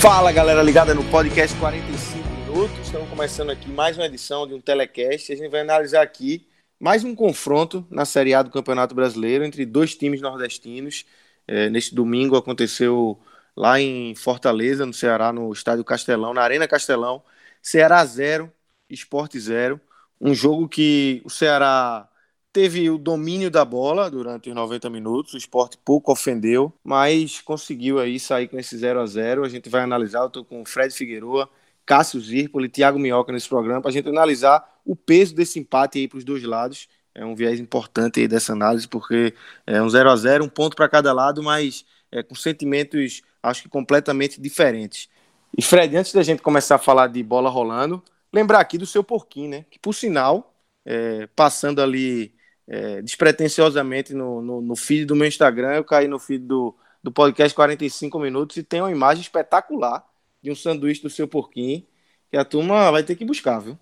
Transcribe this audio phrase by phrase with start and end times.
[0.00, 2.78] Fala galera ligada no podcast 45 minutos.
[2.78, 5.30] Estamos começando aqui mais uma edição de um telecast.
[5.30, 6.48] A gente vai analisar aqui
[6.80, 11.04] mais um confronto na Série A do Campeonato Brasileiro entre dois times nordestinos.
[11.46, 13.20] É, neste domingo aconteceu
[13.54, 17.22] lá em Fortaleza, no Ceará, no Estádio Castelão, na Arena Castelão.
[17.60, 18.50] Ceará 0,
[18.88, 19.78] Esporte 0.
[20.18, 22.08] Um jogo que o Ceará
[22.52, 27.98] teve o domínio da bola durante os 90 minutos, o esporte pouco ofendeu, mas conseguiu
[27.98, 30.66] aí sair com esse 0 a 0 A gente vai analisar, eu estou com o
[30.66, 31.48] Fred Figueroa,
[31.86, 36.08] Cássio Zirpoli, Thiago Minhoca nesse programa, para a gente analisar o peso desse empate aí
[36.08, 36.88] para os dois lados.
[37.14, 39.34] É um viés importante aí dessa análise, porque
[39.66, 43.62] é um 0 a 0 um ponto para cada lado, mas é, com sentimentos, acho
[43.62, 45.08] que completamente diferentes.
[45.56, 49.02] E Fred, antes da gente começar a falar de bola rolando, lembrar aqui do seu
[49.02, 49.64] porquinho, né?
[49.70, 52.32] Que por sinal, é, passando ali
[52.70, 57.10] é, despretensiosamente no, no, no, feed do meu Instagram, eu caí no feed do, do
[57.10, 60.08] podcast 45 minutos e tem uma imagem espetacular
[60.40, 61.84] de um sanduíche do seu porquinho
[62.30, 63.76] que a turma vai ter que buscar, viu?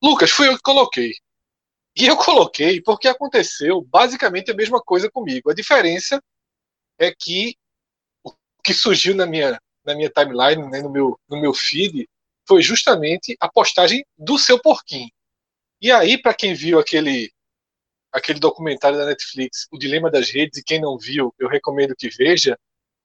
[0.00, 1.14] Lucas, fui eu que coloquei.
[1.96, 5.50] E eu coloquei porque aconteceu basicamente a mesma coisa comigo.
[5.50, 6.22] A diferença
[6.96, 7.56] é que
[8.22, 8.32] o
[8.62, 12.08] que surgiu na minha, na minha timeline, né, no, meu, no meu feed,
[12.46, 15.10] foi justamente a postagem do seu porquinho.
[15.80, 17.32] E aí, para quem viu aquele
[18.12, 22.08] aquele documentário da Netflix, O Dilema das Redes, e quem não viu, eu recomendo que
[22.08, 22.58] veja,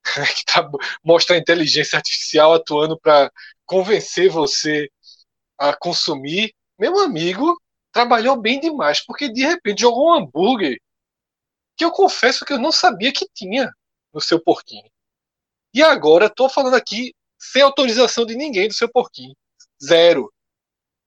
[0.36, 0.68] que tá,
[1.04, 3.32] mostra a inteligência artificial atuando para
[3.66, 4.90] convencer você
[5.58, 6.54] a consumir.
[6.78, 7.60] Meu amigo
[7.92, 10.80] trabalhou bem demais, porque de repente jogou um hambúrguer
[11.78, 13.72] que eu confesso que eu não sabia que tinha
[14.14, 14.90] no seu porquinho.
[15.74, 19.36] E agora estou falando aqui sem autorização de ninguém do seu porquinho.
[19.84, 20.32] Zero.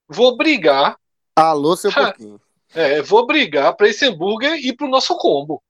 [0.06, 0.98] Vou brigar.
[1.34, 2.41] Alô, seu porquinho.
[2.74, 5.62] É, vou brigar para esse hambúrguer ir para o nosso combo.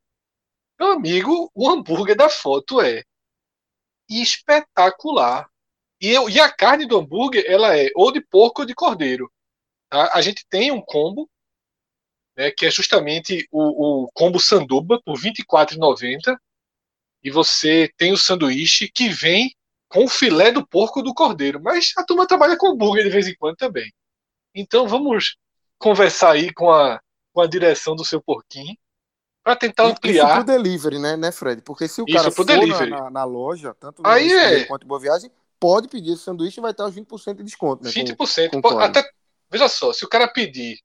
[0.79, 3.05] Meu amigo, o hambúrguer da foto é
[4.09, 5.49] espetacular.
[6.01, 9.31] E, eu, e a carne do hambúrguer, ela é ou de porco ou de cordeiro.
[9.89, 10.13] Tá?
[10.15, 11.29] A gente tem um combo,
[12.37, 16.37] né, que é justamente o, o combo sanduba, por R$ 24,90.
[17.23, 19.53] E você tem o sanduíche que vem
[19.89, 21.61] com o filé do porco ou do cordeiro.
[21.61, 23.93] Mas a turma trabalha com hambúrguer de vez em quando também.
[24.55, 25.37] Então vamos
[25.79, 27.01] conversar aí com a,
[27.33, 28.77] com a direção do seu porquinho
[29.43, 30.27] para tentar ampliar.
[30.27, 31.63] Isso pro delivery, né, né, Fred?
[31.63, 34.65] Porque se o cara for na, na, na, loja, tanto no aí é...
[34.65, 37.91] quanto Boa Viagem, pode pedir esse sanduíche e vai ter os 20% de desconto, né?
[37.91, 38.51] 20%.
[38.51, 39.03] Com, com até,
[39.51, 40.79] veja só, se o cara pedir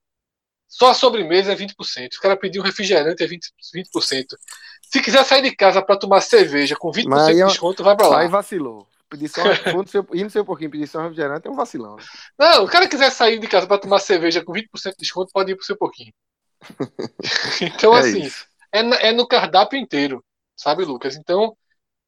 [0.73, 1.75] só a sobremesa é 20%.
[1.85, 3.39] Se o cara pedir um refrigerante é 20%.
[3.75, 4.25] 20%.
[4.91, 7.95] Se quiser sair de casa para tomar cerveja com 20% Mas de é desconto, vai
[7.95, 8.19] para lá.
[8.21, 8.87] Aí vacilou.
[9.13, 9.43] Pedir só,
[9.85, 11.97] seu, ir no seu pouquinho pedir só um refrigerante é um vacilão.
[11.97, 12.03] Né?
[12.35, 15.51] Não, o cara quiser sair de casa para tomar cerveja com 20% de desconto, pode
[15.51, 16.11] ir pro seu pouquinho.
[17.61, 18.27] então, é assim,
[18.73, 20.25] é, é, no cardápio inteiro,
[20.57, 21.15] sabe, Lucas?
[21.15, 21.55] Então,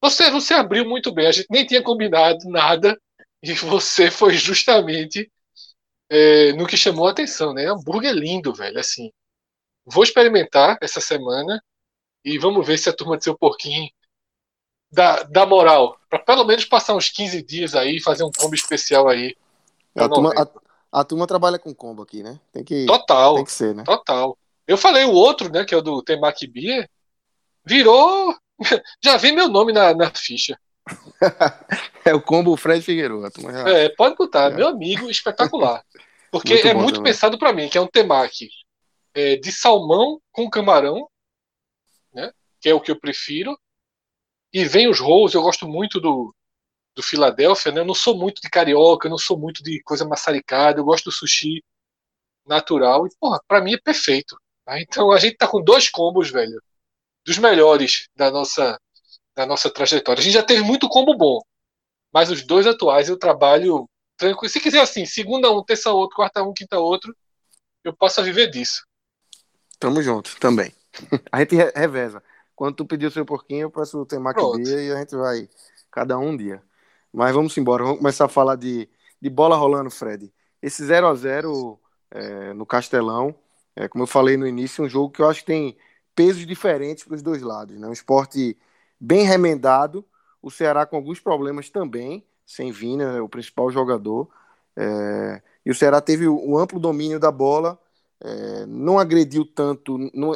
[0.01, 1.27] você, você abriu muito bem.
[1.27, 2.99] A gente nem tinha combinado nada
[3.43, 5.31] e você foi justamente
[6.09, 7.67] é, no que chamou a atenção, né?
[7.67, 8.79] Hambúrguer lindo, velho.
[8.79, 9.11] Assim,
[9.85, 11.63] vou experimentar essa semana
[12.23, 13.87] e vamos ver se a turma do seu porquinho
[14.95, 19.09] da, da moral, para pelo menos passar uns 15 dias aí, fazer um combo especial
[19.09, 19.35] aí.
[19.94, 22.39] A turma, a, a turma, trabalha com combo aqui, né?
[22.53, 23.84] Tem que, total, tem que ser, né?
[23.84, 24.38] Total.
[24.66, 26.90] Eu falei o outro, né, que é o do Temaki Beer,
[27.66, 28.34] virou.
[29.03, 30.58] Já vi meu nome na, na ficha.
[32.05, 33.29] é o combo Fred Figueiredo.
[33.52, 33.70] Já...
[33.70, 34.55] É, pode botar, é.
[34.55, 35.84] meu amigo, espetacular.
[36.31, 37.11] Porque muito é muito também.
[37.11, 38.49] pensado para mim, que é um temaki
[39.14, 41.09] é, de salmão com camarão,
[42.14, 42.31] né?
[42.61, 43.58] Que é o que eu prefiro.
[44.55, 46.34] E vem os rolls, eu gosto muito do,
[46.96, 47.81] do Filadélfia, né?
[47.81, 51.03] Eu não sou muito de carioca, eu não sou muito de coisa maçaricada, eu gosto
[51.03, 51.61] do sushi
[52.47, 53.05] natural.
[53.05, 54.37] E, porra, pra mim é perfeito.
[54.63, 54.79] Tá?
[54.79, 56.57] Então a gente tá com dois combos, velho,
[57.25, 58.79] dos melhores da nossa,
[59.35, 60.22] da nossa trajetória.
[60.22, 61.41] A gente já teve muito combo bom,
[62.13, 64.49] mas os dois atuais eu trabalho tranquilo.
[64.49, 67.13] Se quiser assim, segunda um, terça outro, quarta um, quinta outro,
[67.84, 68.85] eu posso viver disso.
[69.78, 70.73] Tamo junto, também.
[71.29, 72.23] a gente reveza.
[72.55, 75.49] Quando tu pedir o seu porquinho, eu peço o temaki dia e a gente vai
[75.91, 76.63] cada um, dia.
[77.13, 78.90] Mas vamos embora, vamos começar a falar de,
[79.22, 80.31] de bola rolando, Fred.
[80.61, 81.79] Esse 0 a 0
[82.11, 83.35] é, no Castelão,
[83.75, 85.78] é, como eu falei no início, é um jogo que eu acho que tem
[86.16, 87.78] pesos diferentes para os dois lados.
[87.78, 87.87] Né?
[87.87, 88.58] Um esporte
[88.99, 90.05] bem remendado,
[90.41, 94.29] o Ceará com alguns problemas também, sem Vina, o principal jogador.
[94.75, 97.79] É, e o Ceará teve um amplo domínio da bola,
[98.22, 100.34] é, não agrediu tanto, não,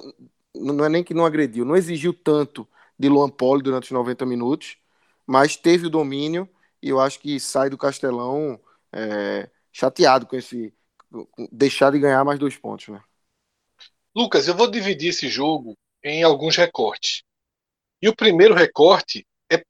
[0.59, 2.67] não é nem que não agrediu, não exigiu tanto
[2.97, 4.77] de Luan Poli durante os 90 minutos,
[5.25, 6.49] mas teve o domínio
[6.81, 8.59] e eu acho que sai do Castelão
[8.91, 10.73] é, chateado com esse
[11.51, 13.01] deixar de ganhar mais dois pontos, né?
[14.15, 17.23] Lucas, eu vou dividir esse jogo em alguns recortes.
[18.01, 19.63] E o primeiro recorte é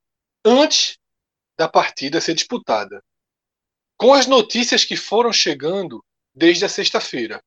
[0.46, 0.98] antes
[1.58, 3.04] da partida ser disputada.
[3.98, 6.04] Com as notícias que foram chegando
[6.34, 7.44] desde a sexta-feira.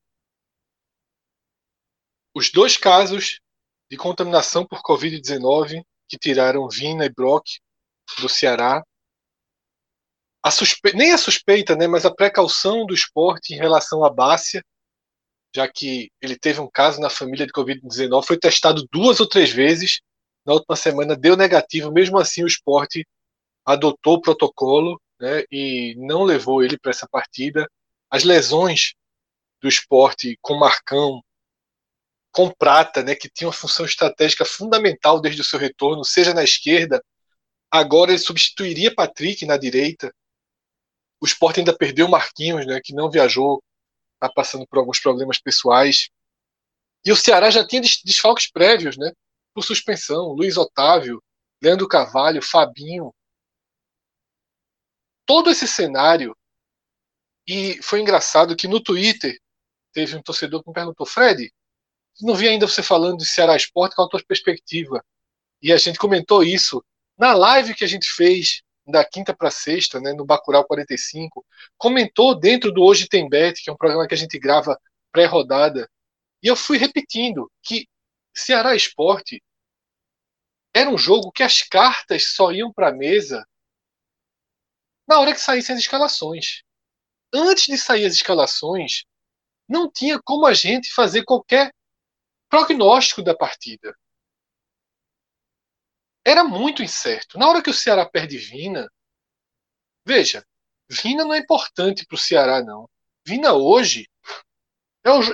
[2.34, 3.40] Os dois casos
[3.90, 7.46] de contaminação por Covid-19 que tiraram Vina e Brock
[8.20, 8.82] do Ceará.
[10.43, 10.93] A suspe...
[10.94, 14.62] Nem a suspeita, né, mas a precaução do esporte em relação à Bácia,
[15.55, 19.50] já que ele teve um caso na família de Covid-19, foi testado duas ou três
[19.50, 20.00] vezes.
[20.44, 23.06] Na última semana deu negativo, mesmo assim o esporte
[23.64, 27.67] adotou o protocolo né, e não levou ele para essa partida.
[28.11, 28.94] As lesões
[29.62, 31.23] do esporte com Marcão,
[32.32, 36.43] com Prata, né, que tinha uma função estratégica fundamental desde o seu retorno, seja na
[36.43, 37.05] esquerda,
[37.70, 40.12] agora ele substituiria Patrick na direita.
[41.20, 43.62] O Sport ainda perdeu Marquinhos, né, que não viajou,
[44.14, 46.08] está passando por alguns problemas pessoais.
[47.05, 49.12] E o Ceará já tinha desfalques prévios, né,
[49.55, 51.23] por suspensão, Luiz Otávio,
[51.62, 53.14] Leandro Carvalho, Fabinho.
[55.26, 56.34] Todo esse cenário
[57.46, 59.38] e foi engraçado que no Twitter
[59.93, 61.52] teve um torcedor que me perguntou, Fred,
[62.20, 65.05] não vi ainda você falando de Ceará Esporte, qual a tua perspectiva?
[65.61, 66.85] E a gente comentou isso
[67.17, 71.44] na live que a gente fez da quinta para sexta, né, no Bacurau 45,
[71.79, 74.79] comentou dentro do Hoje Tem Bet, que é um programa que a gente grava
[75.12, 75.88] pré-rodada,
[76.43, 77.87] e eu fui repetindo que
[78.35, 79.43] Ceará Esporte
[80.75, 83.47] era um jogo que as cartas só iam para a mesa
[85.06, 86.62] na hora que saíssem as escalações.
[87.32, 89.05] Antes de sair as escalações,
[89.69, 91.73] não tinha como a gente fazer qualquer
[92.52, 93.99] prognóstico da partida.
[96.22, 97.38] Era muito incerto.
[97.38, 98.87] Na hora que o Ceará perde Vina,
[100.04, 100.46] veja,
[100.87, 102.87] Vina não é importante para o Ceará, não.
[103.26, 104.06] Vina hoje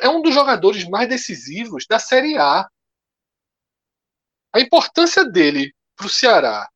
[0.00, 2.70] é um dos jogadores mais decisivos da Série A.
[4.54, 6.70] A importância dele para o Ceará.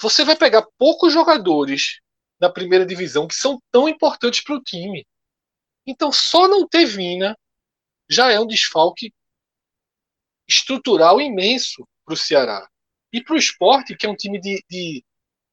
[0.00, 2.00] Você vai pegar poucos jogadores
[2.38, 5.04] da primeira divisão que são tão importantes para o time.
[5.84, 7.36] Então, só não ter Vina
[8.12, 9.12] já é um desfalque
[10.46, 12.68] estrutural imenso para o Ceará.
[13.12, 15.04] E para o esporte, que é um time de, de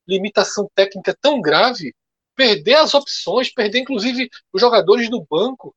[0.08, 1.94] limitação técnica tão grave,
[2.36, 5.76] perder as opções, perder inclusive os jogadores do banco,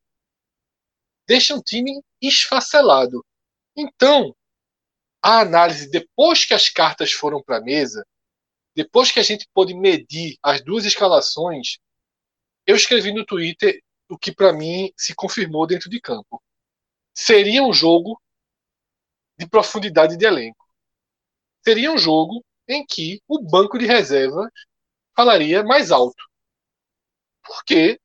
[1.27, 3.25] deixa um time esfacelado.
[3.77, 4.35] Então,
[5.23, 8.07] a análise, depois que as cartas foram para a mesa,
[8.75, 11.79] depois que a gente pôde medir as duas escalações,
[12.67, 16.43] eu escrevi no Twitter o que para mim se confirmou dentro de campo
[17.15, 18.21] seria um jogo
[19.39, 20.67] de profundidade de elenco.
[21.65, 24.51] Seria um jogo em que o banco de reservas
[25.15, 26.25] falaria mais alto.
[27.43, 28.01] Porque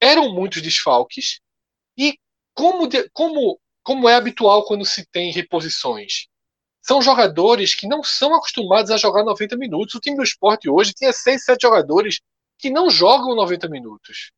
[0.00, 1.40] eram muitos desfalques
[1.96, 2.18] e
[2.54, 6.26] como, de, como, como é habitual quando se tem reposições,
[6.82, 9.94] são jogadores que não são acostumados a jogar 90 minutos.
[9.94, 12.20] O time do esporte hoje tinha 6, 7 jogadores
[12.58, 14.32] que não jogam 90 minutos.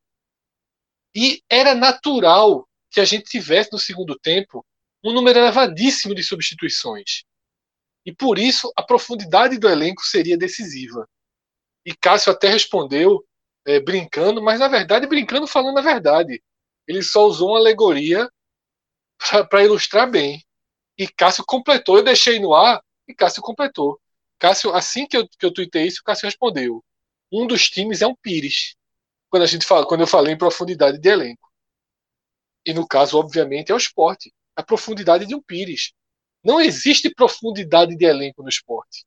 [1.14, 4.64] E era natural que a gente tivesse no segundo tempo
[5.02, 7.24] um número elevadíssimo de substituições.
[8.06, 11.08] E por isso a profundidade do elenco seria decisiva.
[11.84, 13.24] E Cássio até respondeu
[13.66, 16.42] é, brincando, mas na verdade brincando falando a verdade.
[16.86, 18.30] Ele só usou uma alegoria
[19.50, 20.44] para ilustrar bem.
[20.96, 21.98] E Cássio completou.
[21.98, 24.00] Eu deixei no ar e Cássio completou.
[24.38, 26.84] Cássio, assim que eu, que eu tuitei isso, Cássio respondeu.
[27.32, 28.76] Um dos times é um Pires.
[29.28, 31.43] Quando, a gente fala, quando eu falei em profundidade de elenco.
[32.64, 34.32] E no caso, obviamente, é o esporte.
[34.56, 35.92] A profundidade de um Pires.
[36.42, 39.04] Não existe profundidade de elenco no esporte.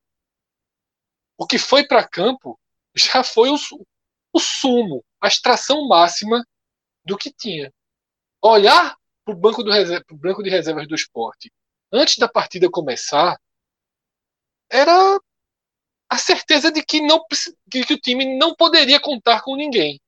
[1.38, 2.60] O que foi para campo
[2.96, 3.58] já foi o,
[4.34, 6.44] o sumo, a extração máxima
[7.06, 7.72] do que tinha.
[8.42, 9.64] Olhar para o banco,
[10.14, 11.52] banco de reservas do esporte
[11.92, 13.40] antes da partida começar
[14.70, 15.20] era
[16.10, 17.24] a certeza de que, não,
[17.70, 20.00] que, que o time não poderia contar com ninguém.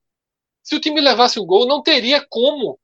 [0.64, 2.80] Se o time levasse um gol, não teria como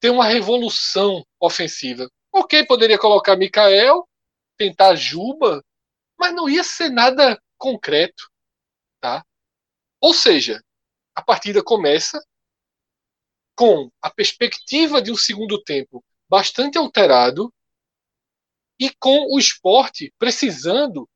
[0.00, 2.08] ter uma revolução ofensiva.
[2.32, 4.08] Ok, poderia colocar Mikael,
[4.56, 5.64] tentar Juba,
[6.18, 8.30] mas não ia ser nada concreto,
[9.00, 9.24] tá?
[10.00, 10.62] Ou seja,
[11.14, 12.22] a partida começa
[13.56, 17.52] com a perspectiva de um segundo tempo bastante alterado
[18.78, 21.08] e com o esporte precisando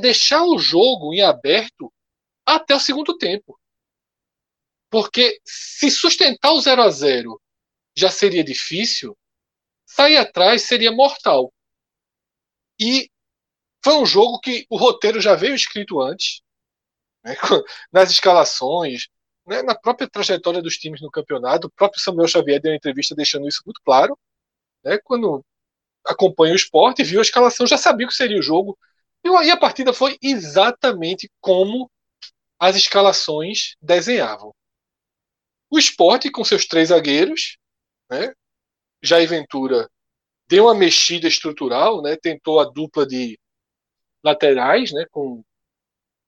[0.00, 1.90] deixar o jogo em aberto
[2.44, 3.58] até o segundo tempo.
[4.90, 7.40] Porque se sustentar o 0 a 0
[7.96, 9.16] já seria difícil,
[9.84, 11.52] sair atrás seria mortal.
[12.80, 13.10] E
[13.84, 16.40] foi um jogo que o roteiro já veio escrito antes,
[17.24, 17.34] né,
[17.92, 19.08] nas escalações,
[19.46, 21.66] né, na própria trajetória dos times no campeonato.
[21.66, 24.18] O próprio Samuel Xavier deu uma entrevista deixando isso muito claro.
[24.84, 25.44] Né, quando
[26.04, 28.78] acompanha o esporte, viu a escalação, já sabia o que seria o jogo.
[29.24, 31.90] E aí a partida foi exatamente como
[32.58, 34.54] as escalações desenhavam.
[35.70, 37.56] O esporte, com seus três zagueiros,
[38.10, 38.34] né,
[39.02, 39.90] Jair Ventura
[40.46, 43.38] deu uma mexida estrutural, né, tentou a dupla de
[44.22, 45.42] laterais, né, com,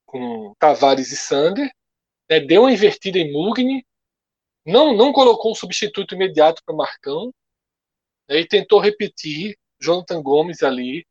[0.07, 1.71] com Tavares e Sander,
[2.29, 3.87] né, deu uma invertida em Mugni,
[4.65, 7.33] não, não colocou um substituto imediato para Marcão,
[8.29, 11.07] né, e tentou repetir Jonathan Gomes ali,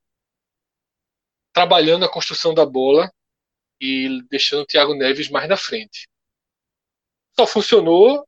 [1.54, 3.14] trabalhando a construção da bola
[3.80, 6.08] e deixando o Thiago Neves mais na frente.
[7.36, 8.28] Só funcionou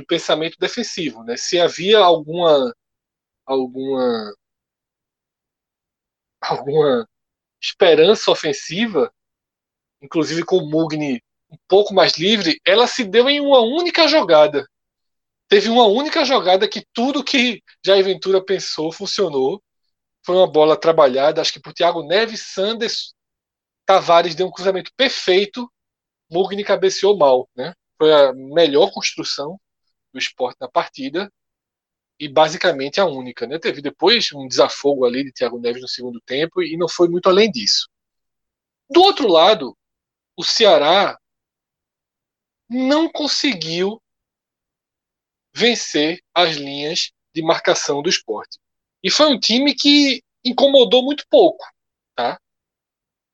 [0.00, 1.36] no pensamento defensivo, né?
[1.36, 2.74] Se havia alguma
[3.46, 4.34] alguma
[6.40, 7.08] alguma
[7.60, 9.12] esperança ofensiva,
[10.02, 14.66] inclusive com o Mugni um pouco mais livre, ela se deu em uma única jogada.
[15.48, 19.60] Teve uma única jogada que tudo que Jair Ventura pensou funcionou.
[20.24, 23.14] Foi uma bola trabalhada, acho que por Thiago Neves, Sanders,
[23.84, 25.70] Tavares deu um cruzamento perfeito,
[26.30, 27.74] Mugni cabeceou mal, né?
[27.98, 29.58] Foi a melhor construção
[30.12, 31.32] do esporte na partida
[32.18, 33.46] e basicamente a única.
[33.46, 33.58] Né?
[33.58, 37.28] Teve depois um desafogo ali de Thiago Neves no segundo tempo e não foi muito
[37.28, 37.88] além disso.
[38.90, 39.76] Do outro lado,
[40.36, 41.18] o Ceará
[42.68, 44.00] não conseguiu
[45.52, 48.58] vencer as linhas de marcação do esporte.
[49.02, 51.64] E foi um time que incomodou muito pouco.
[52.14, 52.38] Tá?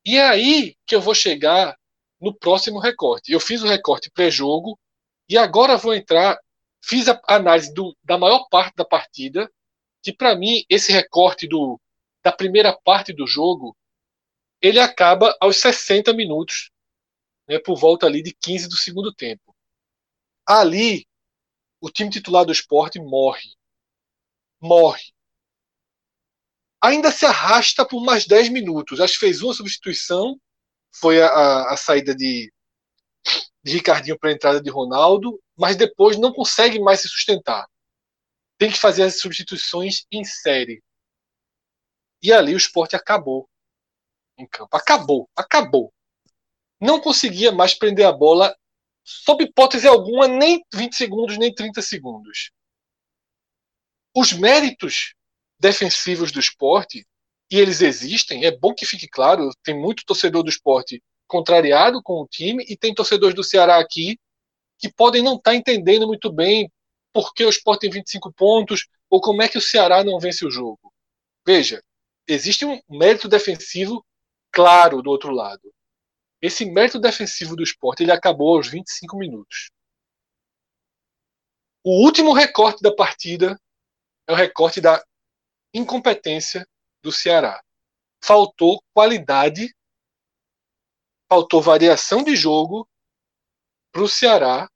[0.04, 1.76] E é aí que eu vou chegar
[2.21, 3.33] no próximo recorte.
[3.33, 4.78] Eu fiz o recorte pré-jogo
[5.28, 6.38] e agora vou entrar
[6.88, 9.52] Fiz a análise do, da maior parte da partida,
[10.00, 11.81] que para mim esse recorte do,
[12.23, 13.76] da primeira parte do jogo,
[14.62, 16.71] ele acaba aos 60 minutos,
[17.49, 19.52] né, por volta ali de 15 do segundo tempo.
[20.47, 21.09] Ali,
[21.81, 23.57] o time titular do esporte morre.
[24.61, 25.12] Morre.
[26.81, 29.00] Ainda se arrasta por mais 10 minutos.
[29.00, 30.40] Acho que fez uma substituição,
[30.95, 32.52] foi a, a, a saída de,
[33.66, 37.66] de Ricardinho para a entrada de Ronaldo, mas depois não consegue mais se sustentar.
[38.56, 40.80] Tem que fazer as substituições em série.
[42.23, 43.50] E ali o esporte acabou
[44.38, 44.76] em campo.
[44.76, 45.92] Acabou, acabou.
[46.80, 48.56] Não conseguia mais prender a bola,
[49.02, 52.52] sob hipótese alguma, nem 20 segundos, nem 30 segundos.
[54.14, 55.12] Os méritos
[55.58, 57.04] defensivos do esporte,
[57.50, 62.21] e eles existem, é bom que fique claro, tem muito torcedor do esporte contrariado com
[62.21, 64.18] o time e tem torcedores do Ceará aqui
[64.78, 66.71] que podem não estar tá entendendo muito bem
[67.12, 70.45] por que o Sport tem 25 pontos ou como é que o Ceará não vence
[70.45, 70.92] o jogo.
[71.47, 71.83] Veja,
[72.28, 74.04] existe um mérito defensivo
[74.50, 75.73] claro do outro lado.
[76.42, 79.71] Esse mérito defensivo do esporte ele acabou aos 25 minutos.
[81.83, 83.59] O último recorte da partida
[84.26, 85.02] é o recorte da
[85.73, 86.66] incompetência
[87.02, 87.62] do Ceará.
[88.23, 89.73] Faltou qualidade
[91.28, 92.88] faltou variação de jogo
[93.92, 94.71] para o Ceará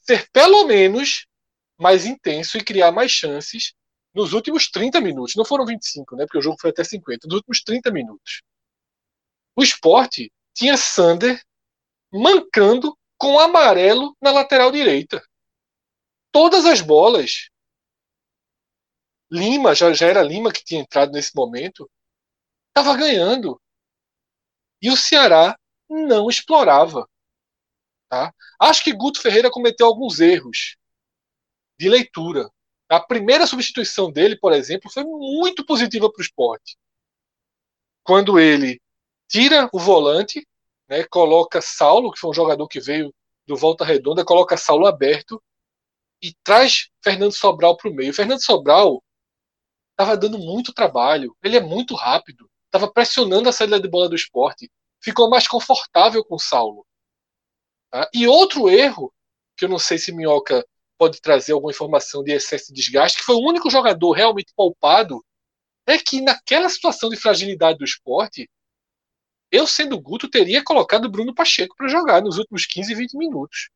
[0.00, 1.26] ser pelo menos
[1.78, 3.74] mais intenso e criar mais chances
[4.14, 5.34] nos últimos 30 minutos.
[5.34, 6.24] Não foram 25, né?
[6.24, 7.26] Porque o jogo foi até 50.
[7.26, 8.42] Nos últimos 30 minutos.
[9.56, 11.42] O esporte tinha Sander
[12.12, 15.22] mancando com amarelo na lateral direita.
[16.30, 17.48] Todas as bolas.
[19.30, 21.90] Lima, já, já era Lima que tinha entrado nesse momento,
[22.68, 23.60] estava ganhando.
[24.84, 27.08] E o Ceará não explorava.
[28.06, 28.34] Tá?
[28.60, 30.76] Acho que Guto Ferreira cometeu alguns erros
[31.78, 32.50] de leitura.
[32.86, 36.76] A primeira substituição dele, por exemplo, foi muito positiva para o esporte.
[38.02, 38.78] Quando ele
[39.26, 40.46] tira o volante,
[40.86, 43.10] né, coloca Saulo, que foi um jogador que veio
[43.46, 45.42] do Volta Redonda, coloca Saulo aberto
[46.20, 48.12] e traz Fernando Sobral para o meio.
[48.12, 49.02] Fernando Sobral
[49.92, 54.16] estava dando muito trabalho, ele é muito rápido estava pressionando a saída de bola do
[54.16, 54.68] esporte,
[55.00, 56.84] ficou mais confortável com o Saulo.
[57.88, 58.10] Tá?
[58.12, 59.14] E outro erro,
[59.56, 60.66] que eu não sei se Minhoca
[60.98, 65.24] pode trazer alguma informação de excesso de desgaste, que foi o único jogador realmente poupado,
[65.86, 68.50] é que naquela situação de fragilidade do esporte,
[69.52, 73.70] eu, sendo Guto, teria colocado Bruno Pacheco para jogar nos últimos 15, 20 minutos.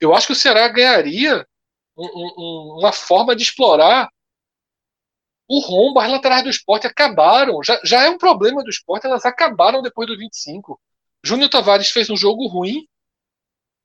[0.00, 1.46] Eu acho que o Ceará ganharia
[1.96, 4.10] um, um, uma forma de explorar
[5.48, 7.62] o rombo, as laterais do esporte acabaram.
[7.62, 10.80] Já, já é um problema do esporte, elas acabaram depois do 25.
[11.24, 12.86] Júnior Tavares fez um jogo ruim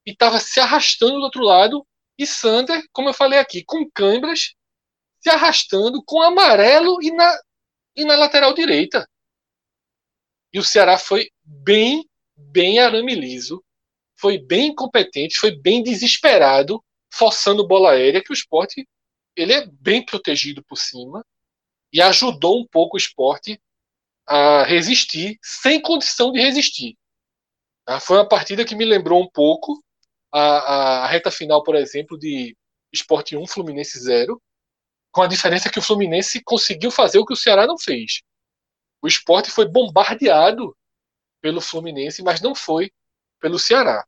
[0.05, 1.85] e estava se arrastando do outro lado.
[2.17, 4.53] E Sander, como eu falei aqui, com câimbras,
[5.19, 7.39] se arrastando com amarelo e na,
[7.95, 9.07] e na lateral direita.
[10.51, 13.63] E o Ceará foi bem, bem arame liso,
[14.17, 18.87] foi bem incompetente, foi bem desesperado, forçando bola aérea, que o esporte
[19.35, 21.23] ele é bem protegido por cima
[21.91, 23.61] e ajudou um pouco o esporte
[24.27, 26.95] a resistir, sem condição de resistir.
[27.85, 27.99] Tá?
[27.99, 29.83] Foi uma partida que me lembrou um pouco
[30.31, 32.55] a, a reta final, por exemplo, de
[32.93, 34.41] Esporte 1, Fluminense 0,
[35.11, 38.21] com a diferença que o Fluminense conseguiu fazer o que o Ceará não fez.
[39.01, 40.75] O esporte foi bombardeado
[41.41, 42.91] pelo Fluminense, mas não foi
[43.39, 44.05] pelo Ceará.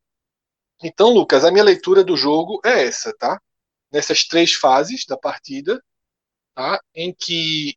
[0.83, 3.39] Então, Lucas, a minha leitura do jogo é essa, tá?
[3.91, 5.81] Nessas três fases da partida,
[6.53, 6.79] tá?
[6.93, 7.75] Em que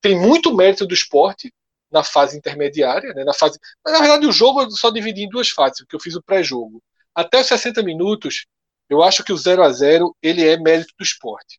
[0.00, 1.52] tem muito mérito do esporte
[1.90, 3.24] na fase intermediária, né?
[3.24, 6.00] Na fase, mas, na verdade o jogo eu só dividi em duas fases, porque eu
[6.00, 6.82] fiz o pré-jogo.
[7.14, 8.46] Até os 60 minutos,
[8.88, 11.58] eu acho que o 0 a 0 ele é mérito do esporte.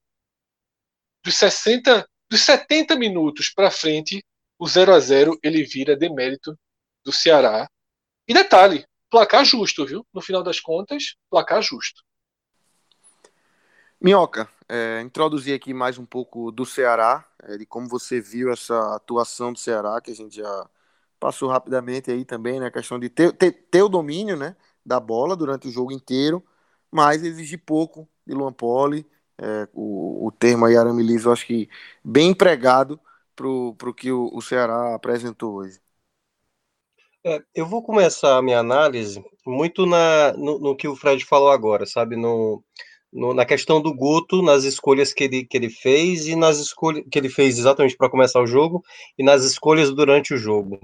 [1.24, 4.24] Dos 60, dos 70 minutos para frente,
[4.58, 6.58] o 0 a 0 ele vira demérito
[7.04, 7.70] do Ceará.
[8.28, 10.06] E detalhe, placar justo, viu?
[10.14, 12.04] No final das contas, placar justo.
[14.00, 18.96] Minhoca, é, introduzir aqui mais um pouco do Ceará, é, de como você viu essa
[18.96, 20.70] atuação do Ceará, que a gente já
[21.20, 22.72] passou rapidamente aí também, né?
[22.72, 24.56] Questão de ter, ter, ter o domínio, né?
[24.86, 26.44] Da bola durante o jogo inteiro,
[26.92, 29.06] mas exigir pouco de Luan Poli.
[29.38, 31.70] É, o, o termo aí, Arame Liso, acho que
[32.04, 33.00] bem empregado
[33.36, 35.80] para o que o Ceará apresentou hoje.
[37.26, 41.50] É, eu vou começar a minha análise muito na, no, no, que o Fred falou
[41.50, 42.16] agora, sabe?
[42.16, 42.64] No,
[43.12, 47.04] no, na questão do Guto, nas escolhas que ele, que ele fez e nas escolhas
[47.12, 48.84] que ele fez exatamente para começar o jogo
[49.18, 50.80] e nas escolhas durante o jogo.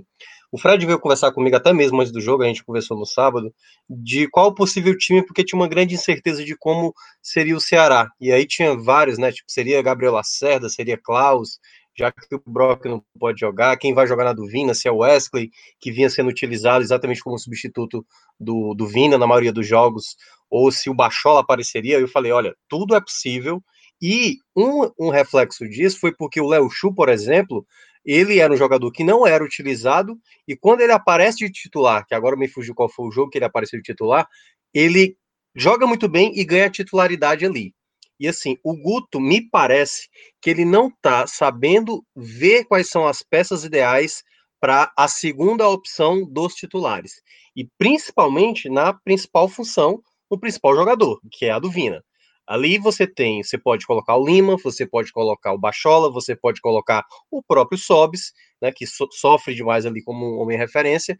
[0.51, 3.53] O Fred veio conversar comigo até mesmo antes do jogo, a gente conversou no sábado,
[3.89, 8.09] de qual possível time, porque tinha uma grande incerteza de como seria o Ceará.
[8.21, 9.31] E aí tinha vários, né?
[9.31, 11.59] Tipo, seria Gabriel Lacerda, seria Klaus,
[11.97, 14.91] já que o Brock não pode jogar, quem vai jogar na do Vina, se é
[14.91, 18.05] o Wesley, que vinha sendo utilizado exatamente como substituto
[18.39, 20.15] do, do Vina na maioria dos jogos,
[20.49, 23.63] ou se o Bachola apareceria, eu falei, olha, tudo é possível,
[24.01, 27.65] e um, um reflexo disso foi porque o Léo Chu, por exemplo,
[28.05, 32.13] ele era um jogador que não era utilizado, e quando ele aparece de titular, que
[32.13, 34.27] agora me fugiu qual foi o jogo que ele apareceu de titular,
[34.73, 35.17] ele
[35.55, 37.73] joga muito bem e ganha titularidade ali.
[38.19, 40.07] E assim, o Guto me parece
[40.41, 44.23] que ele não está sabendo ver quais são as peças ideais
[44.59, 47.21] para a segunda opção dos titulares.
[47.55, 52.03] E principalmente na principal função, o principal jogador, que é a do Vina.
[52.47, 56.61] Ali você tem, você pode colocar o Lima, você pode colocar o Bachola, você pode
[56.61, 61.17] colocar o próprio Sobis, né, que so, sofre demais ali como homem referência.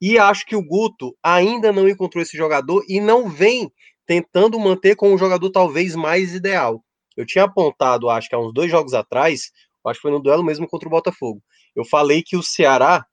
[0.00, 3.72] E acho que o Guto ainda não encontrou esse jogador e não vem
[4.06, 6.82] tentando manter com um jogador talvez mais ideal.
[7.16, 9.50] Eu tinha apontado, acho que há uns dois jogos atrás,
[9.84, 11.42] acho que foi no duelo mesmo contra o Botafogo.
[11.74, 13.04] Eu falei que o Ceará,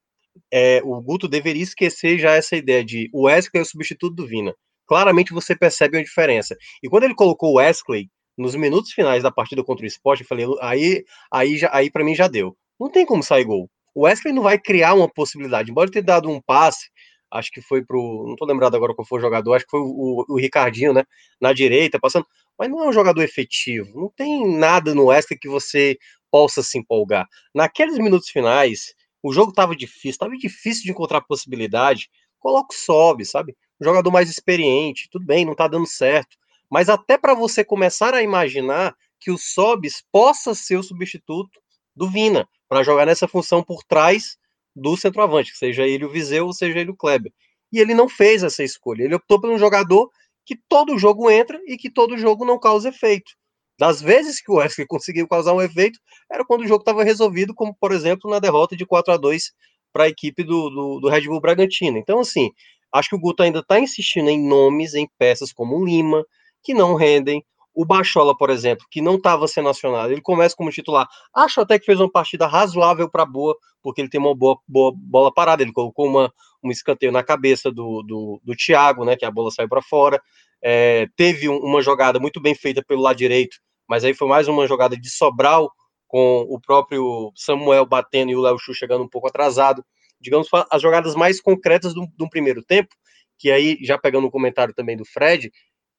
[0.54, 4.28] é, o Guto deveria esquecer já essa ideia de o Wesley é o substituto do
[4.28, 4.54] Vina.
[4.88, 6.56] Claramente você percebe a diferença.
[6.84, 10.28] E quando ele colocou o Wesley nos minutos finais da partida contra o Sport, eu
[10.28, 12.56] falei, aí, aí, já, aí para mim já deu.
[12.80, 13.70] Não tem como sair gol.
[13.94, 15.72] O Wesley não vai criar uma possibilidade.
[15.72, 16.90] Embora ter dado um passe
[17.32, 18.26] acho que foi pro.
[18.28, 21.04] Não tô lembrado agora qual foi o jogador, acho que foi o, o, Ricardinho, né?
[21.40, 22.26] Na direita, passando.
[22.58, 24.00] Mas não é um jogador efetivo.
[24.00, 25.98] Não tem nada no Wesley que você
[26.32, 27.28] possa se empolgar.
[27.54, 32.10] Naqueles minutos finais, o jogo tava difícil, tava difícil de encontrar possibilidade.
[32.40, 33.56] Coloca o sobe, sabe?
[33.80, 36.38] Um jogador mais experiente, tudo bem, não tá dando certo.
[36.70, 41.60] Mas até para você começar a imaginar que o Sobis possa ser o substituto
[41.96, 44.38] do Vina, para jogar nessa função por trás
[44.76, 47.32] do centroavante, seja ele o Viseu ou seja ele o Kleber.
[47.72, 49.04] E ele não fez essa escolha.
[49.04, 50.10] Ele optou por um jogador
[50.46, 53.32] que todo jogo entra e que todo jogo não causa efeito.
[53.78, 56.00] Das vezes que o Wesley conseguiu causar um efeito,
[56.32, 59.52] era quando o jogo estava resolvido, como por exemplo na derrota de 4 a 2
[59.92, 61.98] para a equipe do, do, do, Red Bull Bragantino.
[61.98, 62.52] Então, assim,
[62.98, 66.26] acho que o Guto ainda está insistindo em nomes, em peças como o Lima,
[66.64, 67.44] que não rendem,
[67.76, 71.08] o Bachola, por exemplo, que não estava sendo acionado, ele começa como titular.
[71.36, 74.94] Acho até que fez uma partida razoável para boa, porque ele tem uma boa, boa
[74.96, 75.62] bola parada.
[75.62, 79.18] Ele colocou uma, um escanteio na cabeça do, do, do Thiago, né?
[79.18, 80.22] Que a bola saiu para fora.
[80.64, 83.58] é, teve um, uma jogada muito bem feita pelo lado direito,
[83.90, 85.70] mas aí foi mais uma jogada de Sobral,
[86.08, 89.84] com o próprio Samuel batendo e o Léo Chu chegando um pouco atrasado.
[90.20, 92.96] Digamos, as jogadas mais concretas do, do primeiro tempo,
[93.38, 95.52] que aí, já pegando o comentário também do Fred,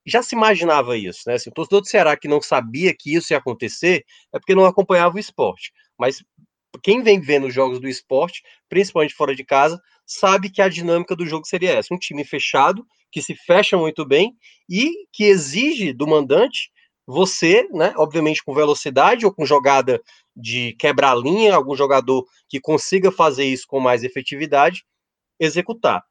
[0.06, 1.34] já se imaginava isso, né?
[1.34, 4.64] Assim, o torcedor do Ceará que não sabia que isso ia acontecer é porque não
[4.64, 5.72] acompanhava o esporte.
[5.98, 6.22] Mas
[6.82, 11.16] quem vem vendo os jogos do esporte, principalmente fora de casa, sabe que a dinâmica
[11.16, 14.34] do jogo seria essa: um time fechado, que se fecha muito bem
[14.68, 16.70] e que exige do mandante
[17.06, 20.00] você, né, obviamente com velocidade ou com jogada
[20.36, 24.84] de quebrar linha, algum jogador que consiga fazer isso com mais efetividade,
[25.40, 26.02] executar.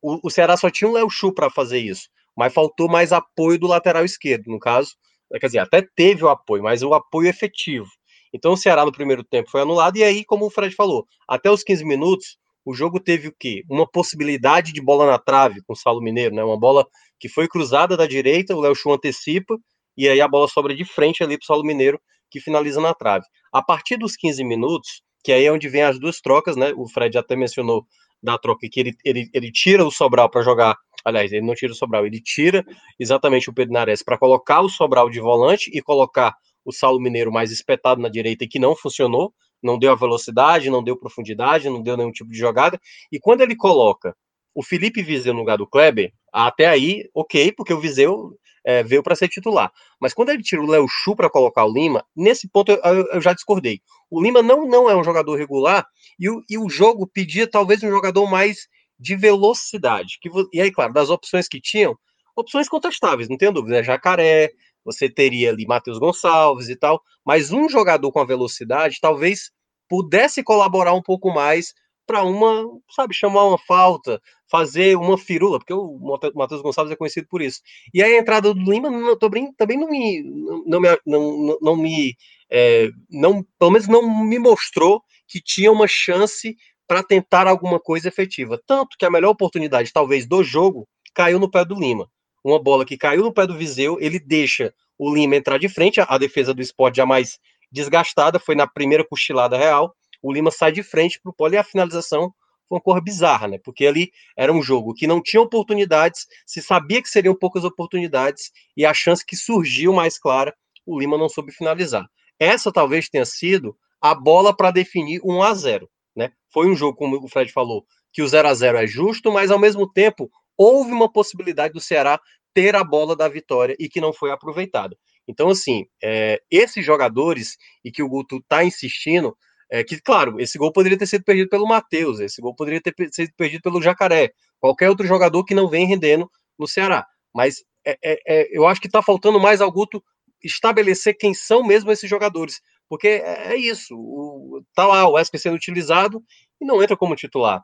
[0.00, 3.58] O, o Ceará só tinha um Léo Chu para fazer isso, mas faltou mais apoio
[3.58, 4.94] do lateral esquerdo, no caso,
[5.40, 7.88] quer dizer, até teve o apoio, mas o apoio efetivo.
[8.32, 11.50] Então o Ceará no primeiro tempo foi anulado, e aí, como o Fred falou, até
[11.50, 13.62] os 15 minutos, o jogo teve o quê?
[13.70, 16.42] Uma possibilidade de bola na trave com o Saulo Mineiro, né?
[16.42, 16.84] Uma bola
[17.18, 19.56] que foi cruzada da direita, o Léo Chu antecipa,
[19.96, 22.94] e aí a bola sobra de frente ali para o Saulo Mineiro, que finaliza na
[22.94, 23.24] trave.
[23.52, 26.72] A partir dos 15 minutos, que aí é onde vem as duas trocas, né?
[26.76, 27.86] O Fred até mencionou
[28.22, 30.76] da troca que ele, ele, ele tira o Sobral para jogar.
[31.04, 32.64] Aliás, ele não tira o Sobral, ele tira
[32.98, 36.34] exatamente o Pedro Nares para colocar o Sobral de volante e colocar
[36.64, 40.68] o Saulo Mineiro mais espetado na direita e que não funcionou, não deu a velocidade,
[40.68, 42.80] não deu profundidade, não deu nenhum tipo de jogada.
[43.10, 44.16] E quando ele coloca
[44.54, 49.00] o Felipe Viseu no lugar do Kleber, até aí, ok, porque o Viseu é, veio
[49.00, 49.70] para ser titular.
[50.00, 53.20] Mas quando ele tira o Léo Chu para colocar o Lima, nesse ponto eu, eu,
[53.20, 53.80] já discordei.
[54.10, 55.86] O Lima não, não é um jogador regular
[56.18, 58.66] e o, e o jogo pedia talvez um jogador mais
[58.98, 60.18] de velocidade.
[60.20, 61.96] Que, e aí, claro, das opções que tinham,
[62.34, 63.76] opções contestáveis, não tenho dúvida.
[63.76, 63.82] Né?
[63.84, 64.50] Jacaré,
[64.84, 69.52] você teria ali Matheus Gonçalves e tal, mas um jogador com a velocidade talvez
[69.88, 71.72] pudesse colaborar um pouco mais
[72.06, 72.64] para uma,
[72.94, 75.98] sabe, chamar uma falta, fazer uma firula, porque o
[76.34, 77.60] Matheus Gonçalves é conhecido por isso.
[77.92, 80.22] E a entrada do Lima não, também, também não me,
[80.64, 82.16] não me, não, não me
[82.50, 88.08] é, não, pelo menos não me mostrou que tinha uma chance para tentar alguma coisa
[88.08, 88.60] efetiva.
[88.66, 92.08] Tanto que a melhor oportunidade, talvez, do jogo caiu no pé do Lima.
[92.44, 96.00] Uma bola que caiu no pé do Viseu, ele deixa o Lima entrar de frente,
[96.00, 97.38] a, a defesa do esporte já mais
[97.70, 99.94] desgastada, foi na primeira cochilada real,
[100.26, 102.34] o Lima sai de frente para o pole e a finalização
[102.68, 103.58] foi uma cor bizarra, né?
[103.62, 108.50] Porque ali era um jogo que não tinha oportunidades, se sabia que seriam poucas oportunidades
[108.76, 110.52] e a chance que surgiu mais clara,
[110.84, 112.04] o Lima não soube finalizar.
[112.40, 116.32] Essa talvez tenha sido a bola para definir 1 a 0, né?
[116.52, 119.52] Foi um jogo, como o Fred falou, que o 0 a 0 é justo, mas
[119.52, 122.20] ao mesmo tempo houve uma possibilidade do Ceará
[122.52, 124.96] ter a bola da vitória e que não foi aproveitada.
[125.28, 129.36] Então, assim, é, esses jogadores e que o Guto está insistindo
[129.70, 132.94] é que, claro, esse gol poderia ter sido perdido pelo Matheus, esse gol poderia ter
[133.12, 137.06] sido perdido pelo Jacaré, qualquer outro jogador que não vem rendendo no Ceará.
[137.34, 140.02] Mas é, é, é eu acho que está faltando mais ao Guto
[140.42, 142.60] estabelecer quem são mesmo esses jogadores.
[142.88, 146.22] Porque é, é isso, o, tá lá o Wesley sendo utilizado
[146.60, 147.62] e não entra como titular.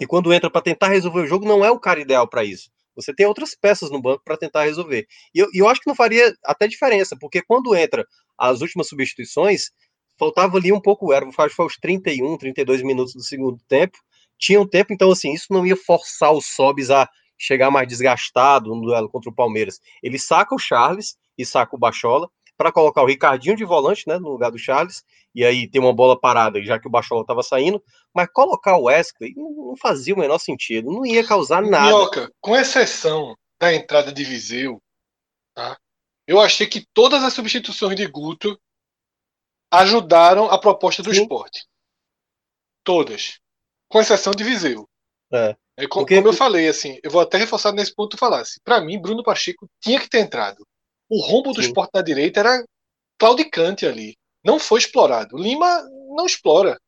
[0.00, 2.70] E quando entra para tentar resolver o jogo, não é o cara ideal para isso.
[2.96, 5.06] Você tem outras peças no banco para tentar resolver.
[5.34, 8.06] E eu, eu acho que não faria até diferença, porque quando entra
[8.38, 9.70] as últimas substituições,
[10.18, 13.98] faltava ali um pouco, era, acho que foi os 31, 32 minutos do segundo tempo.
[14.38, 18.74] Tinha um tempo, então, assim, isso não ia forçar o Sobis a chegar mais desgastado
[18.74, 19.80] no duelo contra o Palmeiras.
[20.02, 24.18] Ele saca o Charles e saca o Bachola para colocar o Ricardinho de volante, né,
[24.18, 25.02] no lugar do Charles,
[25.34, 27.82] e aí tem uma bola parada, já que o Bachola estava saindo,
[28.14, 31.86] mas colocar o Wesley não fazia o menor sentido, não ia causar nada.
[31.86, 34.80] Minhoca, com exceção da entrada de Viseu,
[35.52, 35.76] tá?
[36.26, 38.58] eu achei que todas as substituições de Guto
[39.78, 41.22] ajudaram a proposta do Sim.
[41.22, 41.66] esporte.
[42.82, 43.38] Todas.
[43.88, 44.88] Com exceção de Viseu.
[45.32, 45.56] É.
[45.76, 46.16] É, como, Porque...
[46.16, 48.60] como eu falei, assim, eu vou até reforçar nesse ponto falasse.
[48.62, 50.64] Para mim, Bruno Pacheco tinha que ter entrado.
[51.08, 51.68] O rombo do Sim.
[51.68, 52.64] esporte da direita era
[53.18, 54.16] claudicante ali.
[54.44, 55.36] Não foi explorado.
[55.36, 55.82] Lima
[56.14, 56.78] não explora.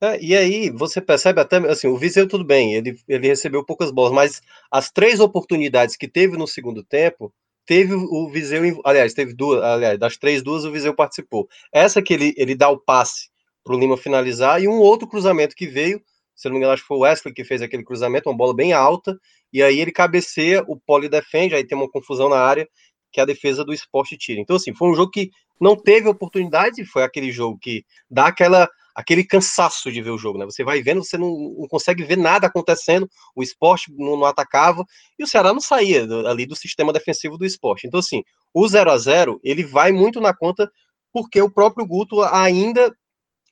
[0.00, 3.90] É, e aí você percebe até assim, o Viseu tudo bem, ele, ele recebeu poucas
[3.90, 7.34] bolas, mas as três oportunidades que teve no segundo tempo,
[7.68, 11.46] teve o Viseu, aliás, teve duas, aliás, das três, duas o Viseu participou.
[11.70, 13.28] Essa que ele, ele dá o passe
[13.62, 16.00] para o Lima finalizar, e um outro cruzamento que veio,
[16.34, 18.56] se não me engano, acho que foi o Wesley que fez aquele cruzamento, uma bola
[18.56, 19.20] bem alta,
[19.52, 22.66] e aí ele cabeceia, o Poli defende, aí tem uma confusão na área,
[23.12, 24.40] que a defesa do esporte tira.
[24.40, 28.66] Então, assim, foi um jogo que não teve oportunidade, foi aquele jogo que dá aquela
[28.98, 30.44] aquele cansaço de ver o jogo, né?
[30.44, 34.84] Você vai vendo, você não, não consegue ver nada acontecendo, o esporte não, não, atacava,
[35.16, 37.86] e o Ceará não saía do, ali do sistema defensivo do esporte.
[37.86, 40.68] Então, assim, o 0 a 0 ele vai muito na conta
[41.12, 42.92] porque o próprio Guto ainda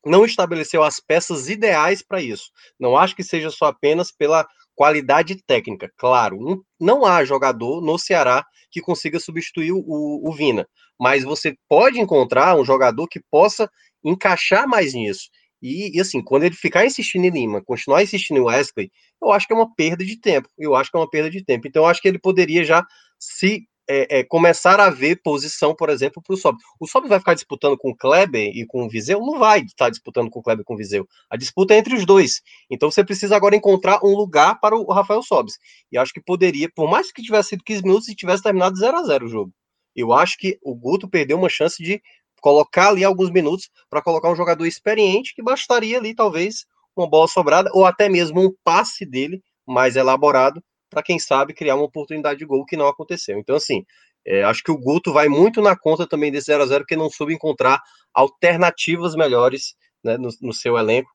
[0.06, 2.50] não estabeleceu as peças ideais para isso.
[2.78, 6.64] Não acho que seja só apenas pela qualidade técnica, claro.
[6.80, 12.56] Não há jogador no Ceará que consiga substituir o, o Vina, mas você pode encontrar
[12.56, 13.68] um jogador que possa
[14.04, 15.28] encaixar mais nisso.
[15.60, 18.90] E, e, assim, quando ele ficar insistindo em Lima, continuar insistindo em Wesley,
[19.20, 20.48] eu acho que é uma perda de tempo.
[20.58, 21.66] Eu acho que é uma perda de tempo.
[21.66, 22.84] Então, eu acho que ele poderia já
[23.18, 26.58] se é, é, começar a ver posição, por exemplo, para o Sob.
[26.78, 29.20] O Sob vai ficar disputando com o Kleber e com o Viseu?
[29.20, 31.06] Não vai estar disputando com o Kleber e com o Viseu.
[31.30, 32.42] A disputa é entre os dois.
[32.70, 35.58] Então você precisa agora encontrar um lugar para o Rafael Sobes.
[35.90, 38.96] E acho que poderia, por mais que tivesse sido 15 minutos e tivesse terminado 0
[38.96, 39.52] a 0 o jogo.
[39.94, 42.02] Eu acho que o Guto perdeu uma chance de
[42.40, 47.26] colocar ali alguns minutos para colocar um jogador experiente que bastaria ali, talvez, uma bola
[47.26, 52.38] sobrada ou até mesmo um passe dele mais elaborado para quem sabe criar uma oportunidade
[52.38, 53.38] de gol que não aconteceu.
[53.38, 53.84] Então, assim,
[54.26, 56.96] é, acho que o Guto vai muito na conta também desse 0 a 0 porque
[56.96, 57.80] não soube encontrar
[58.12, 61.10] alternativas melhores né, no, no, seu elenco,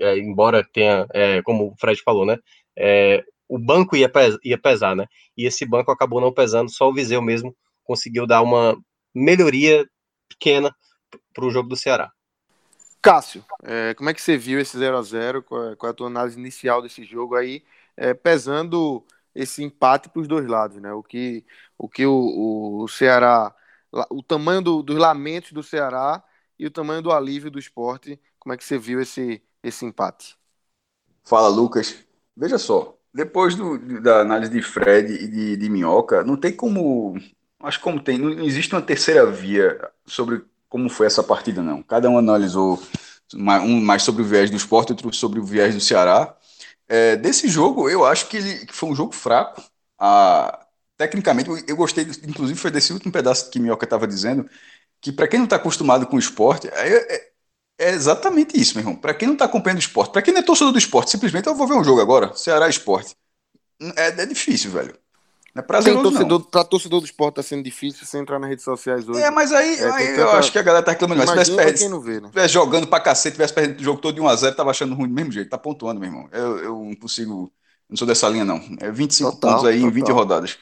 [0.00, 2.36] é, embora tenha, é, como o Fred falou, né?
[2.76, 5.06] É, o banco ia, pes ia pesar, né?
[5.36, 8.76] E esse banco acabou não pesando, só o Viseu mesmo conseguiu dar uma
[9.14, 9.84] melhoria
[10.28, 10.74] pequena
[11.32, 12.10] para o jogo do Ceará.
[13.02, 15.92] Cássio, é, como é que você viu esse 0 a 0 qual, é, qual é
[15.92, 17.62] a tua análise inicial desse jogo aí,
[17.96, 19.04] é, pesando
[19.34, 20.92] esse empate para os dois lados, né?
[20.92, 21.44] O que
[21.76, 23.54] o, que o, o Ceará,
[24.10, 26.22] o tamanho do, dos lamentos do Ceará
[26.58, 30.36] e o tamanho do alívio do esporte, como é que você viu esse, esse empate?
[31.24, 31.98] Fala, Lucas.
[32.36, 37.14] Veja só, depois do, da análise de Fred e de, de Minhoca, não tem como.
[37.60, 41.82] Acho como tem, não existe uma terceira via sobre como foi essa partida, não.
[41.82, 42.82] Cada um analisou
[43.32, 46.36] um mais sobre o viés do esporte, outro sobre o viés do Ceará.
[46.88, 49.62] É, desse jogo, eu acho que ele que foi um jogo fraco.
[49.98, 50.66] Ah,
[50.96, 54.48] tecnicamente, eu gostei, inclusive foi desse último pedaço que Minhoca estava dizendo,
[55.00, 57.32] que para quem não está acostumado com o esporte, é, é,
[57.78, 58.96] é exatamente isso, meu irmão.
[58.96, 61.46] Para quem não está acompanhando o esporte, para quem não é torcedor do esporte, simplesmente
[61.48, 63.16] eu vou ver um jogo agora, Ceará Esporte.
[63.96, 64.98] É, é difícil, velho.
[65.54, 66.46] Não é prazeroso, torcedor, não.
[66.46, 69.20] Pra torcedor do esporte tá sendo difícil você entrar nas redes sociais hoje.
[69.20, 71.24] É, mas aí, é, aí eu acho que a galera tá reclamando.
[71.24, 72.28] Mas se tivesse, né?
[72.28, 75.14] tivesse jogando pra cacete, tivesse perdendo o jogo todo de 1x0, tava achando ruim do
[75.14, 75.48] mesmo jeito.
[75.48, 76.28] Tá pontuando, meu irmão.
[76.32, 77.52] Eu, eu não consigo.
[77.88, 78.60] Não sou dessa linha, não.
[78.80, 79.90] É 25 total, pontos aí total.
[79.90, 80.58] em 20 rodadas.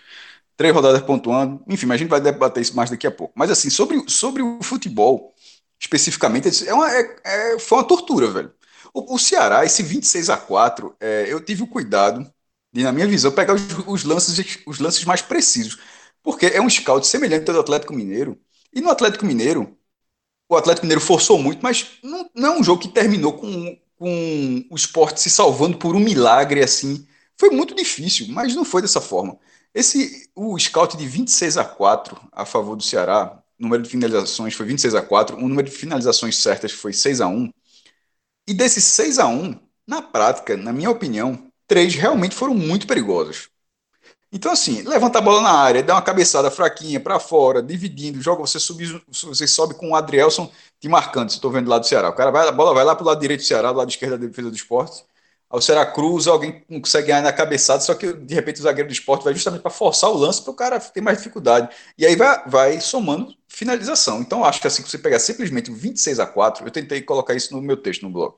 [0.59, 1.63] Três rodadas pontuando.
[1.67, 3.33] Enfim, mas a gente vai debater isso mais daqui a pouco.
[3.35, 5.33] Mas assim, sobre, sobre o futebol,
[5.81, 8.53] especificamente, é uma, é, é, foi uma tortura, velho.
[8.93, 12.31] O, o Ceará, esse 26 a 4 é, eu tive o cuidado
[12.73, 15.79] na minha visão, pegar os, os, lances, os lances mais precisos.
[16.23, 18.39] Porque é um scout semelhante ao do Atlético Mineiro.
[18.73, 19.77] E no Atlético Mineiro,
[20.49, 24.65] o Atlético Mineiro forçou muito, mas não, não é um jogo que terminou com, com
[24.71, 27.07] o esporte se salvando por um milagre assim.
[27.39, 29.39] Foi muito difícil, mas não foi dessa forma.
[29.75, 34.55] Esse o scout de 26 a 4 a favor do Ceará, o número de finalizações
[34.55, 37.51] foi 26 a 4, o número de finalizações certas foi 6 a 1.
[38.47, 43.49] E desses 6 a 1, na prática, na minha opinião, três realmente foram muito perigosos.
[44.31, 48.43] Então, assim, levanta a bola na área, dá uma cabeçada fraquinha para fora, dividindo, joga,
[48.43, 51.87] você, subir, você sobe com o Adrielson te marcando, se estou vendo do lado do
[51.87, 52.11] Ceará.
[52.11, 53.89] O cara vai, a bola vai lá para o lado direito do Ceará, do lado
[53.89, 55.03] esquerdo da defesa do esporte.
[55.51, 58.89] Aí o Ceará cruza, alguém consegue ganhar na cabeçada, só que de repente o zagueiro
[58.91, 61.75] do esporte vai justamente para forçar o lance para o cara ter mais dificuldade.
[61.97, 64.21] E aí vai, vai somando finalização.
[64.21, 67.55] Então, acho que assim, que você pegar simplesmente 26 a 4, eu tentei colocar isso
[67.55, 68.35] no meu texto no blog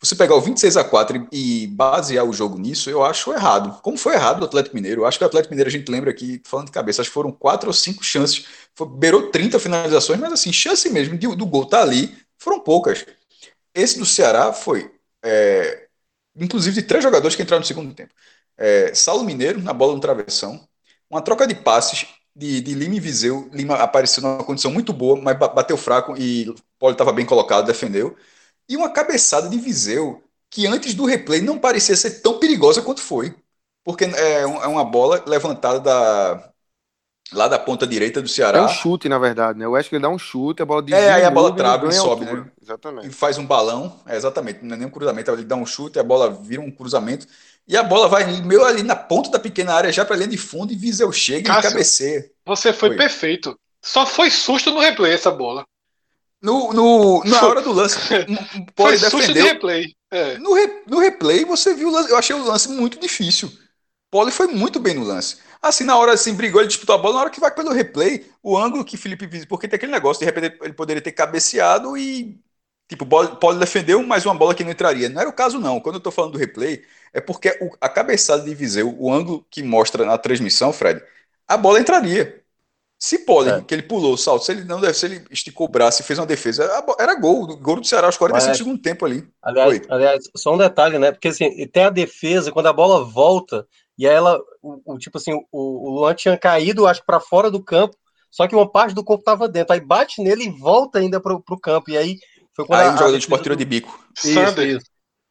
[0.00, 3.80] você pegar o 26 a 4 e basear o jogo nisso, eu acho errado.
[3.82, 5.02] Como foi errado o Atlético Mineiro?
[5.02, 7.14] Eu acho que o Atlético Mineiro, a gente lembra aqui, falando de cabeça, acho que
[7.14, 8.46] foram quatro ou cinco chances.
[8.74, 13.04] Foi, beirou 30 finalizações, mas assim, chance mesmo de, do gol tá ali, foram poucas.
[13.74, 14.90] Esse do Ceará foi,
[15.24, 15.88] é,
[16.36, 18.12] inclusive, de três jogadores que entraram no segundo tempo.
[18.56, 20.66] É, Saulo Mineiro, na bola no travessão,
[21.10, 23.48] uma troca de passes de, de Lima e Viseu.
[23.52, 27.66] Lima apareceu numa condição muito boa, mas bateu fraco e o Paulo estava bem colocado,
[27.66, 28.16] defendeu.
[28.68, 33.00] E uma cabeçada de Viseu que antes do replay não parecia ser tão perigosa quanto
[33.00, 33.34] foi.
[33.84, 36.52] Porque é, é uma bola levantada da,
[37.32, 38.58] lá da ponta direita do Ceará.
[38.58, 39.64] É um chute, na verdade, né?
[39.64, 41.04] Eu acho que ele dá um chute, a bola desvia.
[41.04, 42.44] É, aí a bola trava e sobe, altura.
[42.44, 42.50] né?
[42.62, 43.08] Exatamente.
[43.08, 45.98] E faz um balão, é, exatamente, não é nem um cruzamento, ele dá um chute,
[45.98, 47.26] a bola vira um cruzamento.
[47.66, 50.38] E a bola vai meio ali na ponta da pequena área, já para linha de
[50.38, 52.30] fundo, e Viseu chega Cássio, e cabeceia.
[52.46, 53.58] Você foi, foi perfeito.
[53.82, 55.64] Só foi susto no replay essa bola.
[56.40, 57.98] No, no, na hora do lance,
[58.76, 59.32] pode defender.
[59.32, 59.96] De replay.
[60.10, 60.38] É.
[60.38, 63.50] No, re, no replay, você viu, eu achei o lance muito difícil.
[64.10, 65.38] Poli foi muito bem no lance.
[65.60, 68.24] Assim, na hora assim, brigou, ele disputou a bola, na hora que vai pelo replay,
[68.42, 71.96] o ângulo que Felipe viu, porque tem aquele negócio, de repente ele poderia ter cabeceado
[71.96, 72.40] e,
[72.88, 75.08] tipo, Poli defendeu, mas uma bola que não entraria.
[75.08, 75.80] Não era o caso, não.
[75.80, 79.44] Quando eu tô falando do replay, é porque o, a cabeçada de Viseu, o ângulo
[79.50, 81.02] que mostra na transmissão, Fred,
[81.46, 82.37] a bola entraria.
[82.98, 83.60] Se pode, é.
[83.60, 86.04] que ele pulou o salto, se ele não deve, se ele esticou o braço e
[86.04, 89.24] fez uma defesa, era gol, gol do Ceará aos 45 Mas, segundo tempo ali.
[89.40, 91.12] Aliás, aliás, só um detalhe, né?
[91.12, 93.64] Porque assim, tem a defesa, quando a bola volta,
[93.96, 97.20] e aí ela, o, o tipo assim, o, o Luan tinha caído, acho que para
[97.20, 97.96] fora do campo,
[98.30, 99.72] só que uma parte do corpo estava dentro.
[99.72, 101.90] Aí bate nele e volta ainda pro, pro campo.
[101.90, 102.18] E aí
[102.54, 104.06] foi quando aí a, o jogador de esporte tirou de bico.
[104.16, 104.76] Isso, Sander.
[104.76, 104.86] Isso.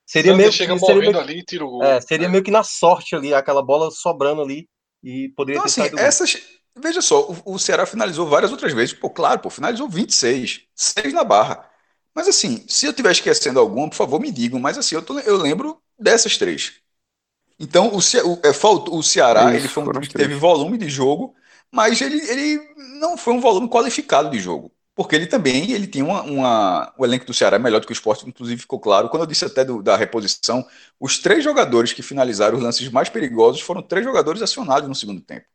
[0.05, 1.83] Seria Sander meio chega que, seria meio, ali e tira o gol.
[1.83, 2.29] É, seria é.
[2.29, 4.67] meio que na sorte ali, aquela bola sobrando ali
[5.03, 6.37] e poderia então, ter assim, essas
[6.81, 8.93] Veja só, o, o, Ceará finalizou várias outras vezes.
[8.93, 11.69] Pô, claro, pô, finalizou 26, 6 na barra.
[12.13, 14.59] Mas assim, se eu estiver esquecendo alguma, por favor, me digam.
[14.59, 16.75] Mas assim, eu, tô, eu lembro dessas três.
[17.59, 18.51] Então, o, Ce, o, é,
[18.91, 21.35] o Ceará, Isso, ele foi um time que teve volume de jogo,
[21.71, 22.59] mas ele, ele
[22.99, 24.71] não foi um volume qualificado de jogo.
[24.95, 27.91] Porque ele também ele tinha uma, uma, O elenco do Ceará é melhor do que
[27.91, 29.09] o esporte, inclusive ficou claro.
[29.09, 30.65] Quando eu disse até do, da reposição,
[30.99, 35.21] os três jogadores que finalizaram os lances mais perigosos foram três jogadores acionados no segundo
[35.21, 35.45] tempo.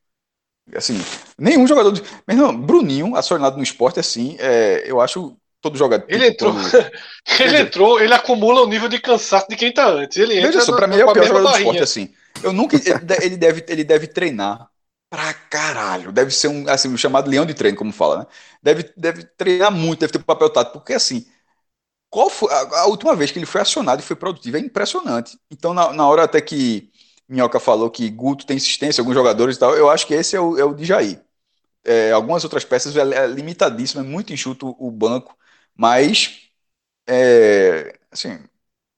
[0.75, 1.01] Assim,
[1.39, 1.93] nenhum jogador.
[1.93, 2.03] De...
[2.27, 6.05] Mas não, Bruninho, acionado no esporte, assim, é, eu acho todo jogador.
[6.09, 6.55] Ele entrou,
[7.41, 10.17] ele entrou, ele acumula o nível de cansaço de quem tá antes.
[10.17, 11.73] Ele Veja só, pra mim é o pior jogador barrinha.
[11.73, 12.15] do esporte, assim.
[12.43, 12.77] Eu nunca.
[13.23, 14.69] ele, deve, ele deve treinar
[15.09, 16.11] pra caralho.
[16.11, 18.27] Deve ser um, assim, um chamado leão de treino, como fala, né?
[18.63, 21.27] Deve, deve treinar muito, deve ter papel tático, porque assim.
[22.11, 24.59] Qual foi a, a, última vez que ele foi acionado e foi produtivo?
[24.59, 25.39] É impressionante.
[25.51, 26.92] Então, na, na hora até que
[27.29, 29.75] Minhoca falou que Guto tem insistência, alguns jogadores e tal.
[29.77, 31.21] Eu acho que esse é o, é o de Jair.
[31.85, 35.37] É, algumas outras peças é, limitadíssimo, é muito enxuto o banco,
[35.77, 36.49] mas
[37.09, 38.39] é, assim,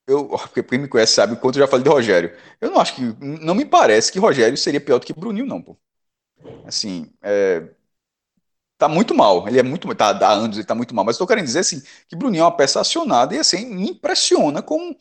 [0.07, 2.35] eu, porque quem me conhece sabe o quanto eu já falei de Rogério.
[2.61, 5.61] Eu não acho que, não me parece que Rogério seria pior do que Bruninho, não,
[5.61, 5.77] pô.
[6.65, 7.69] Assim, é,
[8.77, 9.47] tá muito mal.
[9.47, 11.05] Ele é muito, tá há anos ele tá muito mal.
[11.05, 14.61] Mas estou querendo dizer assim que Bruninho é uma peça acionada e assim me impressiona
[14.61, 14.95] com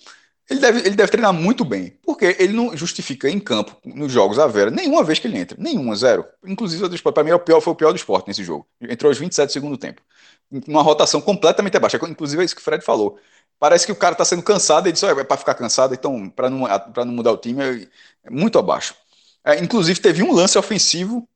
[0.49, 4.39] ele deve, ele deve treinar muito bem, porque ele não justifica em campo, nos jogos
[4.39, 5.57] a Vera, nenhuma vez que ele entra.
[5.59, 6.27] Nenhuma, zero.
[6.45, 8.67] Inclusive, para mim, é o pior, foi o pior do esporte nesse jogo.
[8.83, 10.03] Entrou aos 27 do segundo tempo.
[10.69, 11.97] Uma rotação completamente abaixo.
[12.07, 13.19] Inclusive, é isso que o Fred falou.
[13.59, 16.51] Parece que o cara está sendo cansado, ele disse: é para ficar cansado, então, para
[16.51, 17.89] não, não mudar o time, é,
[18.25, 18.95] é muito abaixo.
[19.45, 21.27] É, inclusive, teve um lance ofensivo.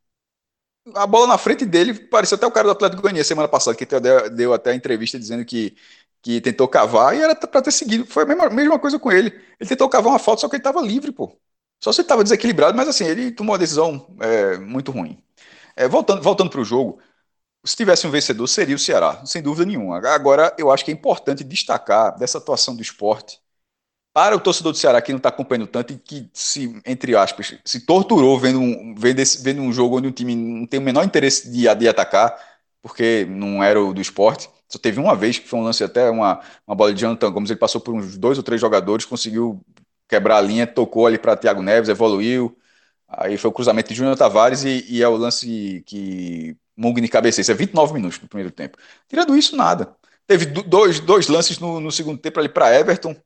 [0.95, 3.85] A bola na frente dele, parecia até o cara do Atlético Goianiense semana passada, que
[3.85, 5.77] deu, deu até a entrevista dizendo que
[6.23, 8.07] que tentou cavar e era para ter seguido.
[8.07, 9.29] Foi a mesma, mesma coisa com ele.
[9.61, 11.37] Ele tentou cavar uma falta, só que ele estava livre, pô.
[11.83, 15.23] Só se ele estava desequilibrado, mas assim, ele tomou uma decisão é, muito ruim.
[15.77, 17.01] É, voltando voltando para o jogo,
[17.65, 19.99] se tivesse um vencedor, seria o Ceará, sem dúvida nenhuma.
[20.09, 23.41] Agora, eu acho que é importante destacar dessa atuação do esporte
[24.13, 27.55] para o torcedor do Ceará que não está acompanhando tanto e que se, entre aspas,
[27.65, 30.83] se torturou vendo um, vendo, esse, vendo um jogo onde o time não tem o
[30.83, 32.37] menor interesse de, de atacar,
[32.83, 34.49] porque não era o do esporte.
[34.69, 37.51] Só teve uma vez que foi um lance até uma, uma bola de Jonathan Gomes,
[37.51, 39.61] ele passou por uns dois ou três jogadores, conseguiu
[40.09, 42.57] quebrar a linha, tocou ali para Thiago Neves, evoluiu.
[43.09, 47.43] Aí foi o cruzamento de Júnior Tavares e, e, é o lance que Mugni cabeceia.
[47.43, 48.79] Isso é 29 minutos no primeiro tempo.
[49.09, 49.97] Tirando isso, nada.
[50.27, 53.17] Teve dois, dois lances no, no segundo tempo ali para Everton.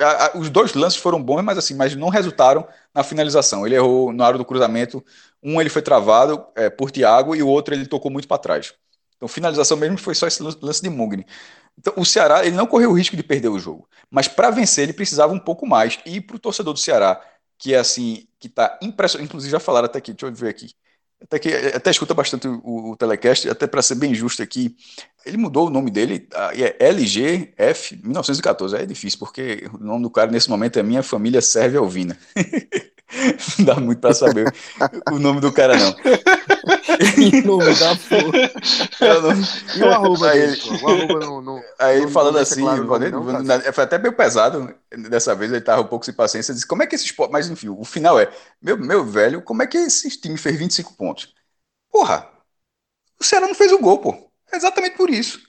[0.00, 3.66] A, a, os dois lances foram bons, mas assim, mas não resultaram na finalização.
[3.66, 5.04] Ele errou na hora do cruzamento.
[5.42, 8.74] Um ele foi travado é, por Thiago e o outro ele tocou muito para trás.
[9.16, 11.26] Então, finalização mesmo foi só esse lance de Mugni.
[11.78, 14.84] Então, o Ceará ele não correu o risco de perder o jogo, mas para vencer
[14.84, 15.98] ele precisava um pouco mais.
[16.04, 17.20] E para o torcedor do Ceará,
[17.58, 20.74] que é assim, que está impressionante, inclusive já falaram até aqui, deixa eu ver aqui.
[21.22, 24.74] Até, que, até escuta bastante o, o telecast, até para ser bem justo aqui,
[25.24, 28.76] ele mudou o nome dele, é LGF 1914.
[28.76, 32.18] É difícil, porque o nome do cara nesse momento é Minha Família Serve Alvina.
[33.58, 34.52] Não dá muito para saber
[35.10, 35.94] o nome do cara, não.
[37.44, 38.52] o nome da porra.
[39.74, 43.84] E o arroba aí, dele, o arroba não, não, Aí falando assim, claro não, foi
[43.84, 44.74] até meio pesado
[45.10, 47.32] dessa vez, ele tava um pouco sem paciência, disse, como é que esse esporte...
[47.32, 50.94] Mas enfim, o final é, meu, meu velho, como é que esse time fez 25
[50.94, 51.34] pontos?
[51.90, 52.28] Porra,
[53.20, 54.30] o Ceará não fez o gol, pô.
[54.52, 55.40] É exatamente por isso.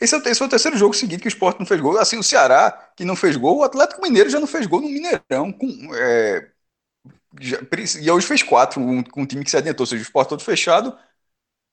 [0.00, 1.98] Esse, é, esse foi o terceiro jogo seguinte que o esporte não fez gol.
[1.98, 4.88] Assim, o Ceará, que não fez gol, o Atlético Mineiro já não fez gol no
[4.88, 5.94] Mineirão, com...
[5.94, 6.50] É,
[7.40, 7.58] já,
[8.00, 10.28] e hoje fez quatro, um, com um time que se adiantou, ou seja, o esporte
[10.28, 10.96] todo fechado,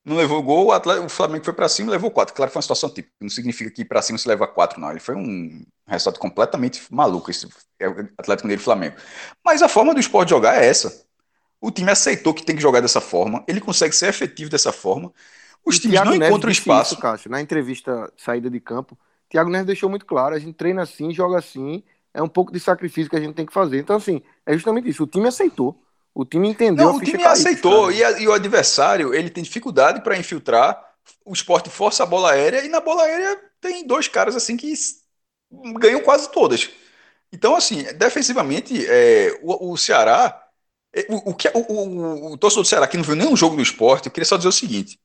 [0.04, 2.34] não levou gol, o, Atlético, o Flamengo foi para cima e levou quatro.
[2.34, 4.90] Claro que foi uma situação típica, não significa que para cima se leva quatro, não.
[4.90, 7.48] Ele foi um resultado completamente maluco, esse
[7.80, 7.86] é
[8.18, 8.96] Atlético Mineiro e Flamengo.
[9.46, 11.06] Mas a forma do esporte jogar é essa.
[11.60, 15.14] O time aceitou que tem que jogar dessa forma, ele consegue ser efetivo dessa forma.
[15.64, 16.94] Os e times Thiago não Neves encontram espaço.
[16.94, 18.98] Isso, Cássio, na entrevista saída de campo,
[19.30, 21.84] Thiago Neves deixou muito claro: a gente treina assim, joga assim,
[22.14, 23.80] é um pouco de sacrifício que a gente tem que fazer.
[23.80, 25.04] Então, assim, é justamente isso.
[25.04, 25.82] O time aceitou.
[26.14, 26.88] O time entendeu.
[26.88, 27.92] Não, o time aceitou.
[27.92, 30.90] E, a, e, o adversário, ele tem dificuldade para infiltrar.
[31.26, 32.66] O esporte força a bola aérea.
[32.66, 34.74] E na bola aérea tem dois caras assim que
[35.80, 36.70] ganham quase todas.
[37.32, 40.46] Então, assim, defensivamente, é, o, o Ceará
[41.10, 44.08] O, o, que, o, o, torcedor do Ceará que não viu nenhum jogo do esporte,
[44.08, 45.00] eu queria só dizer o seguinte.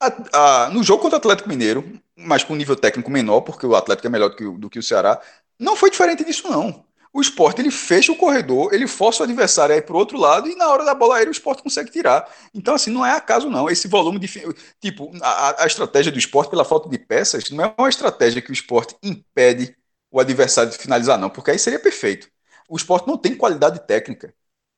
[0.00, 1.84] A, a, no jogo contra o Atlético Mineiro,
[2.16, 4.82] mas com nível técnico menor, porque o Atlético é melhor do que, do que o
[4.82, 5.20] Ceará,
[5.58, 6.84] não foi diferente disso, não.
[7.14, 10.16] O esporte ele fecha o corredor, ele força o adversário a ir para o outro
[10.18, 12.26] lado e na hora da bola aérea o esporte consegue tirar.
[12.54, 13.68] Então, assim, não é acaso, não.
[13.68, 14.28] Esse volume de.
[14.80, 18.50] Tipo, a, a estratégia do esporte, pela falta de peças, não é uma estratégia que
[18.50, 19.76] o esporte impede
[20.10, 22.28] o adversário de finalizar, não, porque aí seria perfeito.
[22.68, 24.34] O esporte não tem qualidade técnica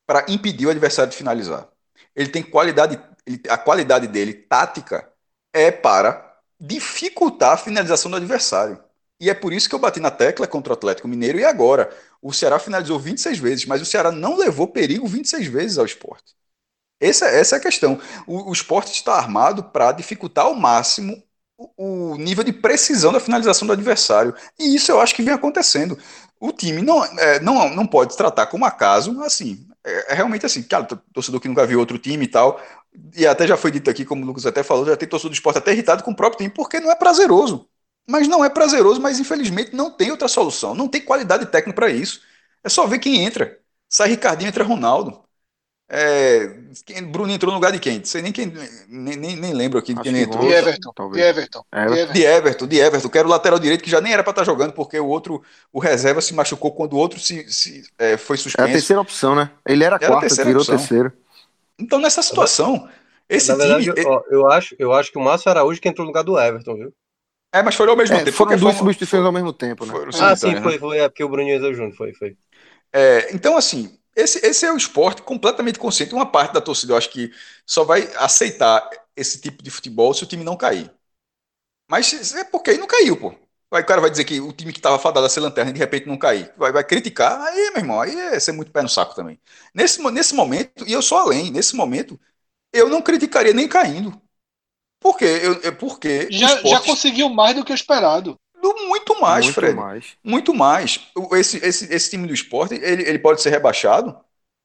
[0.06, 1.68] para impedir o adversário de finalizar.
[2.14, 5.08] Ele tem qualidade, ele, a qualidade dele, tática,
[5.52, 8.83] é para dificultar a finalização do adversário.
[9.20, 11.90] E é por isso que eu bati na tecla contra o Atlético Mineiro e agora.
[12.20, 16.34] O Ceará finalizou 26 vezes, mas o Ceará não levou perigo 26 vezes ao esporte.
[17.00, 18.00] Essa, essa é a questão.
[18.26, 21.22] O, o esporte está armado para dificultar ao máximo
[21.56, 24.34] o, o, nível de precisão da finalização do adversário.
[24.58, 25.98] E isso eu acho que vem acontecendo.
[26.40, 29.66] O time não, é, não, não pode tratar como acaso, assim.
[29.84, 32.60] É, é realmente assim, cara, torcedor que nunca viu outro time e tal.
[33.16, 35.34] E até já foi dito aqui, como o Lucas até falou, já tem torcedor do
[35.34, 37.68] esporte até irritado com o próprio time, porque não é prazeroso.
[38.06, 40.74] Mas não é prazeroso, mas infelizmente não tem outra solução.
[40.74, 42.20] Não tem qualidade técnica para isso.
[42.62, 43.58] É só ver quem entra.
[43.88, 45.24] Sai Ricardinho, entra Ronaldo.
[45.86, 46.46] É,
[47.10, 47.98] Bruno entrou no lugar de quem?
[47.98, 48.52] Não sei nem quem,
[48.88, 50.46] nem, nem, nem lembro aqui de quem entrou.
[50.46, 50.92] De Everton.
[51.12, 51.64] De Everton.
[52.12, 54.42] De Everton, de Everton, que era o lateral direito que já nem era para estar
[54.42, 55.42] tá jogando, porque o outro,
[55.72, 58.62] o reserva se machucou quando o outro se, se é, foi suspenso.
[58.62, 59.50] Era a terceira opção, né?
[59.66, 60.76] Ele era, era quarta, virou opção.
[60.76, 61.12] terceiro.
[61.78, 62.88] Então, nessa situação,
[63.28, 64.06] esse Na verdade, time.
[64.06, 66.76] Ó, eu, acho, eu acho que o Márcio Araújo que entrou no lugar do Everton,
[66.76, 66.94] viu?
[67.54, 68.36] É, mas foi ao mesmo é, tempo.
[68.36, 69.94] Foram duas substituições ao mesmo tempo, né?
[70.20, 70.98] ah, sim, foi, foi.
[70.98, 72.36] É porque o Bruninho entrou junto, foi, foi.
[72.92, 76.14] É, então, assim, esse, esse é o esporte completamente consciente.
[76.14, 77.30] Uma parte da torcida, eu acho que
[77.64, 80.90] só vai aceitar esse tipo de futebol se o time não cair.
[81.88, 83.34] Mas é porque aí não caiu, pô.
[83.72, 85.78] Aí o cara vai dizer que o time que estava fadado a ser lanterna de
[85.78, 86.52] repente não cair.
[86.56, 89.40] Vai, vai criticar, aí, meu irmão, aí é ser muito pé no saco também.
[89.74, 92.18] Nesse, nesse momento, e eu sou além, nesse momento,
[92.72, 94.20] eu não criticaria nem caindo.
[95.04, 95.26] Por quê?
[95.42, 96.70] Eu, porque já, esporte...
[96.70, 98.40] já conseguiu mais do que o esperado.
[98.88, 99.74] Muito mais, Muito Fred.
[99.74, 100.16] Mais.
[100.24, 100.98] Muito mais.
[101.32, 104.18] Esse, esse, esse time do esporte, ele, ele pode ser rebaixado,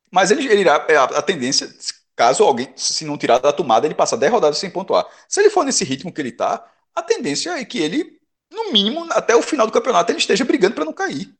[0.09, 0.85] mas ele, ele irá.
[0.87, 1.69] É, a, a tendência,
[2.15, 5.05] caso alguém, se não tirar da tomada, ele passar 10 rodadas sem pontuar.
[5.27, 6.65] Se ele for nesse ritmo que ele está,
[6.95, 8.17] a tendência é que ele,
[8.49, 11.35] no mínimo, até o final do campeonato, ele esteja brigando para não cair.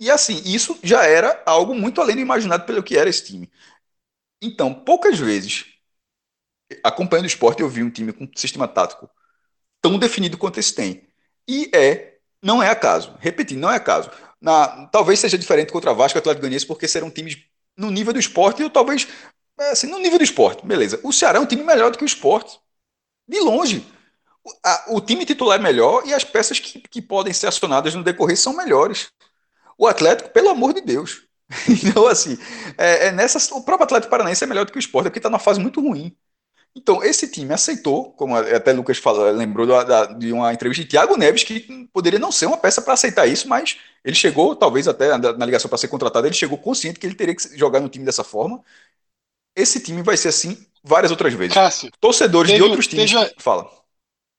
[0.00, 3.50] E assim, isso já era algo muito além do imaginado pelo que era esse time.
[4.40, 5.71] Então, poucas vezes
[6.82, 9.08] acompanhando o esporte, eu vi um time com um sistema tático
[9.80, 11.02] tão definido quanto esse tem.
[11.48, 13.16] E é, não é acaso.
[13.18, 14.10] Repetindo, não é acaso.
[14.40, 17.36] Na, talvez seja diferente contra Vasco e Atlético Goianiense, porque serão times
[17.76, 19.08] no nível do esporte, ou talvez,
[19.58, 21.00] é, assim, no nível do esporte, beleza.
[21.02, 22.58] O Ceará é um time melhor do que o esporte.
[23.28, 23.86] De longe.
[24.44, 27.94] O, a, o time titular é melhor e as peças que, que podem ser acionadas
[27.94, 29.10] no decorrer são melhores.
[29.78, 31.22] O Atlético, pelo amor de Deus.
[31.68, 32.38] Então, assim,
[32.78, 35.28] é, é nessa, o próprio Atlético Paranaense é melhor do que o esporte, porque está
[35.28, 36.16] numa fase muito ruim.
[36.74, 40.88] Então, esse time aceitou, como até Lucas falou, lembrou da, da, de uma entrevista de
[40.88, 44.88] Thiago Neves, que poderia não ser uma peça para aceitar isso, mas ele chegou, talvez
[44.88, 47.80] até na, na ligação para ser contratado, ele chegou consciente que ele teria que jogar
[47.80, 48.62] no time dessa forma.
[49.54, 51.52] Esse time vai ser assim várias outras vezes.
[51.52, 53.12] Cássio, Torcedores teve, de outros times.
[53.12, 53.70] Teve, fala.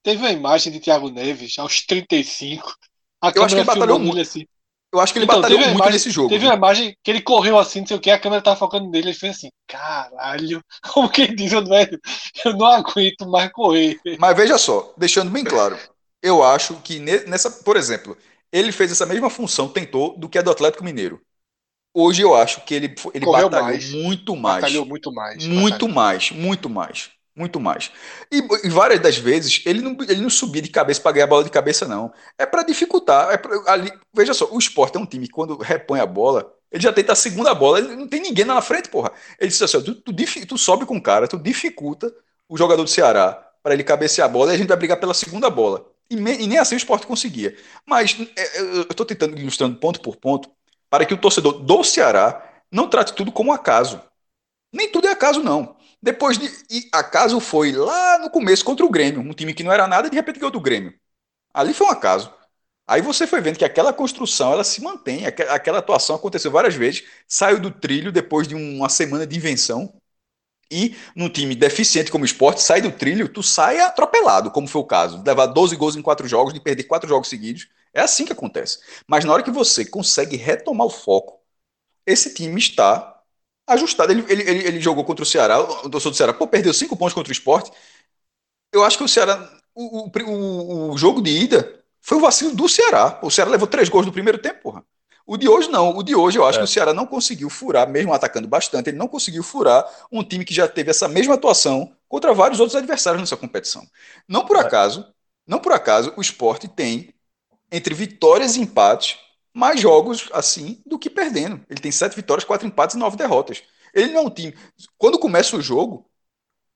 [0.01, 2.75] Teve uma imagem de Thiago Neves aos 35.
[3.21, 4.19] A Eu acho que ele batalhou muito.
[4.19, 4.47] Assim.
[4.93, 6.29] Eu acho que ele então, batalhou muito imagem, nesse jogo.
[6.29, 8.87] Teve uma imagem que ele correu assim, não sei o que, a câmera tava focando
[8.91, 10.61] nele, ele fez assim, caralho,
[10.93, 11.75] como quem diz, eu não,
[12.45, 13.99] eu não aguento mais correr.
[14.19, 15.79] Mas veja só, deixando bem claro,
[16.21, 18.15] eu acho que nessa, por exemplo,
[18.51, 21.19] ele fez essa mesma função, tentou, do que a do Atlético Mineiro.
[21.91, 24.61] Hoje eu acho que ele, ele batalhou mais, muito mais.
[24.61, 25.43] Batalhou muito mais.
[25.43, 25.95] Muito batalhou.
[25.95, 27.09] mais, muito mais.
[27.35, 27.91] Muito mais.
[28.31, 31.29] E, e, várias das vezes ele não, ele não subia de cabeça para ganhar a
[31.29, 32.13] bola de cabeça, não.
[32.37, 33.31] É para dificultar.
[33.31, 36.53] É pra, ali, veja só, o esporte é um time que quando repõe a bola,
[36.71, 39.11] ele já tenta a segunda bola, ele não tem ninguém na frente, porra.
[39.39, 40.13] Ele disse assim: tu, tu,
[40.47, 42.13] tu sobe com o cara, tu dificulta
[42.47, 45.13] o jogador do Ceará para ele cabecear a bola e a gente vai brigar pela
[45.13, 45.89] segunda bola.
[46.09, 47.57] E, me, e nem assim o esporte conseguia.
[47.85, 50.51] Mas é, eu estou tentando ilustrando ponto por ponto
[50.89, 54.01] para que o torcedor do Ceará não trate tudo como acaso.
[54.71, 55.75] Nem tudo é acaso, não.
[56.03, 56.47] Depois de.
[56.69, 60.09] E acaso foi lá no começo contra o Grêmio, um time que não era nada,
[60.09, 60.93] de repente ganhou do Grêmio.
[61.53, 62.33] Ali foi um acaso.
[62.85, 67.05] Aí você foi vendo que aquela construção ela se mantém, aquela atuação aconteceu várias vezes,
[67.25, 69.93] saiu do trilho depois de uma semana de invenção.
[70.69, 74.81] E num time deficiente como o esporte, sai do trilho, tu sai atropelado, como foi
[74.81, 75.23] o caso.
[75.25, 77.69] Levar 12 gols em quatro jogos, de perder quatro jogos seguidos.
[77.93, 78.79] É assim que acontece.
[79.07, 81.39] Mas na hora que você consegue retomar o foco,
[82.05, 83.12] esse time está
[83.67, 84.11] ajustado.
[84.11, 86.95] Ele, ele, ele, ele, jogou contra o Ceará, o torcedor do Ceará, pô, perdeu cinco
[86.95, 87.71] pontos contra o esporte.
[88.71, 92.67] Eu acho que o Ceará, o, o, o, jogo de ida foi o vacilo do
[92.67, 93.19] Ceará.
[93.21, 94.83] O Ceará levou três gols no primeiro tempo, porra.
[95.25, 95.95] O de hoje não.
[95.95, 96.61] O de hoje eu acho é.
[96.61, 100.43] que o Ceará não conseguiu furar, mesmo atacando bastante, ele não conseguiu furar um time
[100.43, 103.87] que já teve essa mesma atuação contra vários outros adversários nessa competição.
[104.27, 104.59] Não por é.
[104.59, 105.05] acaso,
[105.47, 107.13] não por acaso o esporte tem,
[107.71, 109.17] entre vitórias e empates,
[109.53, 111.63] mais jogos assim do que perdendo.
[111.69, 113.63] Ele tem sete vitórias, quatro empates e nove derrotas.
[113.93, 114.55] Ele não é um time.
[114.97, 116.09] Quando começa o jogo,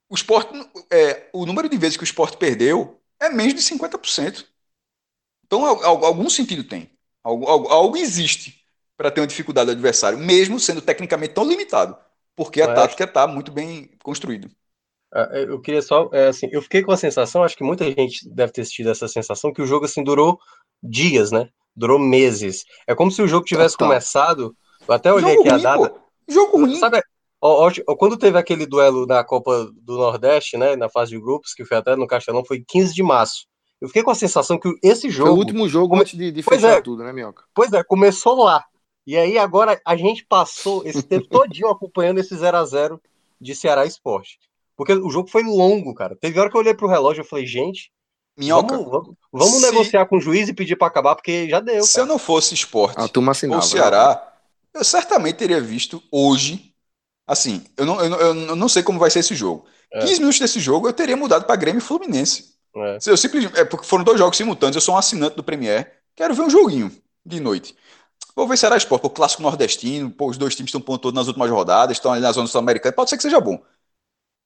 [0.10, 0.54] o esporte,
[0.92, 4.46] é, o número de vezes que o esporte perdeu é menos de 50%.
[5.46, 6.92] Então, algum sentido tem.
[7.24, 8.64] Algo, algo, algo existe
[8.96, 11.98] para ter uma dificuldade do adversário, mesmo sendo tecnicamente tão limitado,
[12.36, 12.76] porque a Mas...
[12.76, 14.50] tática está muito bem construída.
[15.14, 18.28] Ah, eu queria só, é, assim, eu fiquei com a sensação, acho que muita gente
[18.30, 20.40] deve ter tido essa sensação, que o jogo assim durou
[20.84, 21.50] dias, né?
[21.78, 22.66] Durou meses.
[22.88, 23.90] É como se o jogo tivesse Total.
[23.90, 24.58] começado.
[24.88, 25.90] Eu até olhei jogo aqui ruim, a data.
[25.90, 26.00] Pô.
[26.28, 26.76] Jogo ruim.
[26.80, 27.02] Sabe,
[27.40, 30.76] ó, ó, quando teve aquele duelo na Copa do Nordeste, né?
[30.76, 33.46] Na fase de grupos, que foi até no Castelão, foi 15 de março.
[33.80, 35.30] Eu fiquei com a sensação que esse jogo.
[35.30, 36.02] Foi o último jogo come...
[36.02, 37.44] antes de, de fechar é, tudo, né, Minhoca?
[37.54, 38.66] Pois é, começou lá.
[39.06, 43.02] E aí agora a gente passou esse tempo todinho acompanhando esse 0 a 0
[43.40, 44.40] de Ceará Esporte.
[44.76, 46.16] Porque o jogo foi longo, cara.
[46.16, 47.92] Teve hora que eu olhei pro relógio e falei, gente,
[48.38, 49.72] Minhoca, vamos, vamos, vamos se...
[49.72, 51.84] negociar com o juiz e pedir para acabar, porque já deu.
[51.84, 52.04] Se cara.
[52.04, 54.34] eu não fosse esporte a turma assinava, ou Ceará,
[54.74, 56.74] eu certamente teria visto hoje.
[57.26, 59.66] Assim, eu não, eu, eu não sei como vai ser esse jogo.
[59.92, 60.00] É.
[60.02, 62.56] 15 minutos desse jogo eu teria mudado para Grêmio e Fluminense.
[62.76, 62.98] É.
[63.06, 66.34] Eu simplesmente, é porque foram dois jogos simultâneos, eu sou um assinante do Premier, quero
[66.36, 66.92] ver um joguinho
[67.26, 67.76] de noite.
[68.36, 71.28] Vou ver se era esporte, o clássico nordestino, pô, os dois times estão pontuando nas
[71.28, 73.60] últimas rodadas, estão ali na zona sul-americana, pode ser que seja bom.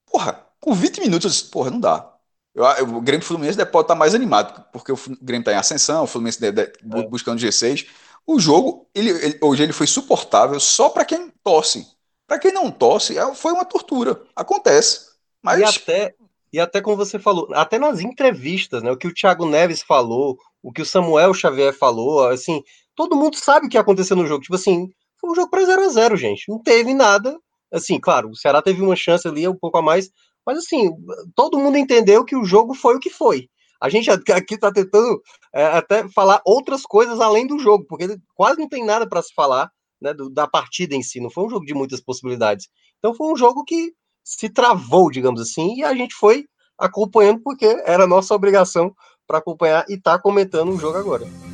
[0.09, 2.10] Porra, com 20 minutos eu disse, porra, não dá.
[2.53, 6.03] Eu, eu, o Grêmio Fluminense pode estar mais animado, porque o Grêmio está em ascensão,
[6.03, 7.07] o Fluminense deve, deve, é.
[7.07, 7.87] buscando G6.
[8.27, 11.87] O jogo, ele, ele, hoje ele foi suportável só para quem torce.
[12.27, 14.21] Para quem não torce, é, foi uma tortura.
[14.35, 15.11] Acontece.
[15.41, 15.59] Mas...
[15.59, 16.15] E até,
[16.53, 18.91] e até como você falou, até nas entrevistas, né?
[18.91, 22.61] O que o Thiago Neves falou, o que o Samuel Xavier falou, assim,
[22.95, 24.43] todo mundo sabe o que aconteceu no jogo.
[24.43, 24.89] Tipo assim,
[25.19, 26.49] foi um jogo para 0 a 0 gente.
[26.49, 27.37] Não teve nada.
[27.71, 30.11] Assim, claro, o Ceará teve uma chance ali, um pouco a mais,
[30.45, 30.91] mas assim,
[31.35, 33.47] todo mundo entendeu que o jogo foi o que foi.
[33.81, 35.19] A gente aqui está tentando
[35.53, 39.33] é, até falar outras coisas além do jogo, porque quase não tem nada para se
[39.33, 41.19] falar né, do, da partida em si.
[41.19, 42.67] Não foi um jogo de muitas possibilidades.
[42.99, 43.91] Então foi um jogo que
[44.23, 46.45] se travou, digamos assim, e a gente foi
[46.77, 48.93] acompanhando porque era nossa obrigação
[49.25, 51.50] para acompanhar e tá comentando o jogo agora.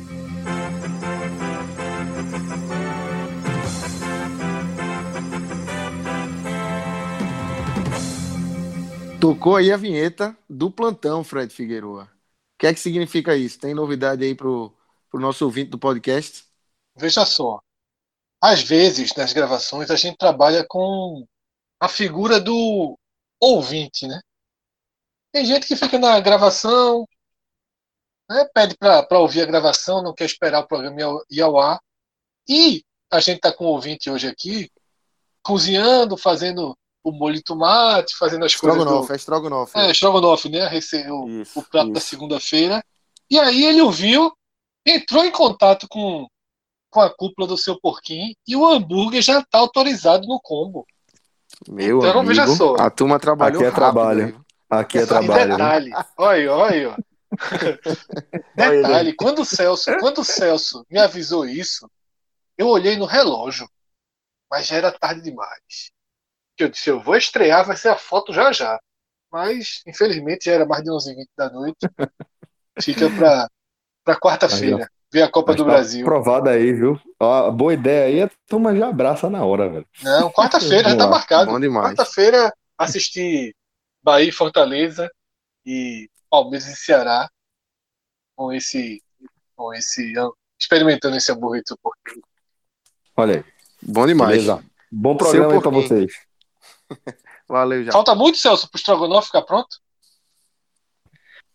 [9.20, 12.04] Tocou aí a vinheta do plantão, Fred Figueroa.
[12.04, 12.08] O
[12.58, 13.58] que é que significa isso?
[13.58, 14.72] Tem novidade aí pro,
[15.10, 16.44] pro nosso ouvinte do podcast?
[16.96, 17.60] Veja só.
[18.40, 21.26] Às vezes, nas gravações, a gente trabalha com
[21.80, 22.96] a figura do
[23.40, 24.20] ouvinte, né?
[25.32, 27.04] Tem gente que fica na gravação,
[28.30, 31.80] né, pede para ouvir a gravação, não quer esperar o programa ir ao ar.
[32.48, 34.70] E a gente está com o ouvinte hoje aqui,
[35.42, 38.84] cozinhando, fazendo o molho de tomate, fazendo as coisas.
[38.84, 39.12] Do...
[39.12, 39.78] É estrogonofe.
[39.78, 40.68] É, estrogonofe, né?
[41.10, 41.94] O, isso, o prato isso.
[41.94, 42.84] da segunda-feira.
[43.30, 44.32] E aí ele ouviu,
[44.86, 46.26] entrou em contato com,
[46.90, 50.86] com a cúpula do seu porquinho e o hambúrguer já está autorizado no combo.
[51.68, 52.74] Meu então, amigo, veja só.
[52.76, 54.44] A turma trabalhou Aqui é trabalho.
[54.70, 55.50] Aqui é trabalho.
[55.52, 55.90] Detalhe.
[56.16, 56.96] Olha, olha.
[58.56, 61.88] detalhe, quando o Celso, quando o Celso me avisou isso,
[62.56, 63.68] eu olhei no relógio,
[64.50, 65.92] mas já era tarde demais
[66.58, 68.78] que eu disse, eu vou estrear, vai ser a foto já já.
[69.30, 71.78] Mas, infelizmente, já era mais de 11h20 da noite.
[72.82, 73.08] Fica
[74.04, 76.04] para quarta-feira, ver a Copa do tá Brasil.
[76.04, 77.00] Provada aí, viu?
[77.20, 79.86] A boa ideia aí, a turma já abraça na hora, velho.
[80.02, 81.50] Não, quarta-feira já tá marcado.
[81.50, 83.54] Quarta-feira, assistir
[84.02, 85.10] Bahia e Fortaleza
[85.66, 87.28] e Palmeiras e Ceará
[88.36, 89.02] com esse,
[89.56, 90.14] com esse
[90.58, 92.20] experimentando esse hambúrguer de suporte.
[93.16, 93.44] Olha aí.
[93.82, 94.30] Bom demais.
[94.30, 94.64] Beleza.
[94.90, 96.27] Bom programa aí pra vocês.
[97.48, 97.92] Valeu já.
[97.92, 99.78] Falta muito, Celso, pro Strogonoff ficar pronto?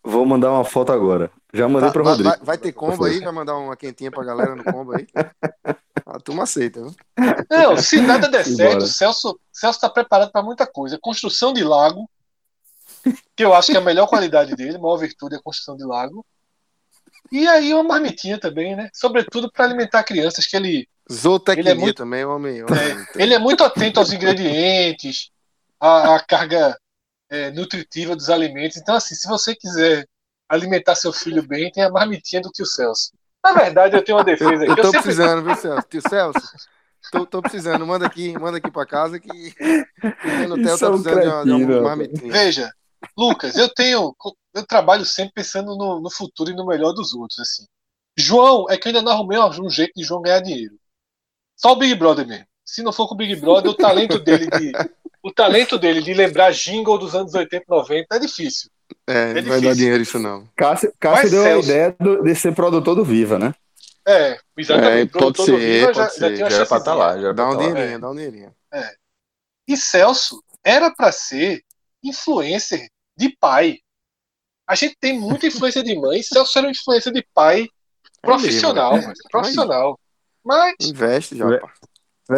[0.02, 1.30] Vou mandar uma foto agora.
[1.52, 2.28] Já mandei tá, para o Rodrigo.
[2.28, 3.20] Vai, vai, ter combo aí?
[3.20, 5.06] Vai mandar uma quentinha pra galera no combo aí?
[6.04, 6.94] A turma aceita, viu?
[7.50, 10.98] Não, se nada der certo, o Celso, Celso tá preparado para muita coisa.
[11.00, 12.08] Construção de lago,
[13.34, 15.76] que eu acho que é a melhor qualidade dele, a maior virtude é a construção
[15.76, 16.24] de lago.
[17.32, 18.88] E aí uma marmitinha também, né?
[18.92, 22.62] Sobretudo para alimentar crianças, que ele Zootecnia ele é muito, também, homem.
[22.62, 25.30] homem é, ele é muito atento aos ingredientes,
[25.78, 26.76] à, à carga
[27.28, 28.76] é, nutritiva dos alimentos.
[28.76, 30.06] Então, assim, se você quiser
[30.48, 33.10] alimentar seu filho bem, tem a marmitinha do tio Celso.
[33.44, 34.64] Na verdade, eu tenho uma defesa aqui.
[34.64, 35.02] Eu, eu tô sempre...
[35.02, 35.86] precisando, viu, Celso?
[35.90, 36.40] Tio Celso,
[37.12, 37.86] tô, tô, precisando.
[37.86, 41.52] Manda aqui, manda aqui pra casa que no hotel tá é precisando de uma, de
[41.52, 42.32] uma marmitinha.
[42.32, 42.72] Veja,
[43.16, 44.14] Lucas, eu tenho.
[44.54, 47.64] Eu trabalho sempre pensando no, no futuro e no melhor dos outros, assim.
[48.16, 50.76] João, é que eu ainda não arrumei um jeito de João ganhar dinheiro.
[51.56, 52.46] Só o Big Brother mesmo.
[52.64, 54.72] Se não for com o Big Brother, o talento dele de,
[55.22, 58.70] o talento dele de lembrar jingle dos anos 80 e 90 é difícil.
[59.06, 60.48] É, é não vai dar dinheiro isso não.
[60.56, 61.70] Cássio, Cássio deu Celso...
[61.70, 63.54] a ideia do, de ser produtor do Viva, né?
[64.06, 65.16] É, exatamente.
[65.16, 66.36] É, pode ser, Viva pode já, ser.
[66.36, 67.18] já, já era pra estar tá lá.
[67.18, 67.98] Já dá um dinheirinho, é.
[67.98, 68.54] dá um dinheirinho.
[68.72, 68.94] É.
[69.68, 71.62] E Celso era para ser
[72.02, 73.78] influencer de pai.
[74.66, 76.22] A gente tem muita influência de mãe.
[76.22, 77.68] Celso era uma influência de pai
[78.22, 79.98] profissional, é profissional.
[80.44, 80.74] Mas.
[80.80, 81.46] Investe já.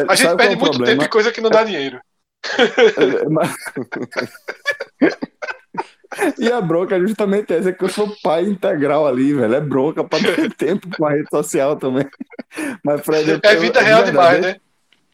[0.08, 0.86] A gente perde é muito problema?
[0.86, 2.00] tempo em coisa que não dá dinheiro.
[6.38, 9.54] e a bronca é justamente essa, que eu sou pai integral ali, velho.
[9.54, 12.08] É bronca pra ter tempo com a rede social também.
[12.84, 14.56] Mas, Fred, é vida real demais, né?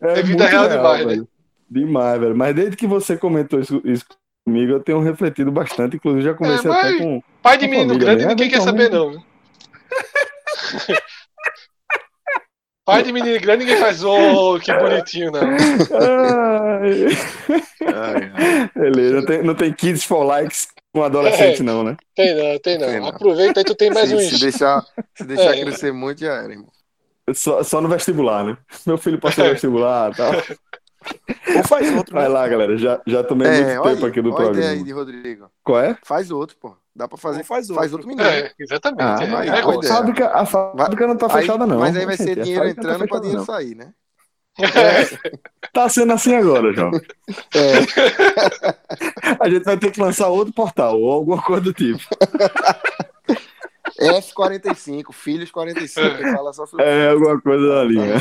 [0.01, 1.23] É, é vida real, real demais, velho.
[1.23, 1.29] né?
[1.71, 2.37] Demais, velho.
[2.37, 4.05] Mas desde que você comentou isso, isso
[4.45, 5.97] comigo, eu tenho refletido bastante.
[5.97, 7.23] Inclusive, já comecei é, até com.
[7.43, 9.23] Pai de menino grande, ninguém quer saber, não.
[12.85, 15.41] Pai de menino grande, ninguém faz, oh, que bonitinho, não.
[15.41, 17.07] Ai.
[17.95, 21.97] Ai, Beleza, não tem, não tem kids for likes com adolescente, é, não, né?
[22.15, 22.87] Tem não, tem não.
[22.89, 23.09] Tem não.
[23.09, 24.29] Aproveita aí, tu tem mais se, uns.
[24.31, 24.85] Se deixar,
[25.15, 25.63] se deixar é.
[25.63, 26.71] crescer muito, já era, irmão.
[27.33, 28.57] Só, só no vestibular, né?
[28.85, 30.33] Meu filho passou no vestibular e tal.
[31.57, 32.15] Ou faz outro.
[32.15, 32.29] Vai né?
[32.29, 32.77] lá, galera.
[32.77, 34.57] Já, já tomei é, muito tempo aí, aqui do programa.
[34.57, 35.51] Ideia aí de Rodrigo.
[35.63, 35.97] Qual é?
[36.05, 36.77] Faz outro, pô.
[36.95, 37.39] Dá pra fazer.
[37.39, 37.81] Ou faz outro.
[37.81, 38.27] Faz outro menino.
[38.27, 39.03] É, exatamente.
[39.03, 41.79] Ah, é, é, a, fábrica, a fábrica não tá fechada, não.
[41.79, 43.47] Mas aí vai ser dinheiro tá entrando tá pra dinheiro não.
[43.47, 43.93] sair, né?
[44.59, 45.31] É,
[45.73, 46.91] tá sendo assim agora, João.
[47.55, 47.81] É.
[49.41, 52.03] A gente vai ter que lançar outro portal ou alguma coisa do tipo.
[54.03, 56.85] F45, Filhos 45, que fala só sobre.
[56.85, 58.17] É, alguma coisa da linha.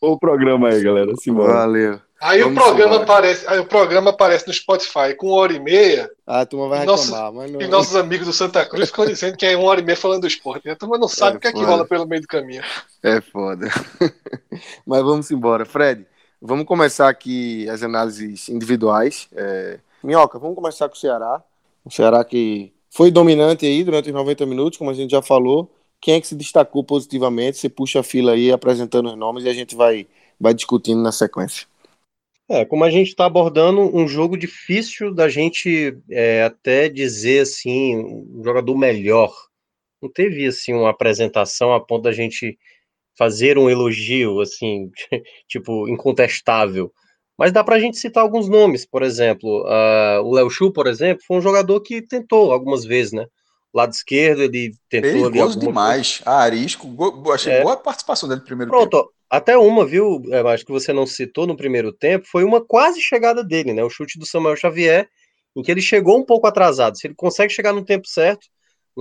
[0.00, 1.12] o programa aí, galera.
[1.16, 1.52] Simbora.
[1.52, 2.00] Valeu.
[2.22, 5.58] Aí Vamos o programa aparece, aí o programa aparece no Spotify com uma hora e
[5.58, 6.08] meia.
[6.24, 7.60] Ah, a turma vai reclamar, nosso, mas não...
[7.60, 10.20] E nossos amigos do Santa Cruz ficam dizendo que é uma hora e meia falando
[10.20, 10.70] do esporte.
[10.70, 12.62] A turma não sabe é o que é que rola pelo meio do caminho.
[13.02, 13.66] É foda.
[14.86, 15.64] mas vamos embora.
[15.64, 16.06] Fred,
[16.40, 19.28] vamos começar aqui as análises individuais.
[19.34, 19.80] É...
[20.00, 21.42] Minhoca, vamos começar com o Ceará.
[21.84, 25.70] O Ceará que foi dominante aí durante os 90 minutos, como a gente já falou.
[26.00, 27.56] Quem é que se destacou positivamente?
[27.56, 30.06] Você puxa a fila aí apresentando os nomes e a gente vai,
[30.38, 31.66] vai discutindo na sequência.
[32.48, 37.96] É, como a gente está abordando um jogo difícil da gente é, até dizer assim,
[37.96, 39.32] um jogador melhor.
[40.02, 42.58] Não teve assim uma apresentação a ponto da gente
[43.16, 44.90] fazer um elogio assim,
[45.48, 46.92] tipo, incontestável.
[47.42, 50.86] Mas dá para a gente citar alguns nomes, por exemplo, uh, o Léo Chu, por
[50.86, 53.26] exemplo, foi um jogador que tentou algumas vezes, né?
[53.74, 56.18] Lado esquerdo, ele tentou Perigoso ali demais.
[56.18, 56.38] Coisa.
[56.38, 57.62] Arisco, achei é.
[57.64, 59.12] boa participação dele no primeiro Pronto, tempo.
[59.28, 60.22] Até uma, viu?
[60.28, 63.82] Eu acho que você não citou no primeiro tempo, foi uma quase chegada dele, né?
[63.82, 65.08] O chute do Samuel Xavier,
[65.56, 66.96] em que ele chegou um pouco atrasado.
[66.96, 68.46] Se ele consegue chegar no tempo certo.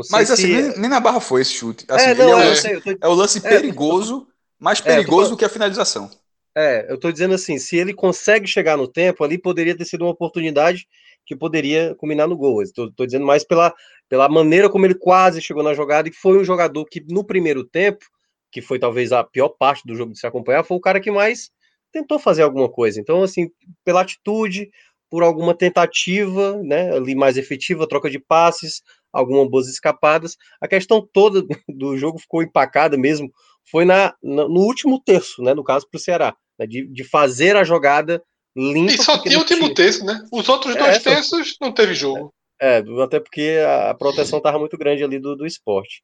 [0.10, 1.86] Mas assim, nem, nem, na barra foi esse chute.
[1.88, 2.90] Assim, é, não, é, o lance, sei, tô...
[2.90, 4.28] é, o lance, é, perigoso,
[4.58, 5.36] mais é, perigoso tô...
[5.36, 6.10] do que a finalização.
[6.56, 10.04] É, eu tô dizendo assim, se ele consegue chegar no tempo, ali poderia ter sido
[10.04, 10.86] uma oportunidade
[11.26, 12.62] que poderia culminar no gol.
[12.62, 13.74] Estou dizendo mais pela,
[14.10, 17.64] pela maneira como ele quase chegou na jogada, e foi um jogador que no primeiro
[17.64, 18.06] tempo
[18.52, 21.10] que foi talvez a pior parte do jogo de se acompanhar, foi o cara que
[21.10, 21.50] mais
[21.92, 23.00] tentou fazer alguma coisa.
[23.00, 23.50] Então, assim,
[23.86, 24.70] pela atitude,
[25.10, 28.82] por alguma tentativa, né, ali mais efetiva, troca de passes,
[29.12, 33.32] algumas boas escapadas, a questão toda do jogo ficou empacada mesmo,
[33.72, 37.56] foi na, no último terço, né, no caso para o Ceará, né, de, de fazer
[37.56, 38.22] a jogada
[38.56, 38.92] limpa.
[38.92, 40.22] E só tinha o último terço, né?
[40.32, 42.34] Os outros dois é, terços não teve jogo.
[42.62, 43.58] É, até porque
[43.90, 46.04] a proteção estava muito grande ali do, do esporte.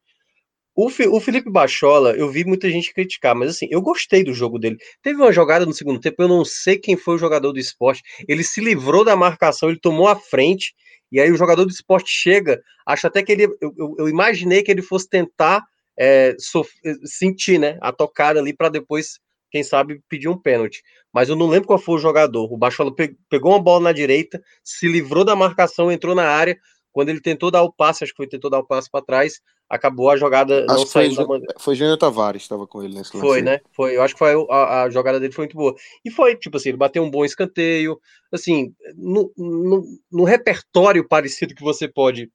[0.75, 4.59] O, o Felipe Bachola, eu vi muita gente criticar, mas assim, eu gostei do jogo
[4.59, 4.77] dele.
[5.01, 8.03] Teve uma jogada no segundo tempo, eu não sei quem foi o jogador do esporte.
[8.27, 10.73] Ele se livrou da marcação, ele tomou a frente,
[11.11, 13.43] e aí o jogador do esporte chega, acho até que ele.
[13.59, 15.63] Eu, eu, eu imaginei que ele fosse tentar
[15.97, 16.71] é, sof,
[17.03, 19.19] sentir né, a tocada ali para depois,
[19.49, 20.83] quem sabe, pedir um pênalti.
[21.13, 22.51] Mas eu não lembro qual foi o jogador.
[22.51, 22.93] O Bachola
[23.29, 26.57] pegou uma bola na direita, se livrou da marcação, entrou na área.
[26.91, 29.39] Quando ele tentou dar o passe, acho que foi tentou dar o passe para trás,
[29.69, 31.55] acabou a jogada acho não saindo foi, da maneira.
[31.59, 33.27] Foi Júnior Tavares estava com ele nesse lance.
[33.27, 33.59] Foi, né?
[33.71, 35.75] Foi, eu acho que foi a, a, jogada dele foi muito boa.
[36.03, 37.99] E foi, tipo assim, ele bateu um bom escanteio.
[38.31, 42.31] Assim, no, no, no repertório parecido que você pode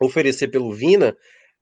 [0.00, 1.16] oferecer pelo Vina,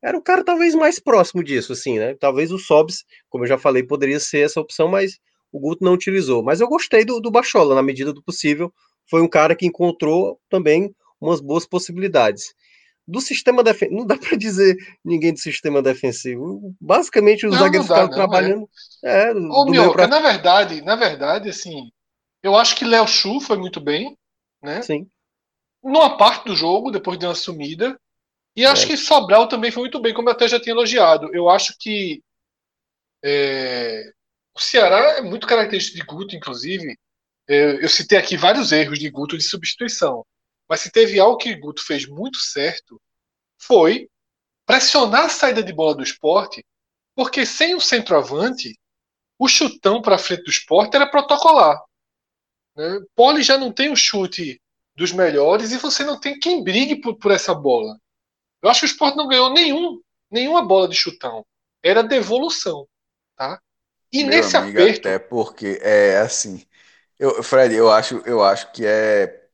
[0.04, 2.14] era o cara talvez mais próximo disso, assim, né?
[2.20, 5.18] Talvez o Sobs, como eu já falei, poderia ser essa opção, mas
[5.50, 6.42] o Guto não utilizou.
[6.42, 8.70] Mas eu gostei do, do Bachola, na medida do possível.
[9.08, 12.54] Foi um cara que encontrou também umas boas possibilidades
[13.08, 13.98] do sistema defensivo.
[13.98, 16.74] Não dá para dizer ninguém do sistema defensivo.
[16.78, 18.14] Basicamente, os não, zagueiros ficaram é.
[18.14, 18.68] trabalhando.
[19.02, 20.06] É, é Ô, Mioca, pra...
[20.06, 21.90] na verdade, na verdade, assim,
[22.42, 24.14] eu acho que Léo Chu foi muito bem,
[24.62, 24.82] né?
[24.82, 25.06] Sim.
[25.82, 27.98] Numa parte do jogo, depois de uma sumida.
[28.56, 28.88] E acho é.
[28.88, 31.30] que Sobral também foi muito bem, como eu até já tinha elogiado.
[31.34, 32.22] Eu acho que
[33.22, 34.12] É,
[34.54, 36.96] o Ceará é muito característico de Guto, inclusive.
[37.48, 40.24] É, eu citei aqui vários erros de Guto de substituição.
[40.68, 43.00] Mas se teve algo que Guto fez muito certo,
[43.58, 44.08] foi
[44.66, 46.64] pressionar a saída de bola do esporte,
[47.14, 48.78] porque sem o centroavante,
[49.38, 51.78] o chutão para frente do esporte era protocolar.
[52.76, 53.00] Né?
[53.14, 54.60] Poli já não tem o chute
[54.96, 57.98] dos melhores e você não tem quem brigue por, por essa bola.
[58.64, 60.00] Eu acho que o esporte não ganhou nenhum,
[60.30, 61.44] nenhuma bola de chutão.
[61.82, 62.88] Era devolução.
[63.36, 63.60] Tá?
[64.10, 65.06] E Meu nesse amigo, aperto.
[65.06, 66.64] Até porque é assim.
[67.18, 69.48] Eu, Fred, eu acho, eu acho que é,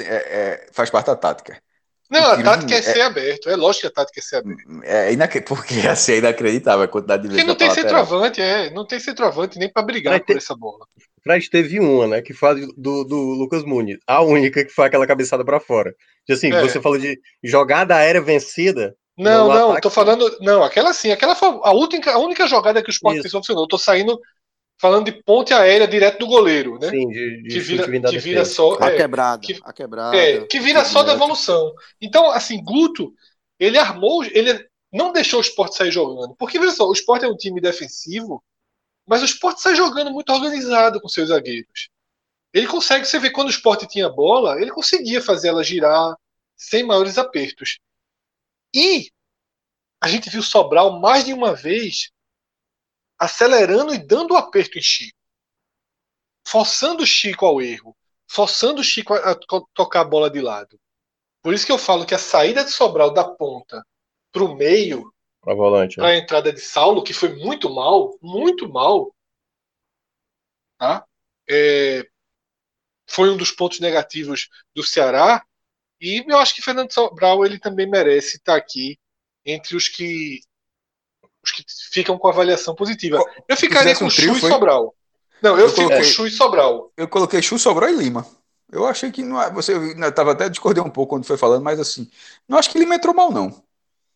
[0.00, 1.62] é, é faz parte da tática.
[2.10, 3.48] Não, a tática é, é ser aberto.
[3.48, 4.82] É lógico que a tática é ser aberto.
[4.82, 5.40] É inac...
[5.46, 7.44] Porque assim, é inacreditável a quantidade de vezes.
[7.44, 8.70] Porque não tem centroavante, é.
[8.70, 10.84] Não tem centroavante nem para brigar por essa bola.
[11.22, 12.22] Fred teve uma, né?
[12.22, 13.98] Que foi do, do Lucas Muniz.
[14.06, 15.94] A única que foi aquela cabeçada para fora.
[16.28, 16.60] E assim, é.
[16.60, 18.94] você falou de jogada aérea vencida.
[19.16, 19.82] Não, não, ataque...
[19.82, 20.38] tô falando.
[20.40, 23.64] Não, aquela sim, aquela foi a única, a única jogada que o Sport fez funcionou.
[23.64, 24.18] Eu tô saindo
[24.80, 26.90] falando de ponte aérea direto do goleiro, né?
[26.90, 28.76] Sim, de, de que vira, que vira só.
[28.80, 29.40] A é, quebrada.
[29.40, 30.16] Que, a quebrada.
[30.16, 31.72] É, que vira só devolução.
[32.00, 33.12] Então, assim, Guto,
[33.60, 36.34] ele armou, ele não deixou o esporte sair jogando.
[36.36, 38.42] Porque, veja só, o esporte é um time defensivo,
[39.06, 41.88] mas o esporte sai jogando muito organizado com seus zagueiros.
[42.52, 46.16] Ele consegue, você vê, quando o esporte tinha bola, ele conseguia fazer ela girar
[46.56, 47.78] sem maiores apertos.
[48.74, 49.10] E
[50.00, 52.10] a gente viu Sobral mais de uma vez
[53.18, 55.18] acelerando e dando o aperto em Chico.
[56.46, 57.96] Forçando o Chico ao erro.
[58.28, 59.34] Forçando o Chico a,
[59.74, 60.78] tocar a bola de lado.
[61.42, 63.84] Por isso que eu falo que a saída de Sobral da ponta
[64.32, 65.11] para o meio,
[65.42, 66.06] para volante, né?
[66.06, 69.12] a entrada de Saulo, que foi muito mal, muito mal,
[70.78, 71.04] tá?
[71.50, 72.06] É,
[73.08, 75.44] foi um dos pontos negativos do Ceará.
[76.00, 78.98] E eu acho que Fernando Sobral ele também merece estar aqui
[79.44, 80.40] entre os que
[81.44, 83.18] os que ficam com avaliação positiva.
[83.48, 84.48] Eu ficaria com um trio, Chu foi?
[84.48, 84.94] e Sobral.
[85.42, 86.92] Não, eu, eu fico coloquei, com Chu e Sobral.
[86.96, 88.24] Eu coloquei Chu, Sobral e Lima.
[88.70, 92.08] Eu achei que não, você estava até discordei um pouco quando foi falando, mas assim,
[92.48, 93.62] não acho que Lima entrou mal não.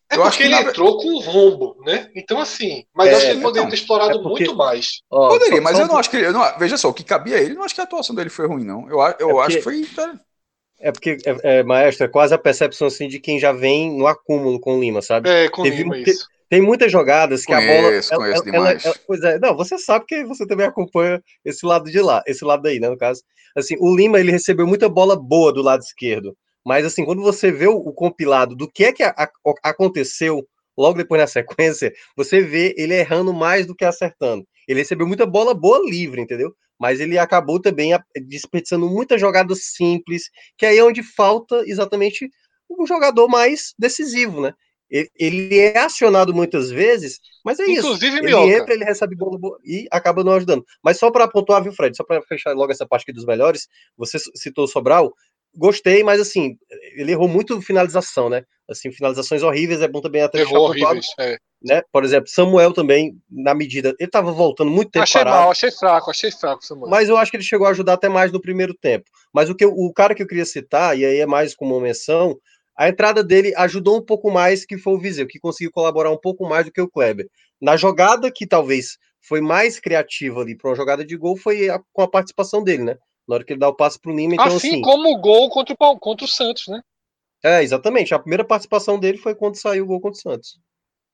[0.09, 0.61] É eu porque ele na...
[0.61, 2.09] entrou com um rombo, né?
[2.15, 4.45] Então, assim, mas é, acho que ele poderia então, ter explorado é porque...
[4.45, 5.01] muito mais.
[5.11, 5.83] Ó, poderia, mas só...
[5.83, 6.31] eu não acho que ele.
[6.31, 8.47] Não, veja só, o que cabia a ele, não acho que a atuação dele foi
[8.47, 8.89] ruim, não.
[8.89, 9.41] Eu, eu é porque...
[9.41, 9.83] acho que foi.
[10.79, 14.05] É porque, é, é, maestro, é quase a percepção assim de quem já vem no
[14.05, 15.27] acúmulo com o Lima, sabe?
[15.27, 16.27] É, com Teve, Lima, isso.
[16.49, 17.89] Tem muitas jogadas que conheço, a bola.
[17.89, 18.85] Conheço, ela, demais.
[18.85, 22.23] Ela, ela, pois é, não, você sabe que você também acompanha esse lado de lá,
[22.25, 22.89] esse lado daí, né?
[22.89, 23.21] No caso.
[23.55, 26.37] Assim, o Lima ele recebeu muita bola boa do lado esquerdo.
[26.67, 29.29] Mas assim, quando você vê o, o compilado do que é que a, a,
[29.63, 30.45] aconteceu
[30.77, 34.45] logo depois na sequência, você vê ele errando mais do que acertando.
[34.67, 36.53] Ele recebeu muita bola boa livre, entendeu?
[36.77, 37.97] Mas ele acabou também
[38.27, 40.23] desperdiçando muitas jogadas simples,
[40.57, 42.29] que aí é onde falta exatamente
[42.69, 44.53] um jogador mais decisivo, né?
[44.89, 48.17] Ele é acionado muitas vezes, mas é Inclusive, isso.
[48.17, 50.65] Inclusive, ele entra, ele recebe bola e acaba não ajudando.
[50.83, 51.95] Mas só para pontuar, viu, Fred?
[51.95, 55.13] Só para fechar logo essa parte aqui dos melhores, você citou o Sobral.
[55.55, 56.57] Gostei, mas assim,
[56.95, 58.43] ele errou muito finalização, né?
[58.69, 61.37] Assim, finalizações horríveis, é bom também até Errou horríveis, é.
[61.63, 61.81] né?
[61.91, 63.89] Por exemplo, Samuel também, na medida.
[63.97, 65.03] Ele estava voltando muito tempo.
[65.03, 66.89] Achei parado, mal, achei fraco, achei fraco, Samuel.
[66.89, 69.05] Mas eu acho que ele chegou a ajudar até mais no primeiro tempo.
[69.33, 71.75] Mas o, que eu, o cara que eu queria citar, e aí é mais como
[71.75, 72.37] uma menção,
[72.77, 76.19] a entrada dele ajudou um pouco mais que foi o Viseu, que conseguiu colaborar um
[76.19, 77.27] pouco mais do que o Kleber.
[77.59, 81.79] Na jogada que talvez foi mais criativa ali para uma jogada de gol foi a,
[81.91, 82.97] com a participação dele, né?
[83.27, 84.33] Na hora que ele dá o passe para o Lima.
[84.33, 86.81] Então, assim, assim, como o gol contra o, contra o Santos, né?
[87.43, 88.13] É, exatamente.
[88.13, 90.59] A primeira participação dele foi quando saiu o gol contra o Santos.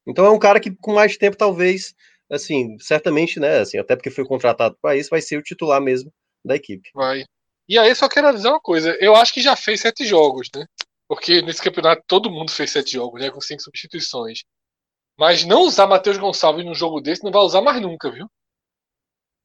[0.05, 1.93] Então é um cara que com mais tempo, talvez,
[2.30, 3.59] assim, certamente, né?
[3.59, 6.11] Assim, até porque foi contratado para isso, vai ser o titular mesmo
[6.43, 6.89] da equipe.
[6.93, 7.24] Vai.
[7.68, 10.66] E aí só quero dizer uma coisa, eu acho que já fez sete jogos, né?
[11.07, 13.30] Porque nesse campeonato todo mundo fez sete jogos, né?
[13.30, 14.43] Com cinco substituições.
[15.18, 18.28] Mas não usar Matheus Gonçalves num jogo desse não vai usar mais nunca, viu?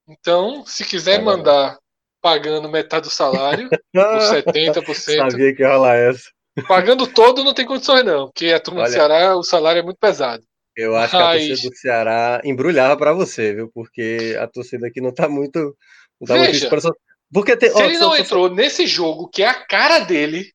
[0.09, 1.79] Então, se quiser é mandar
[2.21, 5.31] pagando metade do salário, por 70%.
[5.31, 6.31] Sabia que ia rolar essa.
[6.67, 9.83] Pagando todo não tem condições, não, porque a turma Olha, do Ceará, o salário é
[9.83, 10.43] muito pesado.
[10.77, 11.21] Eu acho Mas...
[11.41, 13.71] que a torcida do Ceará embrulhava para você, viu?
[13.73, 15.77] Porque a torcida aqui não tá muito.
[16.21, 16.97] Não tá Veja, muito
[17.33, 20.51] porque tem, se ó, ele não entrou nesse jogo, que é a cara dele,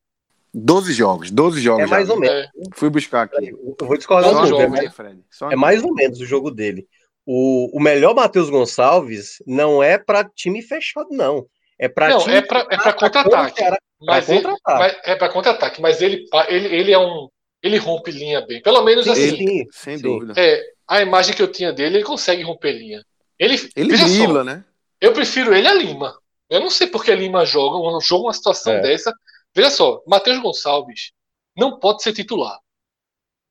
[0.52, 1.84] 12 jogos, 12 jogos.
[1.84, 2.14] É mais já.
[2.14, 2.44] ou menos.
[2.44, 2.48] É.
[2.74, 3.48] Fui buscar aqui.
[3.50, 4.76] Eu vou discordar um pouco.
[4.76, 6.86] É, é mais ou menos o jogo dele.
[7.26, 11.46] O, o melhor Matheus Gonçalves não é para time fechado, não.
[11.78, 13.62] É para Não, é para é contra-ataque.
[14.00, 17.28] Mas, contra mas, é para contra-ataque, mas ele, ele, ele é um.
[17.62, 18.60] Ele rompe linha bem.
[18.60, 19.22] Pelo menos assim.
[19.22, 20.34] Ele, sem dúvida.
[20.36, 23.02] É, a imagem que eu tinha dele, ele consegue romper linha.
[23.38, 24.64] Ele, ele dribla, né?
[25.00, 26.16] Eu prefiro ele a Lima.
[26.48, 28.80] Eu não sei porque Lima joga, um jogo uma situação é.
[28.80, 29.12] dessa.
[29.54, 31.12] Veja só, Matheus Gonçalves
[31.56, 32.58] não pode ser titular.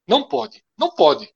[0.08, 0.64] Não pode.
[0.78, 1.30] Não pode.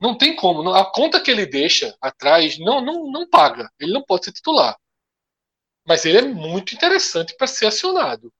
[0.00, 0.68] Não tem como.
[0.74, 3.70] A conta que ele deixa atrás não, não, não paga.
[3.78, 4.76] Ele não pode ser titular.
[5.86, 8.32] Mas ele é muito interessante para ser acionado.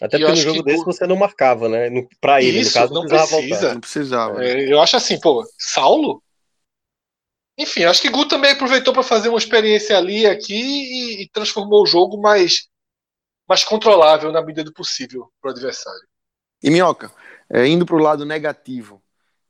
[0.00, 1.90] Até porque no jogo desse você não marcava, né?
[2.20, 3.60] Para ele, Isso, no caso, não, não precisava precisa.
[3.60, 3.74] voltar.
[3.74, 4.44] Não precisava.
[4.44, 6.22] É, eu acho assim, pô, Saulo?
[7.58, 11.82] Enfim, acho que Gu também aproveitou para fazer uma experiência ali, aqui e, e, transformou
[11.82, 12.68] o jogo mais,
[13.48, 16.06] mais controlável na medida do possível para o adversário.
[16.62, 17.10] E Minhoca,
[17.50, 19.02] é, indo para o lado negativo,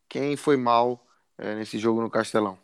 [0.08, 1.06] quem foi mal
[1.36, 2.58] é, nesse jogo no Castelão?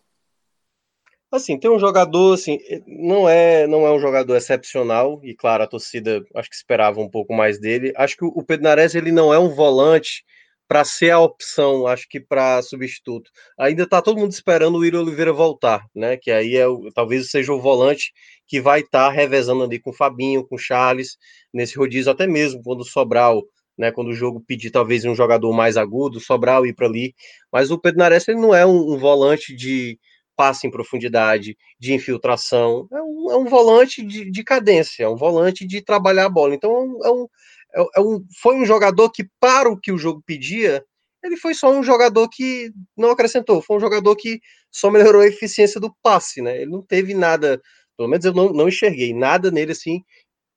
[1.35, 5.67] Assim, tem um jogador, assim, não é, não é um jogador excepcional, e claro, a
[5.67, 7.93] torcida acho que esperava um pouco mais dele.
[7.97, 10.23] Acho que o Pedro Nares, ele não é um volante
[10.69, 13.33] para ser a opção, acho que para substituto.
[13.59, 16.17] Ainda tá todo mundo esperando o William Oliveira voltar, né?
[16.17, 18.13] Que aí é talvez seja o volante
[18.47, 21.17] que vai estar tá revezando ali com o Fabinho, com o Charles,
[21.53, 23.43] nesse rodízio, até mesmo quando o Sobral,
[23.77, 23.91] né?
[23.91, 27.13] Quando o jogo pedir talvez um jogador mais agudo, Sobral ir para ali.
[27.53, 29.99] Mas o Pedro Nares, ele não é um, um volante de
[30.37, 32.89] passe em profundidade, de infiltração.
[32.93, 36.55] É um, é um volante de, de, cadência, é um volante de trabalhar a bola.
[36.55, 36.71] Então,
[37.05, 37.29] é um,
[37.75, 40.85] é, é um, foi um jogador que, para o que o jogo pedia,
[41.23, 45.27] ele foi só um jogador que não acrescentou, foi um jogador que só melhorou a
[45.27, 46.63] eficiência do passe, né?
[46.63, 47.61] Ele não teve nada,
[47.97, 50.03] pelo menos eu não, não enxerguei nada nele assim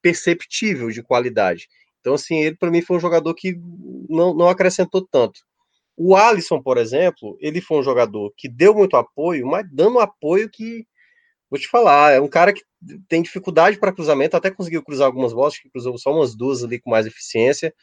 [0.01, 1.67] perceptível de qualidade.
[1.99, 3.55] Então, assim, ele para mim foi um jogador que
[4.09, 5.41] não, não acrescentou tanto.
[5.97, 10.47] O Alisson, por exemplo, ele foi um jogador que deu muito apoio, mas dando apoio
[10.47, 10.85] que,
[11.49, 12.61] vou te falar, é um cara que
[13.09, 16.79] tem dificuldade para cruzamento, até conseguiu cruzar algumas bolas, que cruzou só umas duas ali
[16.79, 17.73] com mais eficiência,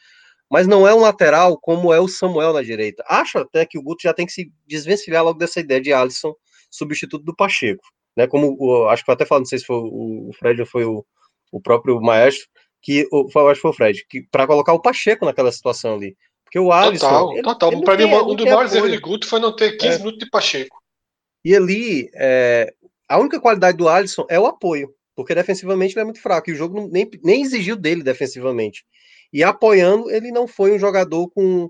[0.49, 3.03] mas não é um lateral como é o Samuel na direita.
[3.07, 6.33] Acho até que o Guto já tem que se desvencilhar logo dessa ideia de Alisson,
[6.71, 7.83] substituto do Pacheco.
[8.15, 10.85] Né, como acho que eu até falando, não sei se foi o, Fred ou foi
[10.85, 11.05] o,
[11.51, 12.47] o próprio Maestro,
[12.81, 16.15] que o, acho que foi o Fred, que para colocar o Pacheco naquela situação ali.
[16.45, 17.09] Porque o Alisson.
[17.09, 17.71] Total, ele, total.
[17.73, 19.97] Ele pra mim, tem, um dos maiores erros de Guto foi não ter 15 é.
[19.97, 20.81] minutos de Pacheco.
[21.43, 22.73] E ali, é,
[23.07, 26.53] a única qualidade do Alisson é o apoio, porque defensivamente ele é muito fraco, e
[26.53, 28.83] o jogo não, nem, nem exigiu dele defensivamente.
[29.33, 31.69] E apoiando, ele não foi um jogador com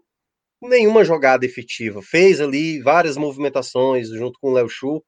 [0.62, 2.02] nenhuma jogada efetiva.
[2.02, 5.04] Fez ali várias movimentações junto com o Léo Chu,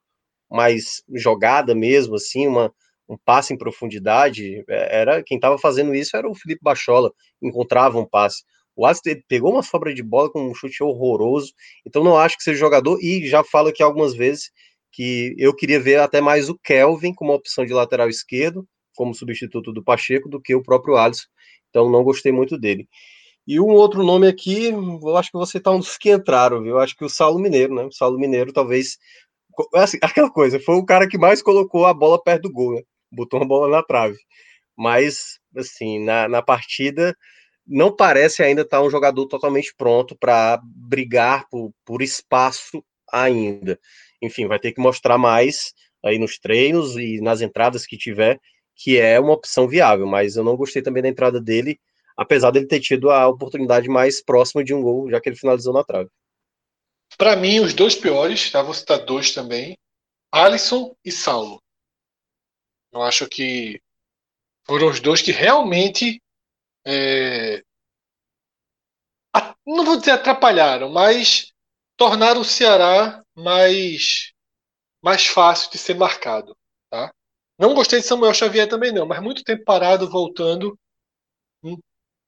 [0.50, 2.74] mas jogada mesmo, assim, uma,
[3.08, 7.12] um passe em profundidade, é, era quem estava fazendo isso era o Felipe Bachola,
[7.42, 8.44] encontrava um passe.
[8.78, 11.52] O Alisson pegou uma sobra de bola com um chute horroroso,
[11.84, 14.52] então não acho que seja jogador, e já falo aqui algumas vezes
[14.92, 19.74] que eu queria ver até mais o Kelvin como opção de lateral esquerdo, como substituto
[19.74, 21.26] do Pacheco, do que o próprio Alisson,
[21.70, 22.88] então não gostei muito dele.
[23.48, 26.74] E um outro nome aqui, eu acho que você tá um dos que entraram, viu?
[26.74, 27.84] Eu acho que o Saulo Mineiro, né?
[27.84, 28.98] O Saulo Mineiro talvez.
[29.74, 32.82] Assim, aquela coisa, foi o cara que mais colocou a bola perto do gol, né?
[33.12, 34.18] Botou a bola na trave.
[34.78, 37.16] Mas, assim, na, na partida,
[37.68, 43.80] não parece ainda estar um jogador totalmente pronto para brigar por, por espaço ainda.
[44.22, 48.40] Enfim, vai ter que mostrar mais aí nos treinos e nas entradas que tiver,
[48.76, 51.80] que é uma opção viável, mas eu não gostei também da entrada dele,
[52.16, 55.74] apesar dele ter tido a oportunidade mais próxima de um gol, já que ele finalizou
[55.74, 56.10] na trave.
[57.18, 58.62] Para mim, os dois piores, tá?
[58.62, 59.78] vou citar dois também,
[60.32, 61.62] Alisson e Saulo.
[62.94, 63.82] Eu acho que
[64.66, 66.22] foram os dois que realmente
[66.90, 67.62] é,
[69.66, 71.52] não vou dizer atrapalharam, mas
[71.98, 74.32] tornaram o Ceará mais,
[75.02, 76.56] mais fácil de ser marcado.
[76.90, 77.14] Tá?
[77.60, 80.80] Não gostei de Samuel Xavier também não, mas muito tempo parado, voltando,
[81.62, 81.78] hum,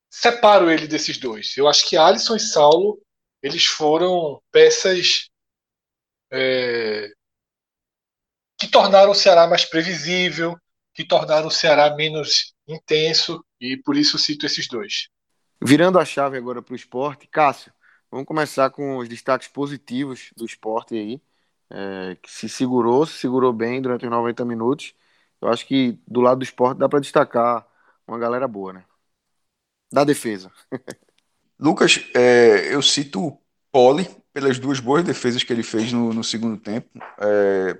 [0.10, 1.55] separo ele desses dois.
[1.55, 3.01] Eu acho que Alisson e Saulo
[3.41, 5.30] eles foram peças
[6.32, 7.10] é,
[8.60, 10.57] que tornaram o Ceará mais previsível,
[10.93, 15.10] que tornaram o Ceará menos intenso e por isso cito esses dois.
[15.62, 17.72] Virando a chave agora para o esporte, Cássio,
[18.10, 21.22] vamos começar com os destaques positivos do esporte aí,
[21.70, 24.95] é, que se segurou, se segurou bem durante os 90 minutos.
[25.41, 27.68] Eu acho que do lado do esporte dá para destacar
[28.07, 28.86] uma galera boa, né?
[29.91, 30.51] Da defesa.
[31.60, 33.41] Lucas, é, eu cito o
[33.72, 36.89] Poli pelas duas boas defesas que ele fez no, no segundo tempo.
[37.20, 37.78] É,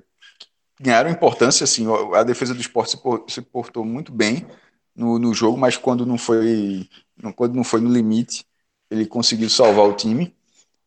[0.80, 2.98] ganharam importância, assim, a defesa do esporte
[3.30, 4.48] se portou muito bem
[5.00, 6.88] no, no jogo, mas quando não foi
[7.36, 8.46] quando não foi no limite,
[8.90, 10.36] ele conseguiu salvar o time.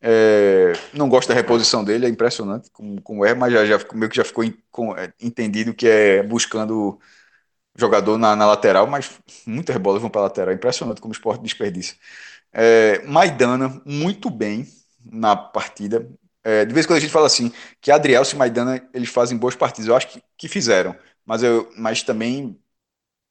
[0.01, 4.11] É, não gosto da reposição dele, é impressionante como, como é, mas já, já meio
[4.11, 6.99] que já ficou in, com, é, entendido que é buscando
[7.77, 9.11] jogador na, na lateral, mas
[9.47, 11.95] muitas bolas vão para a lateral, é impressionante como o esporte desperdiça.
[12.53, 14.67] É, Maidana, muito bem
[15.05, 16.09] na partida.
[16.45, 19.39] É, de vez em quando a gente fala assim, que Adriel e Maidana eles fazem
[19.39, 22.59] boas partidas, eu acho que, que fizeram, mas, eu, mas também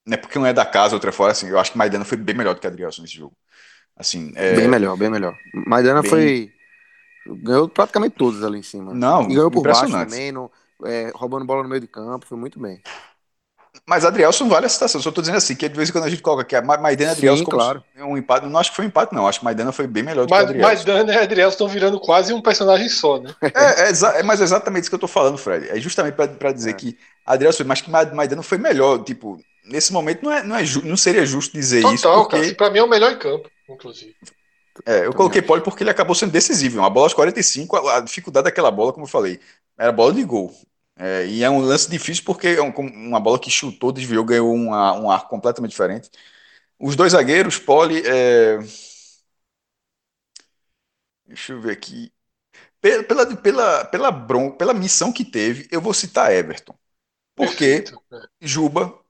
[0.05, 2.05] não é porque um é da casa, outra é fora, assim, eu acho que Maidana
[2.05, 3.35] foi bem melhor do que Adrielson nesse jogo.
[3.95, 4.55] Assim, é...
[4.55, 5.35] Bem melhor, bem melhor.
[5.53, 6.09] Maidana bem...
[6.09, 6.53] foi,
[7.25, 8.93] Ganhou praticamente todas ali em cima.
[8.93, 10.51] Não, e ganhou por baixo também, no,
[10.85, 12.81] é, roubando bola no meio de campo, foi muito bem.
[13.87, 15.01] Mas Adrielson vale a citação.
[15.01, 17.11] Só tô dizendo assim, que de vez em quando a gente coloca aqui a Maidana
[17.11, 17.83] e Adrielson claro.
[17.99, 18.45] um empate.
[18.45, 19.27] Não acho que foi um empate, não.
[19.27, 20.67] Acho que Maidana foi bem melhor do mas, que Adrielson.
[20.67, 23.33] Maidana e Adrielson estão virando quase um personagem só, né?
[23.41, 25.69] É, é, é mas é exatamente isso que eu tô falando, Fred.
[25.69, 26.73] É justamente para dizer é.
[26.73, 29.03] que Adrielson foi, mas que Maidana foi melhor.
[29.03, 32.11] Tipo, nesse momento não, é, não, é não seria justo dizer Total, isso.
[32.11, 32.41] Porque...
[32.41, 34.15] Cara, pra mim é o melhor em campo, inclusive.
[34.85, 36.79] É, eu coloquei Poli porque ele acabou sendo decisivo.
[36.79, 39.39] Uma bola aos 45, a, a dificuldade daquela bola, como eu falei,
[39.77, 40.55] era bola de gol.
[40.95, 44.53] É, e é um lance difícil porque é um, uma bola que chutou, desviou, ganhou
[44.53, 46.09] uma, um arco completamente diferente.
[46.79, 48.01] Os dois zagueiros, Poli.
[48.05, 48.59] É...
[51.25, 52.11] Deixa eu ver aqui.
[52.79, 56.75] Pela, pela, pela, pela, bron, pela missão que teve, eu vou citar Everton.
[57.35, 58.17] Porque é.
[58.41, 59.00] Juba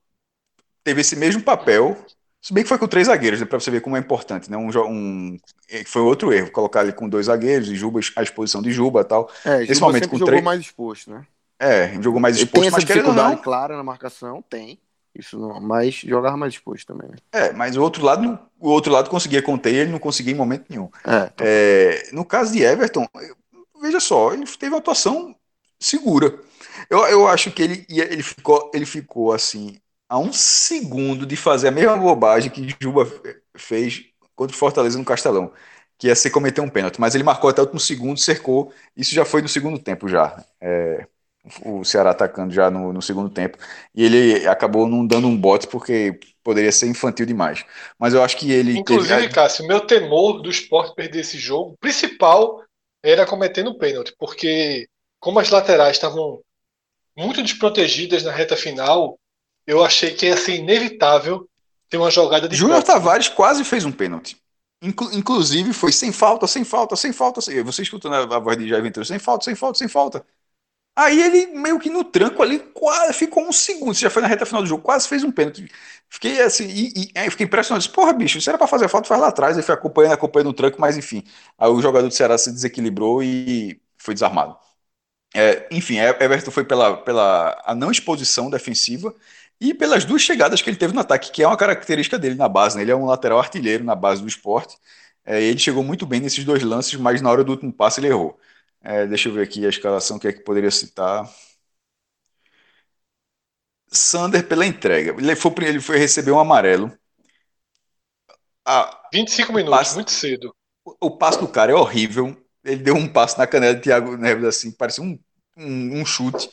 [0.83, 1.97] teve esse mesmo papel,
[2.41, 4.57] se bem que foi com três zagueiros, né, para você ver como é importante, né?
[4.57, 5.37] Um, um,
[5.69, 9.01] é, foi outro erro, colocar ele com dois zagueiros e Juba, a exposição de Juba
[9.01, 9.29] e tal.
[9.45, 10.43] É, Nesse Juba momento com jogou três...
[10.43, 11.25] mais exposto, né?
[11.59, 13.41] É, jogou mais exposto, tem essa mas dificuldade não...
[13.41, 14.79] clara na marcação, tem.
[15.13, 17.09] Isso não, mas jogava mais exposto também.
[17.09, 17.17] Né?
[17.31, 20.65] É, mas o outro lado, o outro lado conseguia conter, ele não conseguia em momento
[20.69, 20.89] nenhum.
[21.05, 21.43] É, tá.
[21.45, 23.05] é, no caso de Everton,
[23.81, 25.35] veja só, ele teve uma atuação
[25.79, 26.39] segura.
[26.89, 29.77] Eu, eu acho que ele, ele, ficou, ele ficou assim
[30.11, 33.09] a um segundo de fazer a mesma bobagem que Juba
[33.55, 34.03] fez
[34.35, 35.53] contra o Fortaleza no Castelão,
[35.97, 38.73] que ia ser cometer um pênalti, mas ele marcou até o último segundo, cercou.
[38.93, 40.43] Isso já foi no segundo tempo já.
[40.59, 41.07] É,
[41.63, 43.57] o Ceará atacando já no, no, segundo tempo.
[43.95, 47.63] E ele acabou não dando um bote porque poderia ser infantil demais.
[47.97, 48.79] Mas eu acho que ele.
[48.79, 49.33] Inclusive, teve...
[49.33, 52.61] Cássio, meu temor do esporte perder esse jogo, principal
[53.01, 54.89] era cometendo pênalti, porque
[55.21, 56.41] como as laterais estavam
[57.15, 59.17] muito desprotegidas na reta final,
[59.71, 61.49] eu achei que ia ser inevitável
[61.89, 62.55] ter uma jogada de.
[62.57, 64.35] Júnior Tavares quase fez um pênalti.
[64.81, 67.39] Inclu inclusive foi sem falta, sem falta, sem falta.
[67.39, 67.63] Sem...
[67.63, 70.25] Você escutando a voz de Jair Ventura, sem falta, sem falta, sem falta.
[70.93, 73.93] Aí ele meio que no tranco ali, quase ficou um segundo.
[73.93, 75.71] Você já foi na reta final do jogo, quase fez um pênalti.
[76.09, 77.81] Fiquei assim, e, e fiquei impressionado.
[77.81, 79.55] Disse, Porra, bicho, isso era pra fazer falta, faz lá atrás.
[79.55, 81.23] Aí foi acompanhando, acompanhando o tranco, mas enfim.
[81.57, 84.57] Aí o jogador do Ceará se desequilibrou e foi desarmado.
[85.33, 89.15] É, enfim, Everton foi pela, pela a não exposição defensiva
[89.61, 92.49] e pelas duas chegadas que ele teve no ataque, que é uma característica dele na
[92.49, 92.75] base.
[92.75, 92.81] Né?
[92.81, 94.75] Ele é um lateral artilheiro na base do esporte.
[95.23, 98.07] É, ele chegou muito bem nesses dois lances, mas na hora do último passe ele
[98.07, 98.39] errou.
[98.81, 101.29] É, deixa eu ver aqui a escalação que é que poderia citar.
[103.91, 105.11] Sander pela entrega.
[105.11, 106.91] Ele foi, ele foi receber um amarelo.
[108.65, 110.55] Ah, 25 minutos, passe, muito cedo.
[110.85, 112.35] O, o passo do cara é horrível.
[112.63, 115.19] Ele deu um passo na canela de Thiago Neves assim, parecia um,
[115.57, 116.49] um, um chute.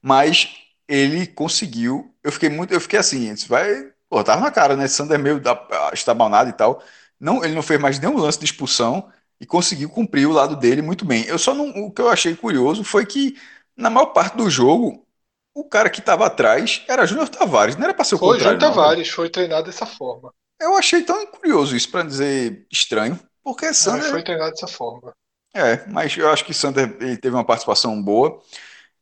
[0.00, 2.14] Mas ele conseguiu.
[2.22, 2.72] Eu fiquei muito.
[2.72, 3.92] Eu fiquei assim, isso vai.
[4.08, 4.88] Pô, tava na cara, né?
[4.88, 5.40] Sander é meio
[5.92, 6.82] estabanado e tal.
[7.20, 9.10] Não, ele não fez mais nenhum lance de expulsão
[9.40, 11.24] e conseguiu cumprir o lado dele muito bem.
[11.24, 13.36] Eu só não, o que eu achei curioso foi que
[13.76, 15.06] na maior parte do jogo
[15.54, 18.58] o cara que estava atrás era Júnior Tavares, não era para ser o foi Júnior
[18.58, 20.32] Tavares, foi treinado dessa forma.
[20.60, 25.12] Eu achei tão curioso isso para dizer estranho, porque Sander foi treinado dessa forma.
[25.54, 28.40] É, mas eu acho que Sander ele teve uma participação boa.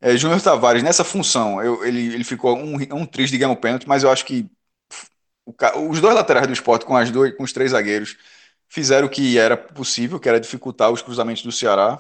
[0.07, 4.05] É, Júnior Tavares, nessa função, eu, ele, ele ficou um, um triste de pênalti, mas
[4.05, 4.49] eu acho que
[5.45, 5.53] o,
[5.91, 8.17] os dois laterais do esporte, com, as dois, com os três zagueiros,
[8.69, 11.99] fizeram o que era possível, que era dificultar os cruzamentos do Ceará.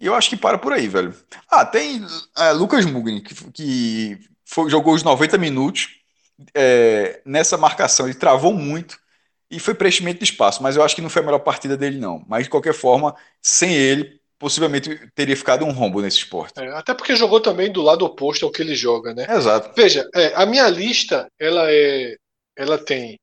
[0.00, 1.14] E eu acho que para por aí, velho.
[1.50, 2.02] Ah, tem
[2.38, 6.00] é, Lucas Mugni, que, que foi, jogou os 90 minutos
[6.54, 8.06] é, nessa marcação.
[8.06, 8.98] Ele travou muito
[9.50, 11.98] e foi preenchimento de espaço, mas eu acho que não foi a melhor partida dele,
[11.98, 12.24] não.
[12.26, 16.58] Mas de qualquer forma, sem ele, possivelmente teria ficado um rombo nesse esporte.
[16.58, 19.26] É, até porque jogou também do lado oposto ao que ele joga, né?
[19.28, 19.70] Exato.
[19.76, 22.16] Veja, é, a minha lista, ela é,
[22.56, 23.20] ela tem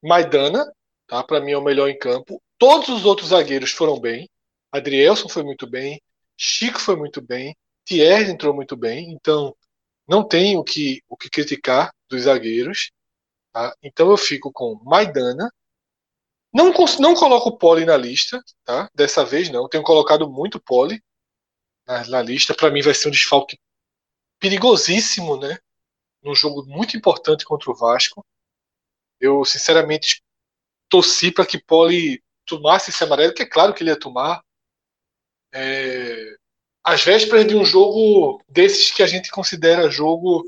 [0.00, 0.64] Maidana,
[1.08, 1.22] tá?
[1.24, 2.40] Para mim é o melhor em campo.
[2.56, 4.30] Todos os outros zagueiros foram bem.
[4.70, 6.00] Adrielson foi muito bem,
[6.36, 9.10] Chico foi muito bem, Thierry entrou muito bem.
[9.10, 9.54] Então
[10.06, 12.92] não tem o que o que criticar dos zagueiros.
[13.52, 13.74] Tá?
[13.82, 15.50] Então eu fico com Maidana,
[16.52, 18.90] não, não coloco o Poli na lista, tá?
[18.94, 19.68] Dessa vez não.
[19.68, 21.02] Tenho colocado muito Poli
[21.86, 22.54] na, na lista.
[22.54, 23.58] Para mim vai ser um desfalque
[24.40, 25.58] perigosíssimo, né?
[26.22, 28.24] Num jogo muito importante contra o Vasco.
[29.20, 30.22] Eu, sinceramente,
[30.88, 34.42] torci para que Poli tomasse esse amarelo, que é claro que ele ia tomar.
[35.52, 36.36] É,
[36.82, 40.44] às vésperas de um jogo desses que a gente considera jogo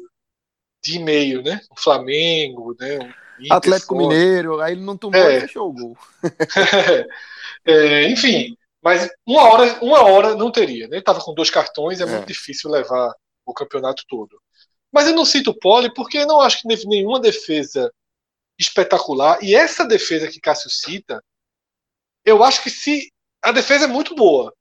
[0.83, 1.61] de meio, né?
[1.71, 2.99] O Flamengo, né?
[3.51, 5.37] Atlético Mineiro, aí ele não tomou é.
[5.37, 5.99] e deixou o gol.
[7.65, 10.95] é, enfim, mas uma hora, uma hora não teria, né?
[10.95, 13.13] Ele estava com dois cartões, é, é, muito difícil levar
[13.47, 14.41] o campeonato todo.
[14.93, 17.91] Mas eu não cito o Poli porque eu não acho que teve nenhuma defesa
[18.59, 19.39] espetacular.
[19.43, 21.23] E essa defesa que Cássio cita,
[22.25, 24.53] eu acho que se a defesa é muito boa.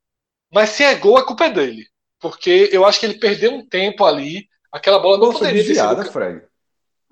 [0.52, 1.86] Mas se é gol, a culpa é dele.
[2.20, 4.48] Porque eu acho que ele perdeu um tempo ali.
[4.70, 6.12] Aquela bola não poderia desviada, ter sido...
[6.12, 6.46] Fred.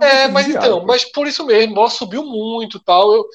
[0.01, 3.13] É, mas então, mas por isso mesmo, a bola subiu muito tal.
[3.13, 3.27] Eu...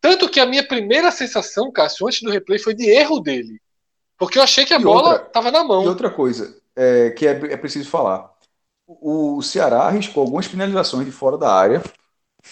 [0.00, 3.60] Tanto que a minha primeira sensação, Cássio, antes do replay, foi de erro dele.
[4.18, 5.84] Porque eu achei que a e bola estava na mão.
[5.84, 8.30] E outra coisa é, que é, é preciso falar.
[8.86, 11.82] O Ceará arriscou algumas finalizações de fora da área.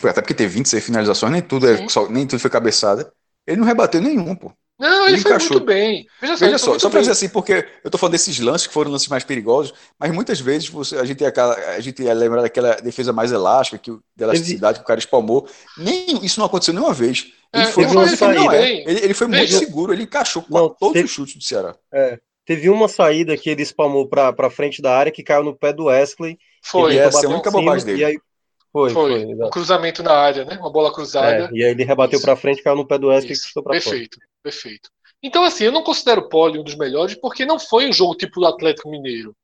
[0.03, 3.13] Até porque teve 26 finalizações, nem tudo, é, só, nem tudo foi cabeçada.
[3.47, 4.51] Ele não rebateu nenhum, pô.
[4.83, 5.53] Não, ele, ele foi encaixou.
[5.53, 6.09] muito bem.
[6.20, 8.74] Veja só, Veja só, só para dizer assim, porque eu tô falando desses lances que
[8.74, 11.33] foram lances mais perigosos, mas muitas vezes você, a, gente ia,
[11.76, 15.49] a gente ia lembrar daquela defesa mais elástica, que, de elasticidade que o cara espalmou.
[15.78, 17.33] Nem, isso não aconteceu nenhuma vez.
[17.55, 20.43] Ele, é, foi, ele, ele, foi, não, é, ele, ele foi muito seguro, ele encaixou
[20.43, 21.76] com todos teve, os chutes do Ceará.
[21.95, 25.72] É, teve uma saída que ele espalmou para frente da área que caiu no pé
[25.72, 26.37] do Wesley.
[26.61, 28.01] Foi, essa é a única bobagem dele.
[28.01, 28.18] E aí,
[28.73, 30.57] foi, foi, foi um cruzamento na área, né?
[30.59, 31.45] Uma bola cruzada.
[31.45, 33.73] É, e aí ele rebateu para frente, caiu no pé do Wesley e custou para
[33.73, 34.29] Perfeito, fora.
[34.43, 34.91] perfeito.
[35.23, 38.16] Então, assim, eu não considero o Poli um dos melhores porque não foi um jogo
[38.16, 39.37] tipo do Atlético Mineiro,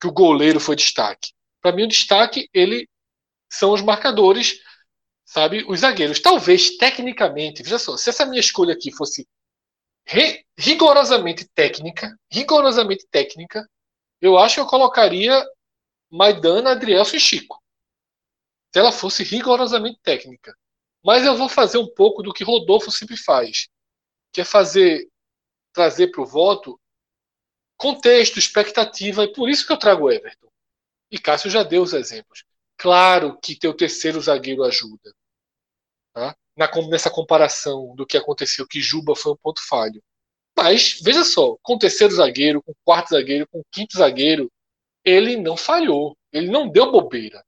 [0.00, 1.30] que o goleiro foi destaque.
[1.62, 2.88] Para mim, o destaque ele
[3.50, 4.58] são os marcadores,
[5.24, 6.20] sabe, os zagueiros.
[6.20, 9.26] Talvez tecnicamente, veja só, se essa minha escolha aqui fosse
[10.58, 13.64] rigorosamente técnica, rigorosamente técnica,
[14.20, 15.42] eu acho que eu colocaria
[16.10, 17.61] Maidana, Adrielso e Chico.
[18.72, 20.56] Se ela fosse rigorosamente técnica.
[21.04, 23.68] Mas eu vou fazer um pouco do que Rodolfo sempre faz,
[24.32, 25.08] que é fazer
[25.72, 26.78] trazer para o voto
[27.76, 30.48] contexto, expectativa, e por isso que eu trago Everton.
[31.10, 32.44] E Cássio já deu os exemplos.
[32.76, 35.12] Claro que ter o terceiro zagueiro ajuda.
[36.12, 36.36] Tá?
[36.56, 40.02] Na, nessa comparação do que aconteceu, que Juba foi um ponto falho.
[40.56, 44.50] Mas, veja só, com o terceiro zagueiro, com o quarto zagueiro, com o quinto zagueiro,
[45.04, 46.16] ele não falhou.
[46.32, 47.44] Ele não deu bobeira.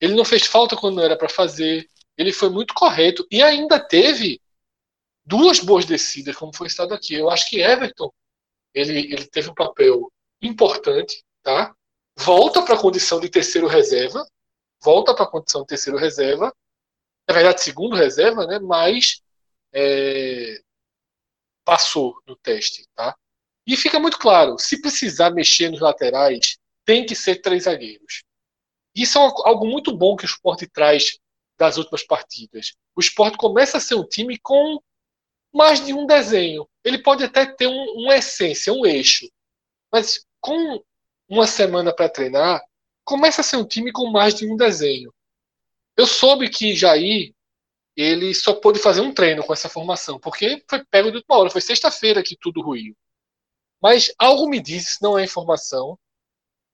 [0.00, 1.88] Ele não fez falta quando não era para fazer.
[2.16, 3.26] Ele foi muito correto.
[3.30, 4.40] E ainda teve
[5.24, 7.14] duas boas descidas, como foi estado aqui.
[7.14, 8.10] Eu acho que Everton
[8.74, 11.74] ele, ele teve um papel importante, tá?
[12.16, 14.26] Volta para a condição de terceiro reserva,
[14.82, 16.54] volta para a condição de terceiro reserva,
[17.28, 18.58] na verdade segundo reserva, né?
[18.58, 19.22] Mas
[19.72, 20.60] é,
[21.64, 23.16] passou no teste, tá?
[23.66, 28.24] E fica muito claro, se precisar mexer nos laterais, tem que ser três zagueiros.
[28.94, 31.18] Isso é algo muito bom que o esporte traz
[31.58, 32.74] das últimas partidas.
[32.96, 34.80] O esporte começa a ser um time com
[35.52, 36.68] mais de um desenho.
[36.84, 39.30] Ele pode até ter um, uma essência, um eixo.
[39.92, 40.82] Mas com
[41.28, 42.60] uma semana para treinar,
[43.04, 45.12] começa a ser um time com mais de um desenho.
[45.96, 47.34] Eu soube que Jair
[47.96, 51.50] ele só pôde fazer um treino com essa formação, porque foi pego de última hora,
[51.50, 52.96] foi sexta-feira que tudo ruiu.
[53.82, 55.98] Mas algo me diz, se não é informação,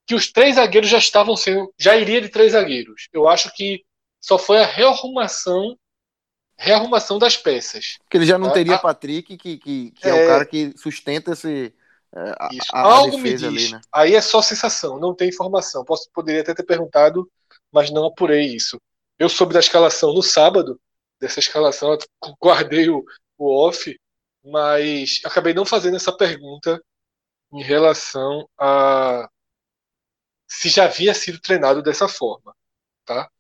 [0.07, 3.09] que os três zagueiros já estavam sendo, já iria de três zagueiros.
[3.13, 3.83] Eu acho que
[4.21, 5.77] só foi a rearrumação
[6.57, 7.99] rearrumação das peças.
[8.11, 8.55] Que ele já não tá?
[8.55, 11.73] teria a, Patrick, que, que, que é, é, o cara que sustenta esse.
[12.15, 12.49] É, a.
[12.73, 13.45] A, Algo me diz.
[13.45, 13.81] Ali, né?
[13.93, 15.85] Aí é só sensação, não tem informação.
[15.85, 17.31] Posso, poderia até ter perguntado,
[17.71, 18.81] mas não apurei isso.
[19.19, 20.81] Eu soube da escalação no sábado,
[21.21, 21.97] dessa escalação,
[22.43, 23.05] guardei o,
[23.39, 23.99] o off,
[24.45, 26.83] mas acabei não fazendo essa pergunta
[27.53, 29.29] em relação a
[30.49, 32.55] se já havia sido treinado dessa forma,
[33.05, 33.31] tá?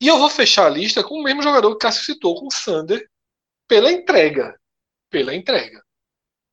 [0.00, 2.50] E eu vou fechar a lista com o mesmo jogador que Cássio citou, com o
[2.50, 3.08] Sander,
[3.66, 4.58] pela entrega.
[5.10, 5.82] Pela entrega.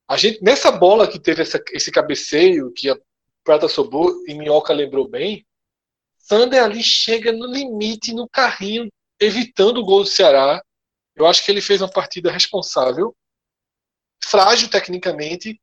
[0.07, 2.97] A gente, nessa bola que teve essa, esse cabeceio, que a
[3.43, 5.45] Prata sobrou e Minhoca lembrou bem,
[6.17, 8.89] Sander ali chega no limite, no carrinho,
[9.19, 10.63] evitando o gol do Ceará.
[11.15, 13.15] Eu acho que ele fez uma partida responsável,
[14.23, 15.59] frágil tecnicamente,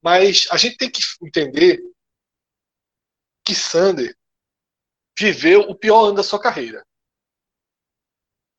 [0.00, 1.82] mas a gente tem que entender
[3.46, 4.14] que Sander
[5.16, 6.84] viveu o pior ano da sua carreira.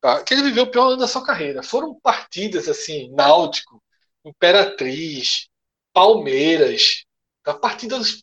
[0.00, 0.24] Tá?
[0.24, 1.62] Que ele viveu o pior ano da sua carreira.
[1.62, 3.82] Foram partidas assim, Náutico,
[4.24, 5.48] Imperatriz,
[5.92, 7.04] Palmeiras,
[7.42, 7.52] tá?
[7.54, 8.22] partidas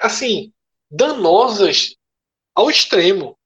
[0.00, 0.52] assim,
[0.88, 1.96] danosas
[2.54, 3.36] ao extremo.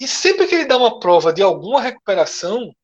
[0.00, 2.74] E sempre que ele dá uma prova de alguma recuperação,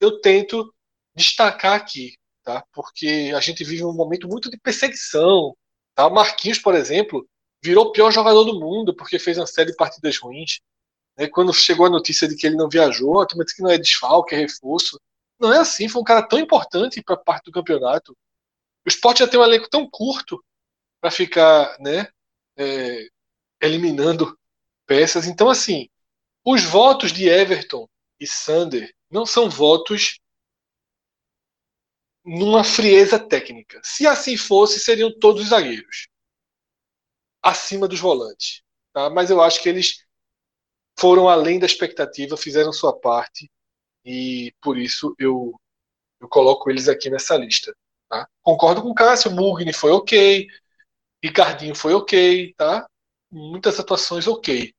[0.00, 0.74] eu tento
[1.14, 2.64] destacar aqui, tá?
[2.72, 5.54] Porque a gente vive um momento muito de perseguição,
[5.98, 6.08] tá?
[6.08, 7.28] Marquinhos, por exemplo,
[7.60, 10.60] virou o pior jogador do mundo porque fez uma série de partidas ruins.
[11.16, 11.26] Né?
[11.26, 13.76] Quando chegou a notícia de que ele não viajou, a turma disse que não é
[13.76, 15.00] desfalque, é reforço.
[15.40, 18.16] Não é assim, foi um cara tão importante para parte do campeonato.
[18.86, 20.40] O esporte já tem um elenco tão curto
[21.00, 22.06] para ficar né,
[22.56, 23.08] é,
[23.60, 24.38] eliminando
[24.86, 25.26] peças.
[25.26, 25.88] Então, assim,
[26.44, 27.88] os votos de Everton
[28.20, 30.20] e Sander não são votos
[32.28, 33.80] numa frieza técnica.
[33.82, 36.08] Se assim fosse, seriam todos os zagueiros
[37.42, 38.62] acima dos volantes.
[38.92, 39.08] Tá?
[39.08, 40.04] Mas eu acho que eles
[40.98, 43.50] foram além da expectativa, fizeram sua parte
[44.04, 45.58] e por isso eu
[46.20, 47.72] Eu coloco eles aqui nessa lista.
[48.08, 48.28] Tá?
[48.42, 50.48] Concordo com o Cássio, Mugni foi ok,
[51.22, 52.86] Ricardinho foi ok, tá?
[53.30, 54.72] Muitas atuações ok.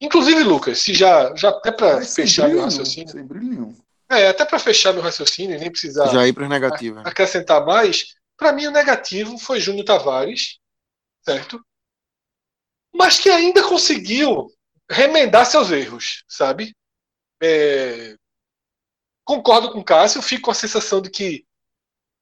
[0.00, 3.08] Inclusive, Lucas, se já, já até para fechar meu raciocínio.
[3.10, 3.76] Sem brilho nenhum.
[4.12, 6.08] É, até para fechar meu raciocínio, nem precisar.
[6.08, 7.06] Já ir para negativas.
[7.06, 8.14] Acrescentar mais.
[8.36, 10.58] Para mim, o negativo foi Júnior Tavares,
[11.22, 11.64] certo?
[12.94, 14.52] Mas que ainda conseguiu
[14.90, 16.76] remendar seus erros, sabe?
[17.42, 18.14] É...
[19.24, 21.46] Concordo com o Cássio, fico com a sensação de que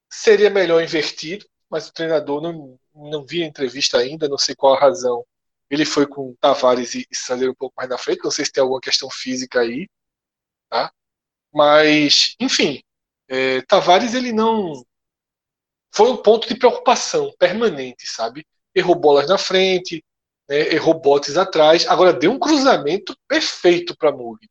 [0.08, 4.74] seria melhor invertido, mas o treinador não, não vi a entrevista ainda, não sei qual
[4.74, 5.26] a razão.
[5.68, 8.62] Ele foi com Tavares e Sander um pouco mais na frente, não sei se tem
[8.62, 9.88] alguma questão física aí,
[10.68, 10.92] tá?
[11.52, 12.82] Mas, enfim,
[13.28, 14.84] é, Tavares ele não
[15.92, 18.46] foi um ponto de preocupação permanente, sabe?
[18.74, 20.04] Errou bolas na frente,
[20.48, 24.48] né, errou botes atrás, agora deu um cruzamento perfeito para Mugni.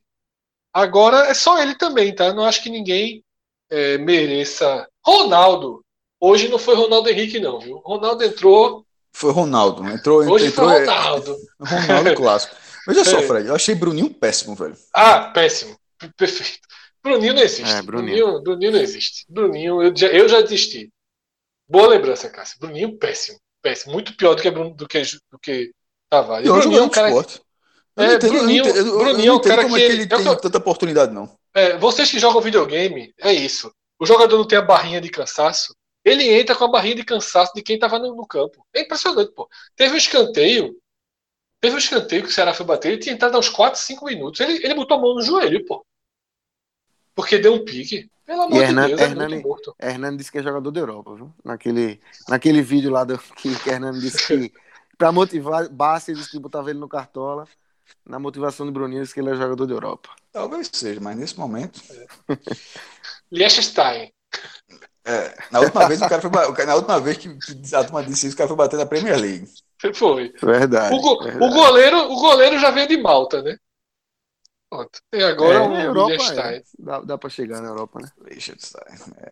[0.74, 2.34] Agora é só ele também, tá?
[2.34, 3.24] Não acho que ninguém
[3.70, 4.88] é, mereça.
[5.04, 5.84] Ronaldo,
[6.20, 7.78] Hoje não foi Ronaldo Henrique, não, viu?
[7.78, 8.86] Ronaldo entrou.
[9.14, 10.20] Foi Ronaldo, entrou.
[10.30, 11.38] Hoje entrou, foi Ronaldo.
[11.60, 12.56] Ronaldo clássico.
[12.86, 13.22] Veja só, é.
[13.24, 14.76] Fred, eu achei Bruninho péssimo, velho.
[14.94, 15.78] Ah, péssimo.
[16.18, 16.68] Perfeito.
[17.04, 17.74] Bruninho não existe.
[17.74, 18.26] É, Bruninho.
[18.26, 19.26] Bruninho, Bruninho não existe.
[19.30, 20.92] Bruninho, eu já, eu já desisti.
[21.68, 22.60] Boa lembrança, Cássio.
[22.60, 23.40] Bruninho, péssimo.
[23.62, 23.94] Péssimo.
[23.94, 25.02] Muito pior do que, do que,
[25.32, 25.72] do que
[26.10, 26.48] Tavares.
[26.48, 27.12] E Bruninho é um cara.
[27.12, 27.40] Que...
[27.96, 29.82] É, Bruninho, eu, eu, Bruninho é um cara como que.
[29.82, 31.30] É que ele tem tanta oportunidade, não.
[31.54, 33.72] É, vocês que jogam videogame, é isso.
[34.00, 35.76] O jogador não tem a barrinha de cansaço.
[36.04, 38.66] Ele entra com a barrinha de cansaço de quem estava no, no, campo.
[38.74, 39.50] É impressionante, pô.
[39.76, 40.76] Teve um escanteio.
[41.60, 42.94] Teve um escanteio que o Ceará foi bater.
[42.94, 44.40] Ele tinha entrado aos 4, 5 minutos.
[44.40, 45.86] Ele, ele botou a mão no joelho, pô.
[47.20, 48.10] Porque deu um pique.
[48.26, 49.76] Pelo amor e de Hernan, Deus, Hernani, é morto.
[49.78, 51.34] Hernani disse que é jogador da Europa, viu?
[51.44, 54.54] Naquele, naquele vídeo lá do, que, que Hernani disse que
[54.98, 57.46] pra motivar, Bassi disse que botava ele no cartola.
[58.06, 60.12] Na motivação do Bruninho disse que ele é jogador da Europa.
[60.32, 61.82] Talvez seja, mas nesse momento.
[61.90, 62.38] É.
[63.30, 64.14] Liechtenstein.
[65.04, 67.38] É, na última vez o cara foi, na última vez que
[67.76, 69.50] a turma disse isso, o cara foi bater na Premier League.
[69.94, 70.32] Foi.
[70.42, 71.44] Verdade, o, go, verdade.
[71.44, 73.58] o goleiro, o goleiro já veio de Malta, né?
[74.70, 75.02] Pronto.
[75.14, 76.64] E agora é, o Europa, é.
[76.78, 78.10] Dá, dá para chegar na Europa, né?
[78.30, 79.32] Liechtenstein, é.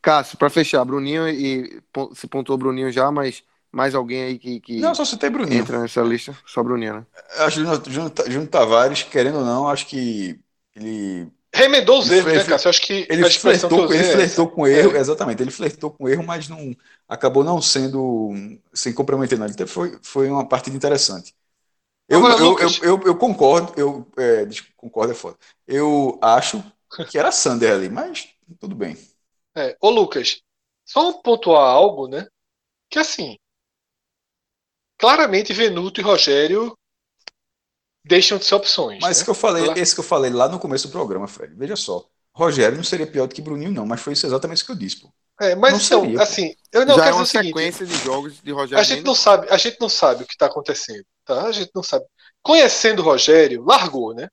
[0.00, 1.80] Cássio, para fechar, Bruninho e
[2.14, 5.78] se pontuou Bruninho já, mas mais alguém aí que, que não só citei Bruninho entra
[5.78, 7.06] nessa lista, só Bruninho, né?
[7.38, 10.40] Acho que Júnior Tavares, querendo ou não, acho que
[10.74, 12.70] ele remendou os erros, né, Cássio?
[12.70, 15.00] Acho que ele flertou, que ele é flertou com erro, é.
[15.00, 15.42] exatamente.
[15.42, 16.74] Ele flertou com erro, mas não
[17.08, 18.30] acabou não sendo
[18.72, 19.52] sem comprometer nada.
[19.52, 21.34] Então foi, foi uma partida interessante.
[22.12, 25.38] Eu, eu, eu, eu, eu, concordo, eu é, concordo é foda.
[25.66, 26.62] Eu acho
[27.10, 28.28] que era Sander ali, mas
[28.60, 28.98] tudo bem.
[29.56, 30.42] É, ô Lucas,
[30.84, 32.26] só pontuar algo, né?
[32.90, 33.38] Que assim,
[34.98, 36.76] claramente Venuto e Rogério
[38.04, 38.98] deixam de ser opções.
[39.00, 39.24] Mas né?
[39.24, 41.54] que eu falei, esse que eu falei lá no começo do programa, Fred.
[41.54, 42.06] Veja só.
[42.34, 44.76] Rogério não seria pior do que Bruninho, não, mas foi isso exatamente isso que eu
[44.76, 45.12] disse, pô.
[45.40, 48.04] É, mas não então, seria, assim, eu não Já quero é uma sequência seguinte, de
[48.04, 48.80] jogos de Rogério.
[48.80, 51.42] A gente não sabe, a gente não sabe o que está acontecendo, tá?
[51.42, 52.04] A gente não sabe.
[52.42, 54.28] Conhecendo o Rogério, largou, né?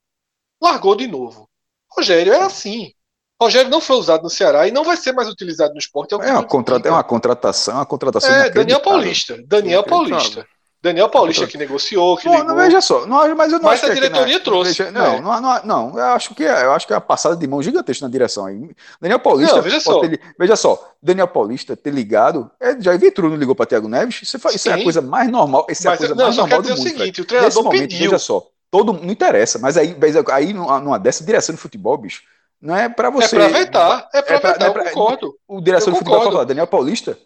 [0.61, 1.49] Largou de novo.
[1.91, 2.93] Rogério é assim.
[3.41, 6.13] Rogério não foi usado no Ceará e não vai ser mais utilizado no esporte.
[6.13, 6.75] É, é uma, contra...
[6.83, 8.33] é uma contratação, uma contratação.
[8.33, 9.41] É, Daniel Paulista.
[9.45, 10.45] Daniel Paulista.
[10.81, 13.93] Daniel Paulista que negociou, que não, não, veja só, não, mas eu não mas a
[13.93, 14.71] diretoria que, trouxe.
[14.71, 15.21] Veja, não, é.
[15.21, 17.61] não, não, não, eu acho que é, eu acho que é a passada de mão
[17.61, 18.71] gigantesca na direção aí.
[19.01, 19.99] Daniel Paulista, não, veja, só.
[19.99, 24.21] Ter, veja só, Daniel Paulista ter ligado, é, já Vitor não ligou para Thiago Neves,
[24.21, 26.61] isso, é, isso é a coisa mais normal, isso é a coisa não, mais normal
[26.61, 26.79] do mundo.
[26.79, 27.99] O seguinte, o treinador momento, pediu.
[27.99, 29.97] Veja só, todo não interessa, mas aí,
[30.31, 32.23] aí numa dessa direção de futebol, bicho,
[32.61, 33.35] não é para você.
[33.35, 35.35] É para vetar, é para é vetar, é pra, eu concordo.
[35.45, 37.17] O direção de futebol fala, Daniel Paulista,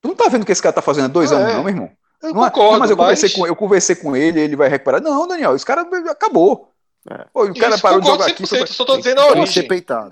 [0.00, 1.54] tu não tá vendo o que esse cara tá fazendo há dois ah, anos, é.
[1.54, 1.90] não, meu irmão?
[2.22, 5.00] Eu não, concordo, não, mas eu conversei, com, eu conversei com ele, ele vai recuperar.
[5.00, 6.72] Não, Daniel, esse cara acabou.
[7.08, 7.24] É.
[7.32, 8.46] Pô, o cara Isso, parou de jogar aqui.
[8.46, 8.66] Foi...
[8.66, 9.68] Só tô dizendo a origem.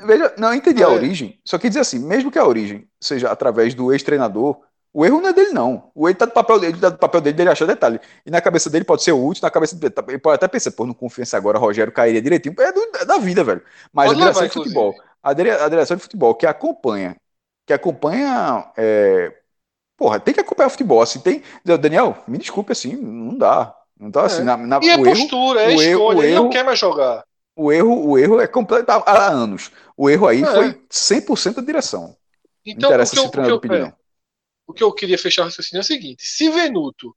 [0.07, 0.85] Veja, não, eu entendi é.
[0.85, 1.39] a origem.
[1.45, 4.61] Só que dizer assim, mesmo que a origem seja através do ex-treinador,
[4.97, 5.91] o erro não é dele, não.
[5.95, 8.01] O erro tá do papel dele, tá do papel dele, dele achar detalhe.
[8.25, 10.87] E na cabeça dele pode ser útil, na cabeça dele, ele pode até pensar, pô,
[10.87, 12.55] não confiança agora, Rogério cairia direitinho.
[12.59, 13.63] É, do, é da vida, velho.
[13.93, 17.15] Mas pode a direção levar, de futebol, a, dire, a, direção de futebol que acompanha,
[17.67, 19.35] que acompanha é,
[19.97, 21.01] Porra, tem que acompanhar o futebol.
[21.01, 21.43] Assim, tem.
[21.65, 23.75] Daniel, me desculpe, assim, não dá.
[23.99, 24.43] Não tá assim.
[24.43, 24.45] É.
[24.45, 27.25] Na, na, e é postura, erro, é escolha, erro, ele erro, não quer mais jogar.
[27.55, 29.71] O erro, o erro é completo há anos.
[29.97, 30.47] O erro aí é.
[30.47, 32.15] foi 100% da direção.
[32.65, 33.87] Então, interessa o que, eu, o, que eu, opinião.
[33.87, 33.95] É,
[34.67, 37.17] o que eu queria fechar o raciocínio é o seguinte: se Venuto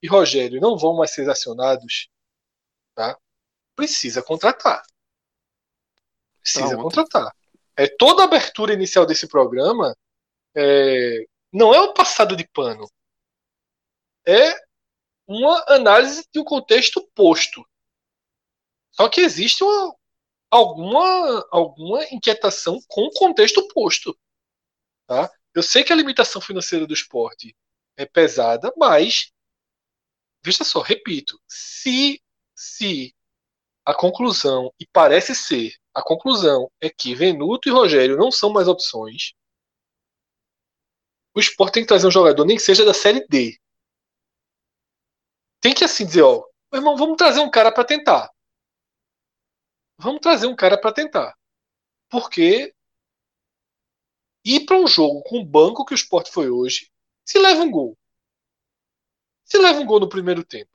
[0.00, 2.08] e Rogério não vão mais ser acionados,
[2.94, 3.16] tá?
[3.74, 4.82] precisa contratar.
[6.40, 7.34] Precisa contratar.
[7.76, 9.96] É, toda a abertura inicial desse programa
[10.54, 12.88] é, não é um passado de pano.
[14.26, 14.54] É
[15.26, 17.64] uma análise de um contexto posto.
[18.92, 19.96] Só que existe uma,
[20.50, 24.18] alguma, alguma inquietação com o contexto posto.
[25.06, 25.30] Tá?
[25.54, 27.56] Eu sei que a limitação financeira do esporte
[27.96, 29.32] é pesada, mas
[30.44, 32.22] veja só, repito, se
[32.54, 33.14] se
[33.84, 38.68] a conclusão e parece ser a conclusão é que Venuto e Rogério não são mais
[38.68, 39.34] opções,
[41.34, 43.58] o esporte tem que trazer um jogador nem que seja da série D.
[45.60, 48.30] Tem que assim dizer, ó, meu irmão, vamos trazer um cara para tentar.
[49.98, 51.34] Vamos trazer um cara para tentar.
[52.10, 52.74] Porque
[54.44, 56.90] ir para um jogo com o banco que o esporte foi hoje,
[57.24, 57.96] se leva um gol.
[59.44, 60.70] Se leva um gol no primeiro tempo.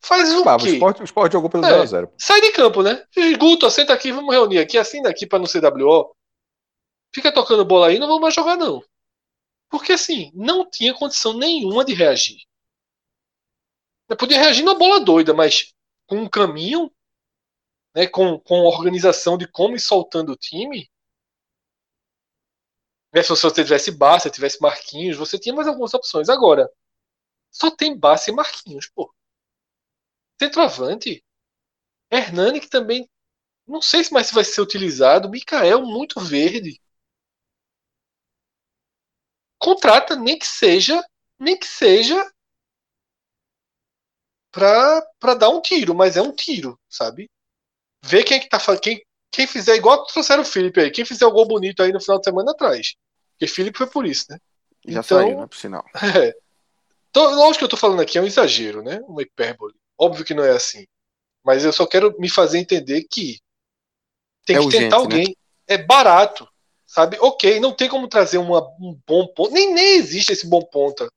[0.00, 0.64] Faz o Ah, quê?
[0.64, 1.68] o Sport, o Sport jogou pelo É.
[1.84, 2.10] 0x0.
[2.18, 3.06] Sai de campo, né?
[3.38, 6.16] Guto, senta aqui, vamos reunir aqui, assim daqui para não ser WO.
[7.14, 8.82] Fica tocando bola aí, não vamos mais jogar, não.
[9.72, 12.42] Porque assim, não tinha condição nenhuma de reagir.
[14.06, 15.74] Eu podia reagir na bola doida, mas
[16.06, 16.92] com um caminho,
[17.94, 20.90] né, com, com organização de como ir soltando o time.
[23.14, 26.28] Se você tivesse Barça, tivesse Marquinhos, você tinha mais algumas opções.
[26.28, 26.70] Agora,
[27.50, 29.10] só tem Barça e Marquinhos, pô.
[30.38, 31.24] Centroavante.
[32.10, 33.08] Hernani, que também
[33.66, 35.30] não sei se mais vai ser utilizado.
[35.30, 36.78] Mikael, muito verde.
[39.62, 41.02] Contrata, nem que seja,
[41.38, 42.16] nem que seja
[44.50, 47.30] pra, pra dar um tiro, mas é um tiro, sabe?
[48.04, 51.24] Vê quem é que tá quem Quem fizer igual trouxeram o Felipe aí, quem fizer
[51.26, 52.94] o gol bonito aí no final de semana atrás.
[53.32, 54.38] Porque Felipe foi por isso, né?
[54.86, 55.46] Já Então- saiu, né?
[55.46, 55.84] Por sinal.
[56.28, 56.34] É.
[57.10, 58.98] Então, lógico que eu tô falando aqui é um exagero, né?
[59.06, 59.74] Uma hipérbole.
[59.98, 60.86] Óbvio que não é assim.
[61.44, 63.38] Mas eu só quero me fazer entender que
[64.46, 65.02] tem É que urgente, tentar né?
[65.02, 65.36] alguém.
[65.66, 66.48] É barato,
[66.92, 67.16] sabe?
[67.20, 69.50] Ok, não tem como trazer uma- um bom ponto.
[69.52, 71.08] Nem, nem existe esse bom ponta,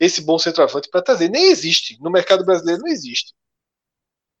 [0.00, 1.30] esse bom centroavante para trazer.
[1.30, 1.98] Nem existe.
[2.02, 3.34] No mercado brasileiro não existe.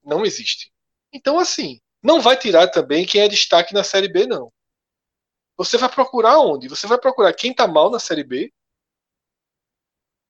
[0.02, 0.72] Não existe.
[1.12, 4.50] Então, assim, não vai tirar também quem é destaque na Série B, não.
[5.58, 6.66] Você vai procurar onde?
[6.66, 8.50] Você vai procurar quem tá mal na Série B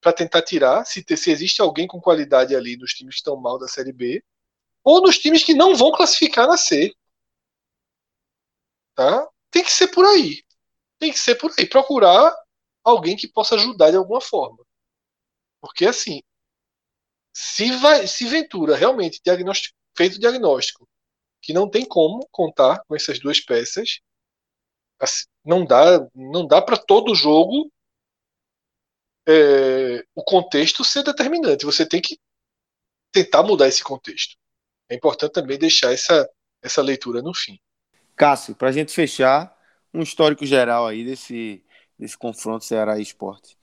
[0.01, 3.59] para tentar tirar se, se existe alguém com qualidade ali nos times que estão mal
[3.59, 4.23] da Série B
[4.85, 6.93] ou nos times que não vão classificar na C.
[8.95, 9.29] Tá?
[9.51, 10.43] Tem que ser por aí.
[10.99, 11.67] Tem que ser por aí.
[11.67, 12.35] Procurar
[12.85, 14.65] alguém que possa ajudar de alguma forma.
[15.61, 16.23] Porque assim,
[17.35, 19.21] se vai, se Ventura realmente
[19.97, 20.89] fez o diagnóstico
[21.43, 24.01] que não tem como contar com essas duas peças,
[24.99, 27.71] assim, não dá, não dá para todo jogo
[29.29, 31.65] é, o contexto ser determinante.
[31.65, 32.19] Você tem que
[33.13, 34.37] tentar mudar esse contexto.
[34.89, 36.29] É importante também deixar essa,
[36.63, 37.59] essa leitura no fim.
[38.15, 39.56] Cássio, pra gente fechar,
[39.97, 41.63] um histórico geral aí desse,
[41.99, 43.57] desse confronto Ceará e Esporte.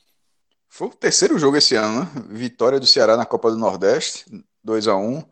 [0.67, 2.11] Foi o terceiro jogo esse ano, né?
[2.29, 4.25] Vitória do Ceará na Copa do Nordeste,
[4.63, 5.23] 2 a 1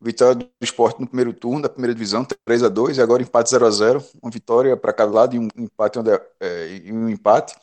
[0.00, 3.50] Vitória do Sport no primeiro turno da primeira divisão, 3 a 2 e agora empate
[3.50, 5.98] 0 a 0 Uma vitória para cada lado e um empate,
[6.40, 7.54] é, e um empate.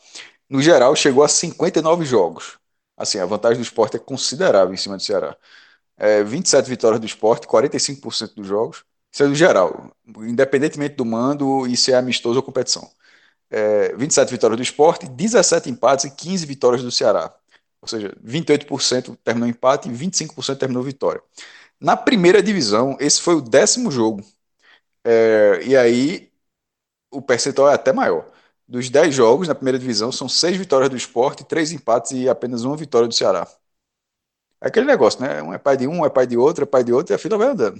[0.49, 2.57] No geral, chegou a 59 jogos.
[2.97, 5.35] Assim, a vantagem do Sport é considerável em cima do Ceará.
[5.97, 8.83] É, 27 vitórias do Sport, 45% dos jogos.
[9.15, 12.91] Isso é do geral, independentemente do mando se é amistoso ou competição.
[13.49, 17.33] É, 27 vitórias do Sport, 17 empates e 15 vitórias do Ceará.
[17.81, 21.21] Ou seja, 28% terminou empate e 25% terminou vitória.
[21.79, 24.21] Na primeira divisão, esse foi o décimo jogo.
[25.03, 26.31] É, e aí,
[27.11, 28.31] o percentual é até maior.
[28.67, 32.63] Dos 10 jogos na primeira divisão, são 6 vitórias do Sport, 3 empates e apenas
[32.65, 33.47] uma vitória do Ceará.
[34.61, 35.41] É aquele negócio, né?
[35.43, 37.15] Um é pai de um, um é pai de outro, é pai de outro e
[37.15, 37.79] a fila vai andando.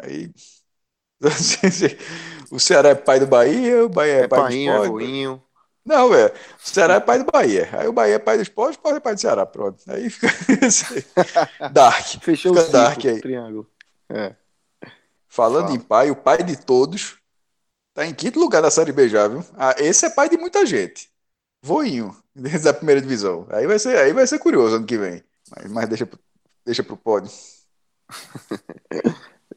[0.00, 0.32] Aí.
[2.50, 4.86] o Ceará é pai do Bahia, o Bahia é, É pai Painho, do é Sport.
[4.86, 5.42] Voinho.
[5.84, 6.32] Não, velho.
[6.32, 7.68] O Ceará é pai do Bahia.
[7.72, 9.46] Aí o Bahia é pai do esporte, o esporte é pai do Ceará.
[9.46, 9.82] Pronto.
[9.88, 10.28] Aí fica.
[11.68, 12.06] Dark.
[12.22, 13.20] Fechou Fica o dark ciclo, aí.
[13.20, 13.70] triângulo.
[14.08, 14.34] É.
[15.28, 15.76] Falando Fala.
[15.76, 17.18] em pai, o pai de todos
[17.94, 19.44] tá em quinto lugar da Série B já, viu?
[19.56, 21.10] Ah, esse é pai de muita gente.
[21.62, 23.46] Voinho, desde da primeira divisão.
[23.50, 25.24] Aí vai ser, aí vai ser curioso ano que vem.
[25.50, 26.08] Mas, mas deixa,
[26.64, 27.30] deixa pro pódio.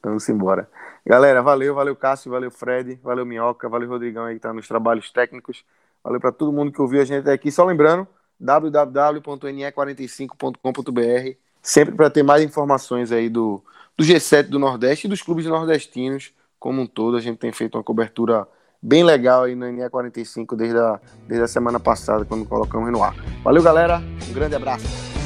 [0.03, 0.69] Vamos embora.
[1.07, 5.09] Galera, valeu, valeu Cássio, valeu Fred, valeu Minhoca, valeu Rodrigão aí que tá nos trabalhos
[5.09, 5.63] técnicos.
[6.03, 7.49] Valeu para todo mundo que ouviu a gente até aqui.
[7.49, 8.05] Só lembrando,
[8.37, 13.63] www.ne45.com.br, sempre para ter mais informações aí do,
[13.95, 17.15] do G7 do Nordeste e dos clubes nordestinos como um todo.
[17.15, 18.45] A gente tem feito uma cobertura
[18.81, 23.15] bem legal aí no NE45 desde a, desde a semana passada, quando colocamos no ar.
[23.45, 24.01] Valeu, galera.
[24.29, 25.16] Um grande abraço.